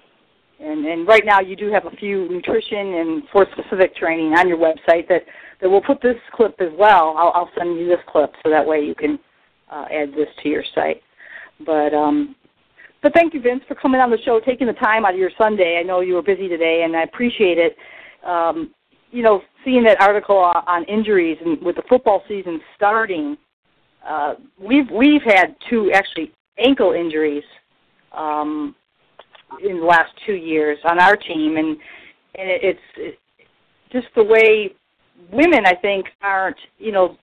And, 0.60 0.86
and 0.86 1.07
right 1.07 1.24
now 1.26 1.39
you 1.39 1.55
do 1.55 1.72
have 1.72 1.86
a 1.86 1.91
few 1.91 2.28
nutrition 2.30 2.95
and 2.95 3.24
sports 3.30 3.51
specific 3.57 3.95
training 3.95 4.34
on 4.34 4.47
your 4.47 4.57
website 4.57 5.07
that, 5.07 5.24
that 5.62 5.70
we'll 5.70 5.82
put 5.82 6.01
this 6.01 6.18
clip 6.34 6.55
as 6.60 6.72
well. 6.78 7.16
I'll, 7.18 7.32
I'll 7.34 7.49
send 7.57 7.80
you 7.80 7.88
this 7.88 7.99
clip 8.07 8.34
so 8.43 8.49
that 8.49 8.66
way 8.66 8.82
you 8.82 8.93
can 8.93 9.18
uh, 9.72 9.86
add 9.91 10.12
this 10.12 10.28
to 10.43 10.49
your 10.49 10.64
site. 10.76 11.01
But 11.66 11.93
um, 11.93 12.36
but 13.01 13.14
thank 13.14 13.34
you, 13.34 13.41
Vince, 13.41 13.64
for 13.68 13.76
coming 13.76 14.01
on 14.01 14.12
the 14.12 14.18
show, 14.26 14.39
taking 14.39 14.68
the 14.68 14.74
time 14.74 15.05
out 15.05 15.14
of 15.14 15.20
your 15.20 15.32
Sunday. 15.38 15.78
I 15.80 15.84
know 15.84 16.01
you 16.01 16.16
were 16.16 16.22
busy 16.22 16.49
today, 16.49 16.84
and 16.84 16.95
I 16.95 17.03
appreciate 17.03 17.57
it. 17.57 17.78
Um, 18.26 18.74
you 19.12 19.24
know, 19.24 19.41
seeing 19.64 19.84
that 19.86 20.01
article 20.01 20.38
on 20.38 20.84
injuries 20.86 21.38
and 21.43 21.62
with 21.62 21.78
the 21.78 21.84
football 21.88 22.24
season 22.28 22.60
starting, 22.76 23.38
uh, 24.07 24.36
we've 24.60 24.89
we've 24.91 25.22
had 25.24 25.55
two 25.70 25.91
actually 25.93 26.32
ankle 26.57 26.91
injuries 26.91 27.43
um, 28.12 28.76
in 29.64 29.80
the 29.80 29.86
last 29.86 30.12
two 30.26 30.34
years 30.34 30.78
on 30.84 31.00
our 31.00 31.16
team, 31.16 31.58
and 31.58 31.78
and 32.36 32.50
it, 32.50 32.62
it's 32.64 32.80
it, 32.97 33.20
just 33.91 34.08
the 34.16 34.24
way 34.24 34.74
women 35.32 35.66
I 35.66 35.76
think 35.76 36.08
aren't 36.22 36.58
you 36.78 36.91
know 36.91 37.18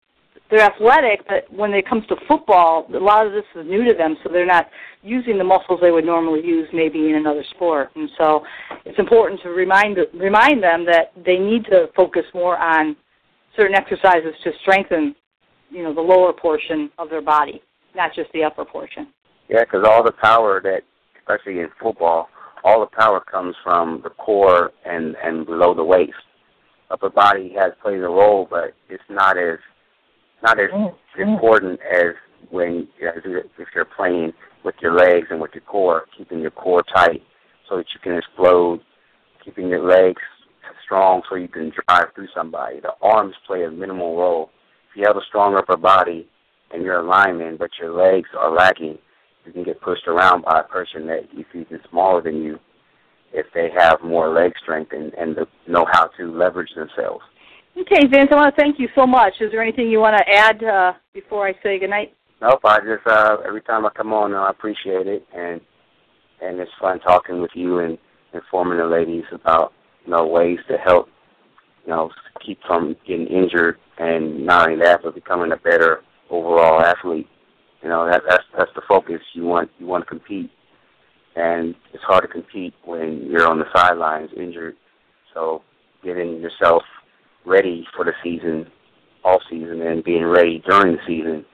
they're 0.50 0.60
athletic, 0.60 1.26
but 1.26 1.52
when 1.52 1.72
it 1.72 1.88
comes 1.88 2.06
to 2.06 2.16
football, 2.28 2.86
a 2.94 2.98
lot 2.98 3.26
of 3.26 3.32
this 3.32 3.44
is 3.56 3.66
new 3.66 3.84
to 3.84 3.94
them, 3.94 4.16
so 4.22 4.30
they're 4.32 4.46
not 4.46 4.68
using 5.02 5.38
the 5.38 5.44
muscles 5.44 5.80
they 5.82 5.90
would 5.90 6.04
normally 6.04 6.44
use 6.44 6.68
maybe 6.72 7.08
in 7.08 7.16
another 7.16 7.44
sport. 7.54 7.90
And 7.96 8.08
so 8.16 8.44
it's 8.84 8.98
important 8.98 9.40
to 9.42 9.50
remind 9.50 9.98
remind 10.14 10.62
them 10.62 10.84
that 10.86 11.12
they 11.24 11.38
need 11.38 11.64
to 11.66 11.86
focus 11.96 12.24
more 12.34 12.58
on 12.58 12.96
certain 13.56 13.74
exercises 13.74 14.34
to 14.44 14.52
strengthen, 14.60 15.14
you 15.70 15.82
know, 15.82 15.94
the 15.94 16.00
lower 16.00 16.32
portion 16.32 16.90
of 16.98 17.10
their 17.10 17.22
body, 17.22 17.62
not 17.94 18.14
just 18.14 18.30
the 18.32 18.44
upper 18.44 18.64
portion. 18.64 19.08
Yeah, 19.48 19.60
because 19.60 19.84
all 19.86 20.02
the 20.02 20.12
power 20.12 20.60
that, 20.62 20.82
especially 21.26 21.60
in 21.60 21.68
football, 21.80 22.28
all 22.64 22.80
the 22.80 22.96
power 22.96 23.20
comes 23.20 23.54
from 23.62 24.00
the 24.02 24.10
core 24.10 24.72
and 24.84 25.16
and 25.22 25.46
below 25.46 25.74
the 25.74 25.84
waist. 25.84 26.12
Upper 26.90 27.10
body 27.10 27.54
has 27.58 27.72
plays 27.82 28.00
a 28.00 28.08
role, 28.08 28.46
but 28.48 28.74
it's 28.88 29.02
not 29.10 29.36
as 29.36 29.58
not 30.42 30.58
as 30.60 30.70
mm-hmm. 30.70 31.22
important 31.22 31.80
as 31.92 32.14
when 32.50 32.88
as 33.02 33.22
if 33.24 33.68
you're 33.74 33.84
playing 33.84 34.32
with 34.64 34.74
your 34.80 34.94
legs 34.94 35.28
and 35.30 35.40
with 35.40 35.52
your 35.54 35.62
core, 35.62 36.06
keeping 36.16 36.40
your 36.40 36.50
core 36.50 36.82
tight 36.94 37.22
so 37.68 37.76
that 37.76 37.86
you 37.94 38.00
can 38.02 38.16
explode, 38.16 38.80
keeping 39.44 39.68
your 39.68 39.86
legs 39.86 40.22
strong 40.84 41.22
so 41.28 41.36
you 41.36 41.48
can 41.48 41.72
drive 41.88 42.06
through 42.14 42.28
somebody. 42.34 42.80
The 42.80 42.92
arms 43.02 43.34
play 43.46 43.64
a 43.64 43.70
minimal 43.70 44.16
role. 44.16 44.50
If 44.90 44.96
you 44.96 45.04
have 45.06 45.16
a 45.16 45.26
strong 45.28 45.56
upper 45.56 45.76
body 45.76 46.28
and 46.72 46.82
you're 46.82 47.00
a 47.00 47.06
lineman, 47.06 47.56
but 47.56 47.70
your 47.80 47.92
legs 47.92 48.28
are 48.38 48.52
lacking, 48.52 48.98
you 49.46 49.52
can 49.52 49.64
get 49.64 49.80
pushed 49.80 50.06
around 50.06 50.44
by 50.44 50.60
a 50.60 50.64
person 50.64 51.06
that 51.06 51.28
you 51.32 51.44
see 51.52 51.66
is 51.74 51.80
smaller 51.90 52.22
than 52.22 52.42
you 52.42 52.58
if 53.32 53.46
they 53.54 53.68
have 53.76 54.02
more 54.02 54.28
leg 54.32 54.52
strength 54.62 54.92
and, 54.92 55.12
and 55.14 55.36
the 55.36 55.46
know 55.68 55.86
how 55.92 56.06
to 56.18 56.32
leverage 56.32 56.70
themselves. 56.74 57.22
Okay, 57.78 58.06
Vince, 58.06 58.30
I 58.32 58.36
want 58.36 58.56
to 58.56 58.60
thank 58.60 58.78
you 58.78 58.88
so 58.94 59.06
much. 59.06 59.34
Is 59.40 59.50
there 59.50 59.62
anything 59.62 59.90
you 59.90 60.00
want 60.00 60.16
to 60.16 60.24
add 60.32 60.64
uh, 60.64 60.92
before 61.12 61.46
I 61.46 61.52
say 61.62 61.78
goodnight? 61.78 62.14
Nope. 62.40 62.60
I 62.64 62.78
just 62.80 63.06
uh, 63.06 63.36
every 63.46 63.62
time 63.62 63.84
I 63.84 63.90
come 63.90 64.12
on, 64.12 64.34
I 64.34 64.50
appreciate 64.50 65.06
it, 65.06 65.26
and 65.34 65.60
and 66.42 66.58
it's 66.58 66.70
fun 66.80 67.00
talking 67.00 67.40
with 67.40 67.50
you 67.54 67.80
and 67.80 67.98
informing 68.32 68.78
the 68.78 68.86
ladies 68.86 69.24
about 69.32 69.72
you 70.04 70.10
know 70.10 70.26
ways 70.26 70.58
to 70.68 70.76
help 70.78 71.08
you 71.84 71.92
know 71.92 72.10
keep 72.44 72.58
from 72.66 72.96
getting 73.06 73.26
injured 73.26 73.78
and 73.98 74.44
not 74.44 74.68
only 74.68 74.82
that 74.82 75.00
but 75.02 75.14
becoming 75.14 75.52
a 75.52 75.56
better 75.56 76.02
overall 76.30 76.80
athlete. 76.80 77.28
You 77.86 77.92
know 77.92 78.10
that 78.10 78.22
that's 78.28 78.42
that's 78.58 78.70
the 78.74 78.82
focus. 78.88 79.20
You 79.32 79.44
want 79.44 79.70
you 79.78 79.86
want 79.86 80.02
to 80.02 80.08
compete, 80.08 80.50
and 81.36 81.72
it's 81.94 82.02
hard 82.02 82.22
to 82.22 82.28
compete 82.28 82.74
when 82.84 83.28
you're 83.30 83.46
on 83.46 83.60
the 83.60 83.66
sidelines 83.72 84.30
injured. 84.36 84.74
So 85.32 85.62
getting 86.02 86.40
yourself 86.40 86.82
ready 87.44 87.86
for 87.94 88.04
the 88.04 88.10
season, 88.24 88.66
off 89.22 89.40
season, 89.48 89.82
and 89.82 90.02
being 90.02 90.24
ready 90.24 90.64
during 90.68 90.96
the 90.96 91.02
season, 91.06 91.46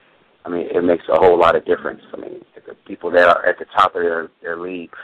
I 0.43 0.49
mean, 0.49 0.65
it 0.73 0.83
makes 0.83 1.03
a 1.07 1.19
whole 1.19 1.37
lot 1.37 1.55
of 1.55 1.65
difference. 1.65 2.01
I 2.11 2.17
mean, 2.17 2.41
the 2.55 2.73
people 2.87 3.11
that 3.11 3.29
are 3.29 3.45
at 3.45 3.59
the 3.59 3.65
top 3.65 3.95
of 3.95 4.01
their 4.01 4.31
their 4.41 4.57
leagues 4.57 4.97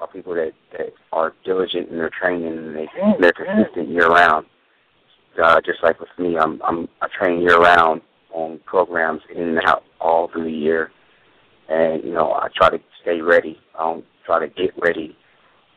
are 0.00 0.08
people 0.08 0.34
that 0.34 0.50
that 0.72 0.94
are 1.12 1.32
diligent 1.44 1.90
in 1.90 1.98
their 1.98 2.10
training 2.10 2.48
and 2.48 2.74
they 2.74 2.88
they're 3.20 3.30
consistent 3.30 3.88
year 3.88 4.08
round. 4.08 4.46
Uh, 5.40 5.60
just 5.64 5.78
like 5.84 6.00
with 6.00 6.08
me, 6.18 6.36
I'm 6.36 6.60
I'm 6.64 6.88
I 7.00 7.06
train 7.16 7.40
year 7.40 7.56
round 7.56 8.02
on 8.36 8.60
programs 8.66 9.22
in 9.34 9.42
and 9.42 9.58
out 9.64 9.82
all 10.00 10.28
through 10.30 10.44
the 10.44 10.56
year, 10.56 10.90
and 11.68 12.04
you 12.04 12.12
know 12.12 12.32
I 12.32 12.48
try 12.54 12.70
to 12.70 12.78
stay 13.02 13.20
ready. 13.20 13.58
I 13.74 13.84
don't 13.84 14.04
try 14.24 14.40
to 14.40 14.48
get 14.48 14.70
ready 14.80 15.16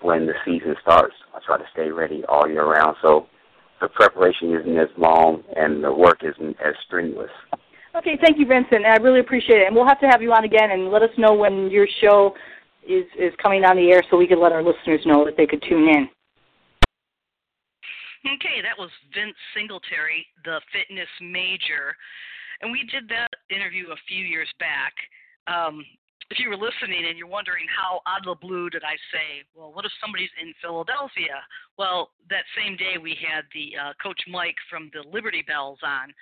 when 0.01 0.25
the 0.25 0.33
season 0.45 0.75
starts. 0.81 1.13
I 1.33 1.39
try 1.45 1.57
to 1.57 1.63
stay 1.73 1.89
ready 1.89 2.23
all 2.27 2.47
year 2.47 2.65
round. 2.65 2.97
So 3.01 3.27
the 3.81 3.87
preparation 3.87 4.53
isn't 4.53 4.77
as 4.77 4.89
long 4.97 5.43
and 5.55 5.83
the 5.83 5.93
work 5.93 6.21
isn't 6.23 6.57
as 6.59 6.73
strenuous. 6.85 7.31
Okay, 7.95 8.17
thank 8.21 8.37
you, 8.37 8.45
Vincent. 8.45 8.85
I 8.85 8.97
really 8.97 9.19
appreciate 9.19 9.61
it. 9.61 9.67
And 9.67 9.75
we'll 9.75 9.87
have 9.87 9.99
to 10.01 10.07
have 10.07 10.21
you 10.21 10.31
on 10.31 10.43
again 10.43 10.71
and 10.71 10.91
let 10.91 11.01
us 11.01 11.09
know 11.17 11.33
when 11.33 11.69
your 11.71 11.87
show 12.01 12.33
is, 12.87 13.05
is 13.17 13.33
coming 13.41 13.63
on 13.63 13.77
the 13.77 13.91
air 13.91 14.03
so 14.09 14.17
we 14.17 14.27
can 14.27 14.41
let 14.41 14.51
our 14.51 14.63
listeners 14.63 15.01
know 15.05 15.25
that 15.25 15.35
they 15.37 15.47
could 15.47 15.63
tune 15.67 15.87
in. 15.89 16.09
Okay, 18.25 18.61
that 18.61 18.77
was 18.77 18.89
Vince 19.15 19.35
Singletary, 19.55 20.25
the 20.43 20.59
fitness 20.73 21.07
major. 21.21 21.95
And 22.61 22.71
we 22.71 22.83
did 22.91 23.07
that 23.09 23.29
interview 23.49 23.91
a 23.91 24.05
few 24.07 24.23
years 24.23 24.49
back. 24.59 24.93
Um, 25.47 25.85
if 26.29 26.37
you 26.37 26.49
were 26.49 26.57
listening 26.57 27.09
and 27.09 27.17
you're 27.17 27.27
wondering 27.27 27.65
how 27.65 28.01
out 28.05 28.21
of 28.21 28.37
the 28.37 28.47
blue 28.47 28.69
did 28.69 28.83
I 28.83 28.93
say, 29.09 29.41
well, 29.55 29.73
what 29.73 29.85
if 29.85 29.91
somebody's 29.99 30.29
in 30.39 30.53
Philadelphia? 30.61 31.41
Well, 31.77 32.11
that 32.29 32.45
same 32.53 32.77
day 32.77 33.01
we 33.01 33.17
had 33.17 33.45
the 33.53 33.73
uh, 33.73 33.93
Coach 34.01 34.21
Mike 34.29 34.57
from 34.69 34.91
the 34.93 35.01
Liberty 35.09 35.43
Belles 35.47 35.79
on. 35.81 36.13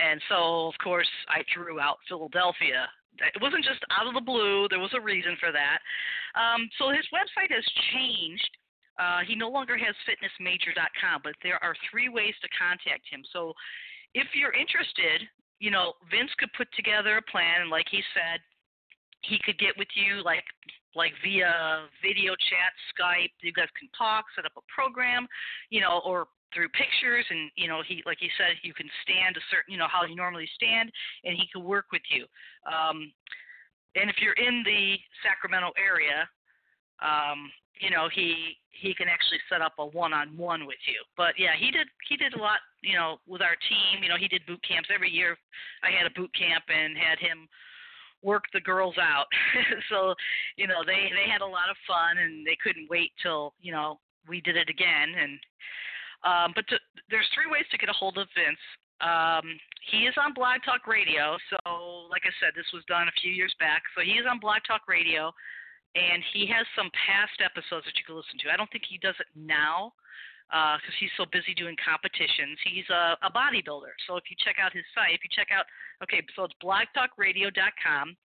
And 0.00 0.22
so, 0.28 0.68
of 0.72 0.74
course, 0.82 1.10
I 1.28 1.44
threw 1.52 1.80
out 1.80 2.00
Philadelphia. 2.08 2.88
It 3.20 3.42
wasn't 3.44 3.68
just 3.68 3.84
out 3.92 4.08
of 4.08 4.14
the 4.14 4.24
blue, 4.24 4.68
there 4.72 4.80
was 4.80 4.96
a 4.96 5.00
reason 5.00 5.36
for 5.36 5.52
that. 5.52 5.84
Um, 6.32 6.64
so 6.80 6.88
his 6.88 7.04
website 7.12 7.52
has 7.52 7.64
changed. 7.92 8.48
Uh, 8.96 9.20
he 9.28 9.36
no 9.36 9.52
longer 9.52 9.76
has 9.76 9.92
fitnessmajor.com, 10.08 11.20
but 11.24 11.36
there 11.42 11.62
are 11.62 11.76
three 11.90 12.08
ways 12.08 12.32
to 12.40 12.48
contact 12.56 13.04
him. 13.12 13.20
So 13.32 13.52
if 14.14 14.28
you're 14.32 14.56
interested, 14.56 15.28
you 15.62 15.70
know, 15.70 15.94
Vince 16.10 16.34
could 16.38 16.50
put 16.58 16.66
together 16.74 17.22
a 17.22 17.30
plan, 17.30 17.62
and 17.62 17.70
like 17.70 17.86
he 17.88 18.02
said, 18.10 18.42
he 19.22 19.38
could 19.46 19.56
get 19.62 19.78
with 19.78 19.86
you 19.94 20.18
like 20.24 20.42
like 20.98 21.12
via 21.22 21.86
video 22.02 22.34
chat, 22.50 22.74
Skype. 22.90 23.30
You 23.40 23.52
guys 23.54 23.70
can 23.78 23.88
talk, 23.96 24.26
set 24.34 24.44
up 24.44 24.58
a 24.58 24.66
program, 24.66 25.28
you 25.70 25.80
know, 25.80 26.02
or 26.04 26.26
through 26.52 26.68
pictures 26.74 27.24
and 27.30 27.48
you 27.56 27.66
know 27.66 27.80
he 27.86 28.02
like 28.04 28.18
he 28.20 28.28
said 28.36 28.58
you 28.60 28.74
can 28.74 28.90
stand 29.00 29.38
a 29.38 29.44
certain 29.48 29.72
you 29.72 29.78
know 29.78 29.88
how 29.88 30.04
you 30.04 30.14
normally 30.14 30.44
stand 30.52 30.92
and 31.24 31.32
he 31.32 31.48
can 31.48 31.64
work 31.64 31.86
with 31.92 32.02
you 32.12 32.26
um 32.68 33.10
and 33.96 34.10
if 34.10 34.16
you're 34.20 34.36
in 34.36 34.60
the 34.60 34.98
sacramento 35.24 35.72
area 35.80 36.28
um 37.00 37.48
you 37.82 37.90
know 37.90 38.08
he 38.14 38.54
he 38.70 38.94
can 38.94 39.08
actually 39.10 39.42
set 39.50 39.60
up 39.60 39.74
a 39.78 39.86
one 39.86 40.14
on 40.14 40.36
one 40.36 40.66
with 40.66 40.80
you 40.86 41.02
but 41.16 41.34
yeah 41.36 41.58
he 41.58 41.70
did 41.70 41.86
he 42.08 42.16
did 42.16 42.32
a 42.34 42.38
lot 42.38 42.62
you 42.80 42.94
know 42.94 43.18
with 43.26 43.42
our 43.42 43.58
team 43.68 44.02
you 44.02 44.08
know 44.08 44.16
he 44.16 44.28
did 44.28 44.46
boot 44.46 44.62
camps 44.62 44.88
every 44.94 45.10
year 45.10 45.36
i 45.82 45.90
had 45.90 46.06
a 46.06 46.14
boot 46.14 46.30
camp 46.38 46.64
and 46.70 46.96
had 46.96 47.18
him 47.18 47.48
work 48.22 48.44
the 48.52 48.60
girls 48.60 48.94
out. 48.98 49.26
so, 49.90 50.14
you 50.56 50.66
know, 50.66 50.86
they 50.86 51.10
they 51.12 51.30
had 51.30 51.42
a 51.42 51.46
lot 51.46 51.70
of 51.70 51.76
fun 51.86 52.18
and 52.18 52.46
they 52.46 52.56
couldn't 52.62 52.88
wait 52.88 53.10
till, 53.22 53.54
you 53.60 53.72
know, 53.72 53.98
we 54.28 54.40
did 54.40 54.56
it 54.56 54.70
again 54.70 55.10
and 55.18 55.38
um 56.22 56.52
but 56.54 56.66
to, 56.68 56.78
there's 57.10 57.26
three 57.34 57.50
ways 57.50 57.66
to 57.70 57.78
get 57.78 57.90
a 57.90 57.92
hold 57.92 58.16
of 58.16 58.28
Vince. 58.34 58.62
Um 59.02 59.58
he 59.90 60.06
is 60.06 60.14
on 60.16 60.32
Blog 60.32 60.62
Talk 60.64 60.86
Radio, 60.86 61.36
so 61.50 61.58
like 62.08 62.22
I 62.22 62.32
said, 62.38 62.54
this 62.54 62.70
was 62.72 62.86
done 62.86 63.08
a 63.08 63.20
few 63.20 63.32
years 63.32 63.54
back. 63.58 63.82
So 63.98 64.02
he 64.02 64.12
is 64.12 64.26
on 64.30 64.38
Blog 64.38 64.62
Talk 64.66 64.86
Radio 64.86 65.34
and 65.94 66.22
he 66.32 66.46
has 66.48 66.64
some 66.76 66.90
past 66.96 67.36
episodes 67.44 67.84
that 67.84 67.96
you 68.00 68.04
can 68.06 68.16
listen 68.16 68.40
to. 68.40 68.52
I 68.52 68.56
don't 68.56 68.70
think 68.72 68.84
he 68.88 68.96
does 68.96 69.16
it 69.20 69.28
now, 69.36 69.92
because 70.48 70.96
uh, 70.96 71.00
he's 71.00 71.12
so 71.16 71.24
busy 71.32 71.56
doing 71.56 71.76
competitions. 71.80 72.60
He's 72.64 72.88
a, 72.92 73.16
a 73.24 73.30
bodybuilder. 73.32 73.96
So 74.06 74.16
if 74.20 74.28
you 74.28 74.36
check 74.40 74.56
out 74.60 74.72
his 74.72 74.84
site, 74.92 75.16
if 75.16 75.24
you 75.24 75.32
check 75.32 75.48
out, 75.48 75.64
okay, 76.04 76.20
so 76.36 76.44
it's 76.44 76.56
blogtalkradio.com 76.60 78.16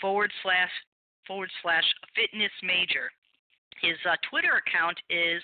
forward 0.00 0.32
slash 0.42 0.72
forward 1.28 1.50
slash 1.62 1.84
fitness 2.16 2.52
major. 2.62 3.08
His 3.80 3.96
uh, 4.08 4.16
Twitter 4.28 4.60
account 4.60 4.96
is 5.08 5.40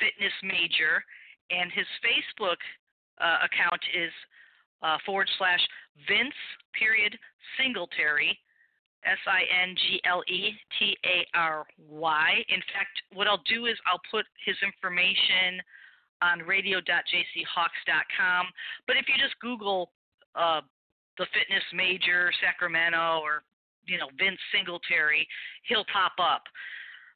fitness 0.00 0.32
major, 0.44 1.04
and 1.50 1.72
his 1.72 1.88
Facebook 2.04 2.60
uh, 3.20 3.44
account 3.44 3.80
is 3.92 4.12
uh, 4.82 4.96
forward 5.04 5.28
slash 5.36 5.60
Vince 6.08 6.36
period 6.76 7.16
Singletary 7.56 8.38
S 9.04 9.18
I 9.26 9.42
N 9.62 9.74
G 9.76 10.00
L 10.04 10.22
E 10.28 10.52
T 10.78 10.96
A 11.04 11.26
R 11.36 11.66
Y. 11.88 12.44
In 12.48 12.60
fact, 12.72 13.02
what 13.12 13.26
I'll 13.26 13.42
do 13.48 13.66
is 13.66 13.76
I'll 13.90 14.00
put 14.10 14.26
his 14.44 14.56
information 14.62 15.60
on 16.22 16.40
radio.jchawks.com. 16.40 18.46
But 18.86 18.96
if 18.96 19.08
you 19.08 19.14
just 19.20 19.38
Google 19.40 19.90
uh, 20.34 20.60
the 21.18 21.26
fitness 21.32 21.62
major 21.72 22.32
Sacramento 22.42 23.20
or 23.22 23.42
you 23.86 23.98
know 23.98 24.08
Vince 24.18 24.40
Singletary, 24.52 25.26
he'll 25.68 25.86
pop 25.92 26.12
up. 26.18 26.42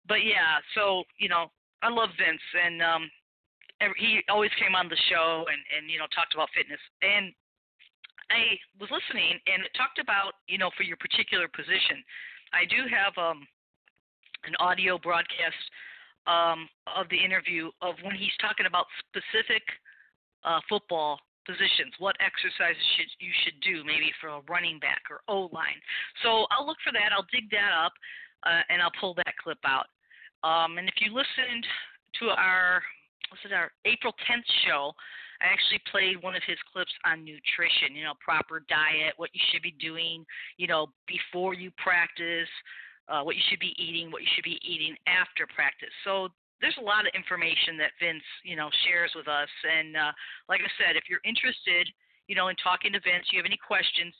But 0.06 0.24
yeah, 0.24 0.58
so 0.74 1.04
you 1.18 1.28
know 1.28 1.50
I 1.82 1.88
love 1.88 2.10
Vince 2.18 2.42
and 2.64 2.82
um, 2.82 3.10
he 3.96 4.20
always 4.28 4.50
came 4.58 4.74
on 4.74 4.88
the 4.88 4.98
show 5.10 5.44
and 5.48 5.60
and 5.76 5.90
you 5.90 5.98
know 5.98 6.06
talked 6.14 6.34
about 6.34 6.48
fitness 6.54 6.80
and 7.02 7.32
I 8.30 8.60
was 8.80 8.90
listening 8.92 9.40
and 9.48 9.64
it 9.64 9.72
talked 9.76 9.98
about, 9.98 10.36
you 10.46 10.58
know, 10.58 10.70
for 10.76 10.82
your 10.84 10.96
particular 11.00 11.48
position. 11.48 12.04
I 12.52 12.64
do 12.68 12.84
have 12.88 13.16
um, 13.16 13.46
an 14.44 14.54
audio 14.60 14.98
broadcast 14.98 15.60
um, 16.28 16.68
of 16.84 17.08
the 17.08 17.18
interview 17.18 17.72
of 17.80 17.96
when 18.04 18.14
he's 18.14 18.34
talking 18.40 18.66
about 18.66 18.86
specific 19.08 19.64
uh, 20.44 20.60
football 20.68 21.18
positions, 21.48 21.96
what 21.96 22.14
exercises 22.20 22.84
should 22.96 23.08
you 23.18 23.32
should 23.44 23.56
do, 23.64 23.80
maybe 23.88 24.12
for 24.20 24.28
a 24.28 24.40
running 24.52 24.76
back 24.78 25.00
or 25.08 25.24
O 25.32 25.48
line. 25.48 25.80
So 26.22 26.44
I'll 26.52 26.68
look 26.68 26.76
for 26.84 26.92
that. 26.92 27.16
I'll 27.16 27.26
dig 27.32 27.48
that 27.56 27.72
up, 27.72 27.96
uh, 28.44 28.68
and 28.68 28.84
I'll 28.84 28.92
pull 29.00 29.16
that 29.16 29.32
clip 29.40 29.58
out. 29.64 29.88
Um, 30.44 30.76
and 30.76 30.86
if 30.86 31.00
you 31.00 31.08
listened 31.16 31.64
to 32.20 32.36
our 32.36 32.84
what's 33.32 33.44
it 33.44 33.52
our 33.56 33.72
April 33.88 34.12
10th 34.28 34.48
show, 34.68 34.92
I 35.40 35.46
actually 35.46 35.80
played 35.90 36.22
one 36.22 36.34
of 36.34 36.42
his 36.46 36.58
clips 36.72 36.92
on 37.04 37.24
nutrition, 37.24 37.94
you 37.94 38.04
know, 38.04 38.14
proper 38.18 38.64
diet, 38.68 39.14
what 39.16 39.30
you 39.32 39.40
should 39.52 39.62
be 39.62 39.74
doing, 39.78 40.26
you 40.56 40.66
know, 40.66 40.90
before 41.06 41.54
you 41.54 41.70
practice, 41.78 42.50
uh, 43.08 43.22
what 43.22 43.36
you 43.36 43.42
should 43.48 43.60
be 43.60 43.74
eating, 43.78 44.10
what 44.10 44.22
you 44.22 44.28
should 44.34 44.44
be 44.44 44.58
eating 44.66 44.96
after 45.06 45.46
practice. 45.54 45.94
So 46.04 46.28
there's 46.60 46.76
a 46.78 46.84
lot 46.84 47.06
of 47.06 47.14
information 47.14 47.78
that 47.78 47.94
Vince, 48.02 48.26
you 48.42 48.56
know, 48.56 48.68
shares 48.86 49.12
with 49.14 49.28
us. 49.28 49.48
And 49.62 49.96
uh, 49.96 50.12
like 50.48 50.60
I 50.60 50.70
said, 50.74 50.96
if 50.98 51.06
you're 51.08 51.22
interested, 51.24 51.86
you 52.26 52.34
know, 52.34 52.48
in 52.48 52.56
talking 52.58 52.92
to 52.92 53.00
Vince, 53.00 53.30
you 53.30 53.38
have 53.38 53.46
any 53.46 53.58
questions, 53.62 54.12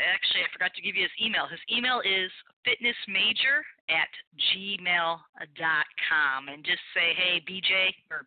actually, 0.00 0.42
I 0.42 0.48
forgot 0.52 0.72
to 0.74 0.82
give 0.82 0.96
you 0.96 1.02
his 1.02 1.16
email. 1.20 1.46
His 1.46 1.60
email 1.68 2.00
is 2.00 2.30
fitnessmajor 2.64 3.60
at 3.90 4.08
gmail.com 4.54 6.40
and 6.48 6.64
just 6.64 6.80
say, 6.94 7.12
hey, 7.12 7.42
BJ, 7.44 7.92
or 8.10 8.24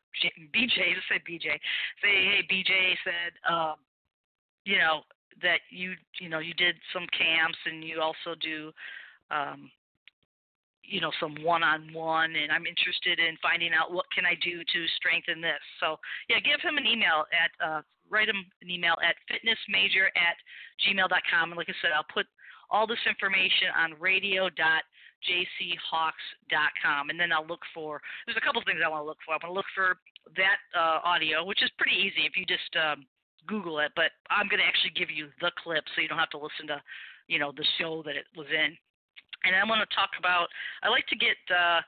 BJ, 0.54 0.94
just 0.94 1.10
say 1.10 1.20
BJ. 1.26 1.58
Say, 2.02 2.14
hey, 2.30 2.42
BJ 2.46 2.96
said, 3.04 3.34
uh, 3.50 3.74
you 4.66 4.78
know, 4.78 5.02
that 5.42 5.60
you, 5.70 5.94
you 6.20 6.30
know, 6.30 6.40
you 6.40 6.54
did 6.54 6.76
some 6.94 7.08
camps 7.18 7.58
and 7.66 7.84
you 7.84 8.02
also 8.02 8.36
do, 8.40 8.72
um, 9.32 9.72
you 10.84 11.02
know, 11.02 11.12
some 11.20 11.36
one-on-one, 11.42 12.36
and 12.36 12.52
I'm 12.52 12.68
interested 12.68 13.18
in 13.20 13.38
finding 13.42 13.74
out 13.74 13.92
what 13.92 14.06
can 14.14 14.24
I 14.26 14.36
do 14.38 14.62
to 14.62 14.80
strengthen 14.98 15.42
this. 15.42 15.60
So, 15.80 15.98
yeah, 16.30 16.38
give 16.40 16.62
him 16.62 16.78
an 16.78 16.86
email 16.86 17.26
at, 17.34 17.52
uh, 17.58 17.82
write 18.10 18.28
them 18.28 18.46
an 18.62 18.70
email 18.70 18.96
at 19.04 19.16
fitnessmajor 19.30 20.08
at 20.16 20.38
gmail.com. 20.86 21.52
And 21.52 21.58
like 21.58 21.70
I 21.70 21.74
said, 21.82 21.92
I'll 21.96 22.06
put 22.14 22.26
all 22.70 22.88
this 22.88 23.00
information 23.08 23.68
on 23.78 23.94
radio 24.00 24.50
radio.jchawks.com. 25.26 27.10
And 27.10 27.20
then 27.20 27.32
I'll 27.32 27.48
look 27.48 27.62
for, 27.74 28.02
there's 28.26 28.38
a 28.38 28.42
couple 28.42 28.62
things 28.66 28.82
I 28.86 28.90
want 28.90 29.04
to 29.04 29.08
look 29.08 29.18
for. 29.26 29.34
I 29.34 29.40
want 29.42 29.54
to 29.54 29.54
look 29.54 29.66
for 29.74 29.98
that 30.36 30.58
uh, 30.78 31.00
audio, 31.04 31.46
which 31.46 31.64
is 31.64 31.72
pretty 31.78 31.96
easy 31.98 32.26
if 32.26 32.38
you 32.38 32.46
just 32.46 32.76
um, 32.78 33.06
Google 33.48 33.80
it. 33.80 33.92
But 33.96 34.12
I'm 34.30 34.48
going 34.48 34.60
to 34.60 34.66
actually 34.66 34.92
give 34.96 35.10
you 35.10 35.30
the 35.42 35.52
clip 35.62 35.84
so 35.94 36.02
you 36.02 36.08
don't 36.08 36.20
have 36.20 36.30
to 36.32 36.42
listen 36.42 36.68
to, 36.68 36.82
you 37.28 37.40
know, 37.40 37.52
the 37.52 37.66
show 37.78 38.04
that 38.06 38.16
it 38.16 38.26
was 38.36 38.48
in. 38.50 38.78
And 39.46 39.56
I 39.56 39.64
want 39.66 39.88
to 39.88 39.96
talk 39.96 40.10
about. 40.18 40.50
I 40.82 40.90
like 40.90 41.06
to 41.08 41.16
get 41.16 41.38
uh, 41.54 41.82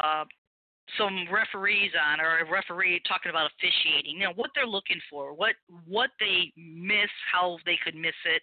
uh, 0.00 0.24
some 0.98 1.26
referees 1.30 1.92
on 1.94 2.20
or 2.20 2.38
a 2.40 2.50
referee 2.50 3.00
talking 3.06 3.30
about 3.30 3.50
officiating. 3.54 4.16
You 4.16 4.30
know 4.30 4.36
what 4.36 4.50
they're 4.54 4.66
looking 4.66 5.00
for 5.10 5.32
what 5.34 5.54
what 5.86 6.10
they 6.18 6.52
miss 6.56 7.10
how 7.32 7.58
they 7.66 7.78
could 7.82 7.94
miss 7.94 8.16
it. 8.24 8.42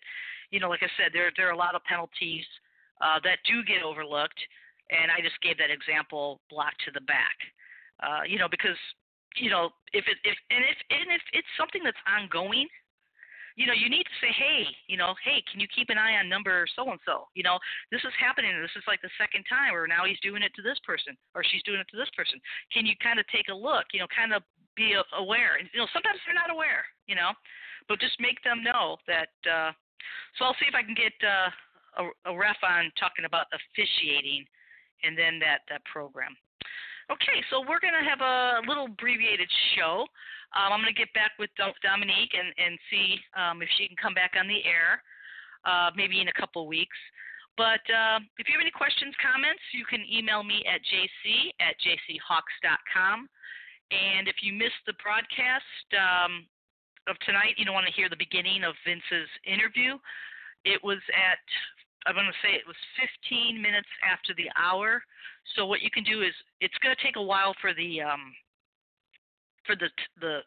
You 0.52 0.60
know 0.60 0.70
like 0.70 0.84
i 0.84 0.92
said 0.98 1.12
there 1.14 1.32
there 1.36 1.48
are 1.48 1.58
a 1.58 1.58
lot 1.58 1.76
of 1.76 1.84
penalties 1.84 2.46
uh 3.02 3.20
that 3.24 3.40
do 3.46 3.64
get 3.64 3.84
overlooked 3.84 4.40
and 4.90 5.12
i 5.12 5.20
just 5.22 5.36
gave 5.42 5.58
that 5.58 5.72
example 5.72 6.40
block 6.50 6.74
to 6.86 6.92
the 6.94 7.02
back. 7.02 7.38
Uh 8.00 8.24
you 8.28 8.38
know 8.40 8.48
because 8.50 8.78
you 9.36 9.50
know 9.50 9.70
if 9.94 10.06
it 10.08 10.18
if 10.24 10.38
and 10.52 10.64
if 10.64 10.78
and 10.90 11.12
if 11.12 11.22
it's 11.34 11.52
something 11.58 11.84
that's 11.84 12.00
ongoing 12.08 12.68
you 13.58 13.66
know, 13.66 13.74
you 13.74 13.90
need 13.90 14.06
to 14.06 14.18
say, 14.22 14.30
hey, 14.30 14.70
you 14.86 15.02
know, 15.02 15.18
hey, 15.26 15.42
can 15.50 15.58
you 15.58 15.66
keep 15.74 15.90
an 15.90 15.98
eye 15.98 16.22
on 16.22 16.30
number 16.30 16.70
so 16.78 16.86
and 16.94 17.02
so? 17.10 17.26
You 17.34 17.42
know, 17.42 17.58
this 17.90 18.06
is 18.06 18.14
happening. 18.22 18.54
This 18.62 18.78
is 18.78 18.86
like 18.86 19.02
the 19.02 19.10
second 19.18 19.50
time, 19.50 19.74
or 19.74 19.90
now 19.90 20.06
he's 20.06 20.22
doing 20.22 20.46
it 20.46 20.54
to 20.56 20.62
this 20.62 20.78
person, 20.86 21.18
or 21.34 21.42
she's 21.42 21.66
doing 21.66 21.82
it 21.82 21.90
to 21.90 21.98
this 21.98 22.14
person. 22.14 22.38
Can 22.70 22.86
you 22.86 22.94
kind 23.02 23.18
of 23.18 23.26
take 23.34 23.50
a 23.50 23.58
look? 23.58 23.90
You 23.92 24.06
know, 24.06 24.10
kind 24.14 24.30
of 24.32 24.46
be 24.78 24.94
aware. 25.18 25.58
And 25.58 25.66
you 25.74 25.82
know, 25.82 25.90
sometimes 25.90 26.22
they're 26.22 26.38
not 26.38 26.54
aware. 26.54 26.86
You 27.10 27.18
know, 27.18 27.34
but 27.90 27.98
just 27.98 28.22
make 28.22 28.38
them 28.46 28.62
know 28.62 29.02
that. 29.10 29.34
uh 29.50 29.74
So 30.38 30.46
I'll 30.46 30.58
see 30.62 30.70
if 30.70 30.78
I 30.78 30.86
can 30.86 30.94
get 30.94 31.18
uh, 31.26 31.50
a, 32.06 32.30
a 32.30 32.34
ref 32.38 32.62
on 32.62 32.94
talking 32.94 33.26
about 33.26 33.50
officiating, 33.50 34.46
and 35.02 35.18
then 35.18 35.42
that 35.42 35.66
that 35.74 35.82
program. 35.90 36.38
Okay, 37.10 37.40
so 37.50 37.64
we're 37.64 37.80
going 37.80 37.96
to 37.96 38.04
have 38.04 38.20
a 38.20 38.68
little 38.68 38.86
abbreviated 38.92 39.48
show. 39.74 40.06
Um, 40.56 40.72
I'm 40.74 40.82
going 40.82 40.94
to 40.94 40.98
get 40.98 41.12
back 41.14 41.36
with 41.40 41.50
Dominique 41.58 42.32
and, 42.32 42.50
and 42.56 42.80
see 42.90 43.20
um, 43.36 43.62
if 43.62 43.70
she 43.76 43.88
can 43.88 43.98
come 44.00 44.14
back 44.14 44.34
on 44.40 44.48
the 44.48 44.64
air, 44.64 45.04
uh, 45.66 45.92
maybe 45.96 46.22
in 46.22 46.28
a 46.28 46.38
couple 46.40 46.68
weeks. 46.68 46.96
But 47.58 47.82
uh, 47.90 48.22
if 48.38 48.46
you 48.48 48.54
have 48.54 48.62
any 48.62 48.72
questions, 48.72 49.18
comments, 49.18 49.62
you 49.74 49.84
can 49.84 50.06
email 50.06 50.46
me 50.46 50.62
at 50.70 50.80
jc 50.86 51.52
at 51.60 51.74
jchawks.com. 51.82 53.28
And 53.90 54.28
if 54.28 54.44
you 54.46 54.54
missed 54.54 54.84
the 54.86 54.94
broadcast 55.02 55.88
um, 55.98 56.46
of 57.10 57.18
tonight, 57.26 57.58
you 57.58 57.66
don't 57.66 57.74
want 57.74 57.88
to 57.88 57.98
hear 57.98 58.10
the 58.10 58.20
beginning 58.20 58.64
of 58.64 58.76
Vince's 58.86 59.32
interview. 59.44 59.98
It 60.64 60.80
was 60.84 61.02
at 61.16 61.42
I'm 62.06 62.16
going 62.16 62.30
to 62.30 62.40
say 62.40 62.56
it 62.56 62.64
was 62.64 62.80
15 63.28 63.60
minutes 63.60 63.90
after 64.00 64.32
the 64.40 64.48
hour. 64.56 65.04
So 65.56 65.66
what 65.66 65.82
you 65.82 65.92
can 65.92 66.08
do 66.08 66.22
is 66.24 66.32
it's 66.62 66.78
going 66.80 66.96
to 66.96 67.04
take 67.04 67.18
a 67.18 67.22
while 67.22 67.52
for 67.60 67.74
the 67.74 68.00
um, 68.00 68.32
for 69.68 69.76
the 69.76 69.90
the 70.20 70.40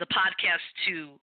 the 0.00 0.06
podcast 0.06 0.64
to 0.88 1.20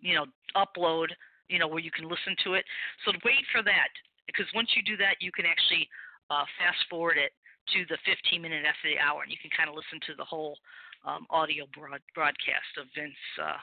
you 0.00 0.14
know 0.14 0.26
upload 0.56 1.08
you 1.48 1.58
know 1.58 1.66
where 1.66 1.82
you 1.82 1.90
can 1.90 2.04
listen 2.04 2.34
to 2.44 2.54
it. 2.54 2.64
So 3.04 3.12
wait 3.24 3.42
for 3.50 3.62
that 3.62 3.90
because 4.26 4.46
once 4.54 4.70
you 4.76 4.82
do 4.82 4.96
that, 4.98 5.18
you 5.20 5.32
can 5.32 5.46
actually 5.46 5.88
uh, 6.30 6.46
fast 6.58 6.78
forward 6.88 7.18
it 7.18 7.32
to 7.74 7.86
the 7.90 7.98
15 8.06 8.40
minute 8.40 8.64
after 8.66 8.90
the 8.90 8.98
hour, 8.98 9.22
and 9.22 9.30
you 9.30 9.38
can 9.42 9.50
kind 9.50 9.68
of 9.68 9.74
listen 9.74 9.98
to 10.06 10.14
the 10.14 10.24
whole 10.24 10.58
um, 11.04 11.26
audio 11.30 11.66
broad, 11.74 12.00
broadcast 12.14 12.70
of 12.78 12.86
Vince 12.94 13.18
uh, 13.42 13.58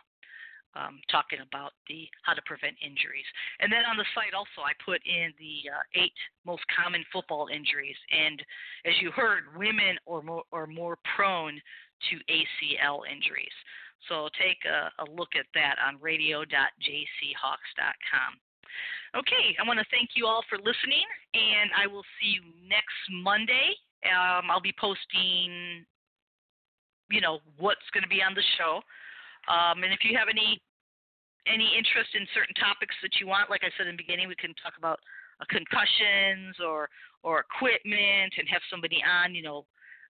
um, 0.75 0.99
talking 1.09 1.39
about 1.41 1.73
the 1.87 2.05
how 2.23 2.33
to 2.33 2.41
prevent 2.45 2.75
injuries. 2.83 3.25
And 3.59 3.71
then 3.71 3.87
on 3.89 3.97
the 3.97 4.05
site 4.13 4.35
also, 4.35 4.61
I 4.61 4.75
put 4.83 5.01
in 5.07 5.33
the 5.39 5.71
uh, 5.71 5.83
eight 5.95 6.13
most 6.45 6.63
common 6.69 7.03
football 7.11 7.47
injuries. 7.47 7.97
And 8.11 8.43
as 8.85 8.93
you 9.01 9.11
heard, 9.11 9.49
women 9.57 9.97
are 10.05 10.21
more, 10.21 10.43
are 10.51 10.67
more 10.67 10.99
prone 11.15 11.59
to 12.09 12.15
ACL 12.31 13.01
injuries. 13.09 13.53
So 14.09 14.29
take 14.37 14.57
a, 14.65 14.91
a 15.01 15.05
look 15.09 15.35
at 15.37 15.45
that 15.53 15.77
on 15.85 15.99
radio.jchawks.com. 16.01 18.39
Okay, 19.15 19.55
I 19.57 19.65
want 19.65 19.79
to 19.79 19.85
thank 19.89 20.11
you 20.15 20.27
all 20.27 20.43
for 20.49 20.57
listening, 20.59 21.07
and 21.33 21.71
I 21.73 21.87
will 21.87 22.03
see 22.19 22.37
you 22.37 22.43
next 22.67 22.99
Monday. 23.09 23.73
Um, 24.05 24.51
I'll 24.51 24.61
be 24.61 24.75
posting, 24.77 25.85
you 27.09 27.21
know, 27.21 27.39
what's 27.57 27.87
going 27.93 28.03
to 28.03 28.11
be 28.11 28.21
on 28.21 28.35
the 28.35 28.43
show. 28.59 28.83
Um, 29.47 29.83
and 29.83 29.93
if 29.93 30.03
you 30.03 30.17
have 30.17 30.27
any 30.29 30.61
any 31.47 31.71
interest 31.79 32.11
in 32.11 32.27
certain 32.35 32.53
topics 32.59 32.93
that 33.01 33.23
you 33.23 33.27
want, 33.27 33.49
like 33.49 33.63
I 33.63 33.71
said 33.79 33.87
in 33.87 33.95
the 33.95 34.03
beginning, 34.03 34.27
we 34.27 34.35
can 34.35 34.51
talk 34.59 34.75
about 34.77 34.99
uh, 35.39 35.47
concussions 35.47 36.59
or 36.59 36.91
or 37.23 37.47
equipment 37.47 38.35
and 38.37 38.45
have 38.51 38.61
somebody 38.69 39.01
on, 39.01 39.33
you 39.33 39.41
know, 39.41 39.65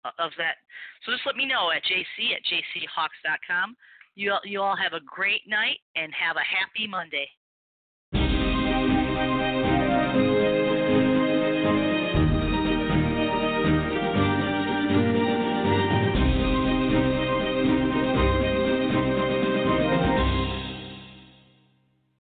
Uh, 0.05 0.15
of 0.17 0.31
that. 0.37 0.55
So 1.03 1.11
just 1.11 1.25
let 1.25 1.35
me 1.35 1.45
know 1.45 1.71
at 1.75 1.83
jc 1.83 2.31
at 2.31 2.39
jchawks.com. 2.47 3.75
You 4.15 4.33
you 4.45 4.61
all 4.61 4.75
have 4.75 4.93
a 4.93 5.03
great 5.03 5.41
night 5.45 5.79
and 5.95 6.13
have 6.15 6.37
a 6.37 6.45
happy 6.47 6.87
Monday. 6.87 7.27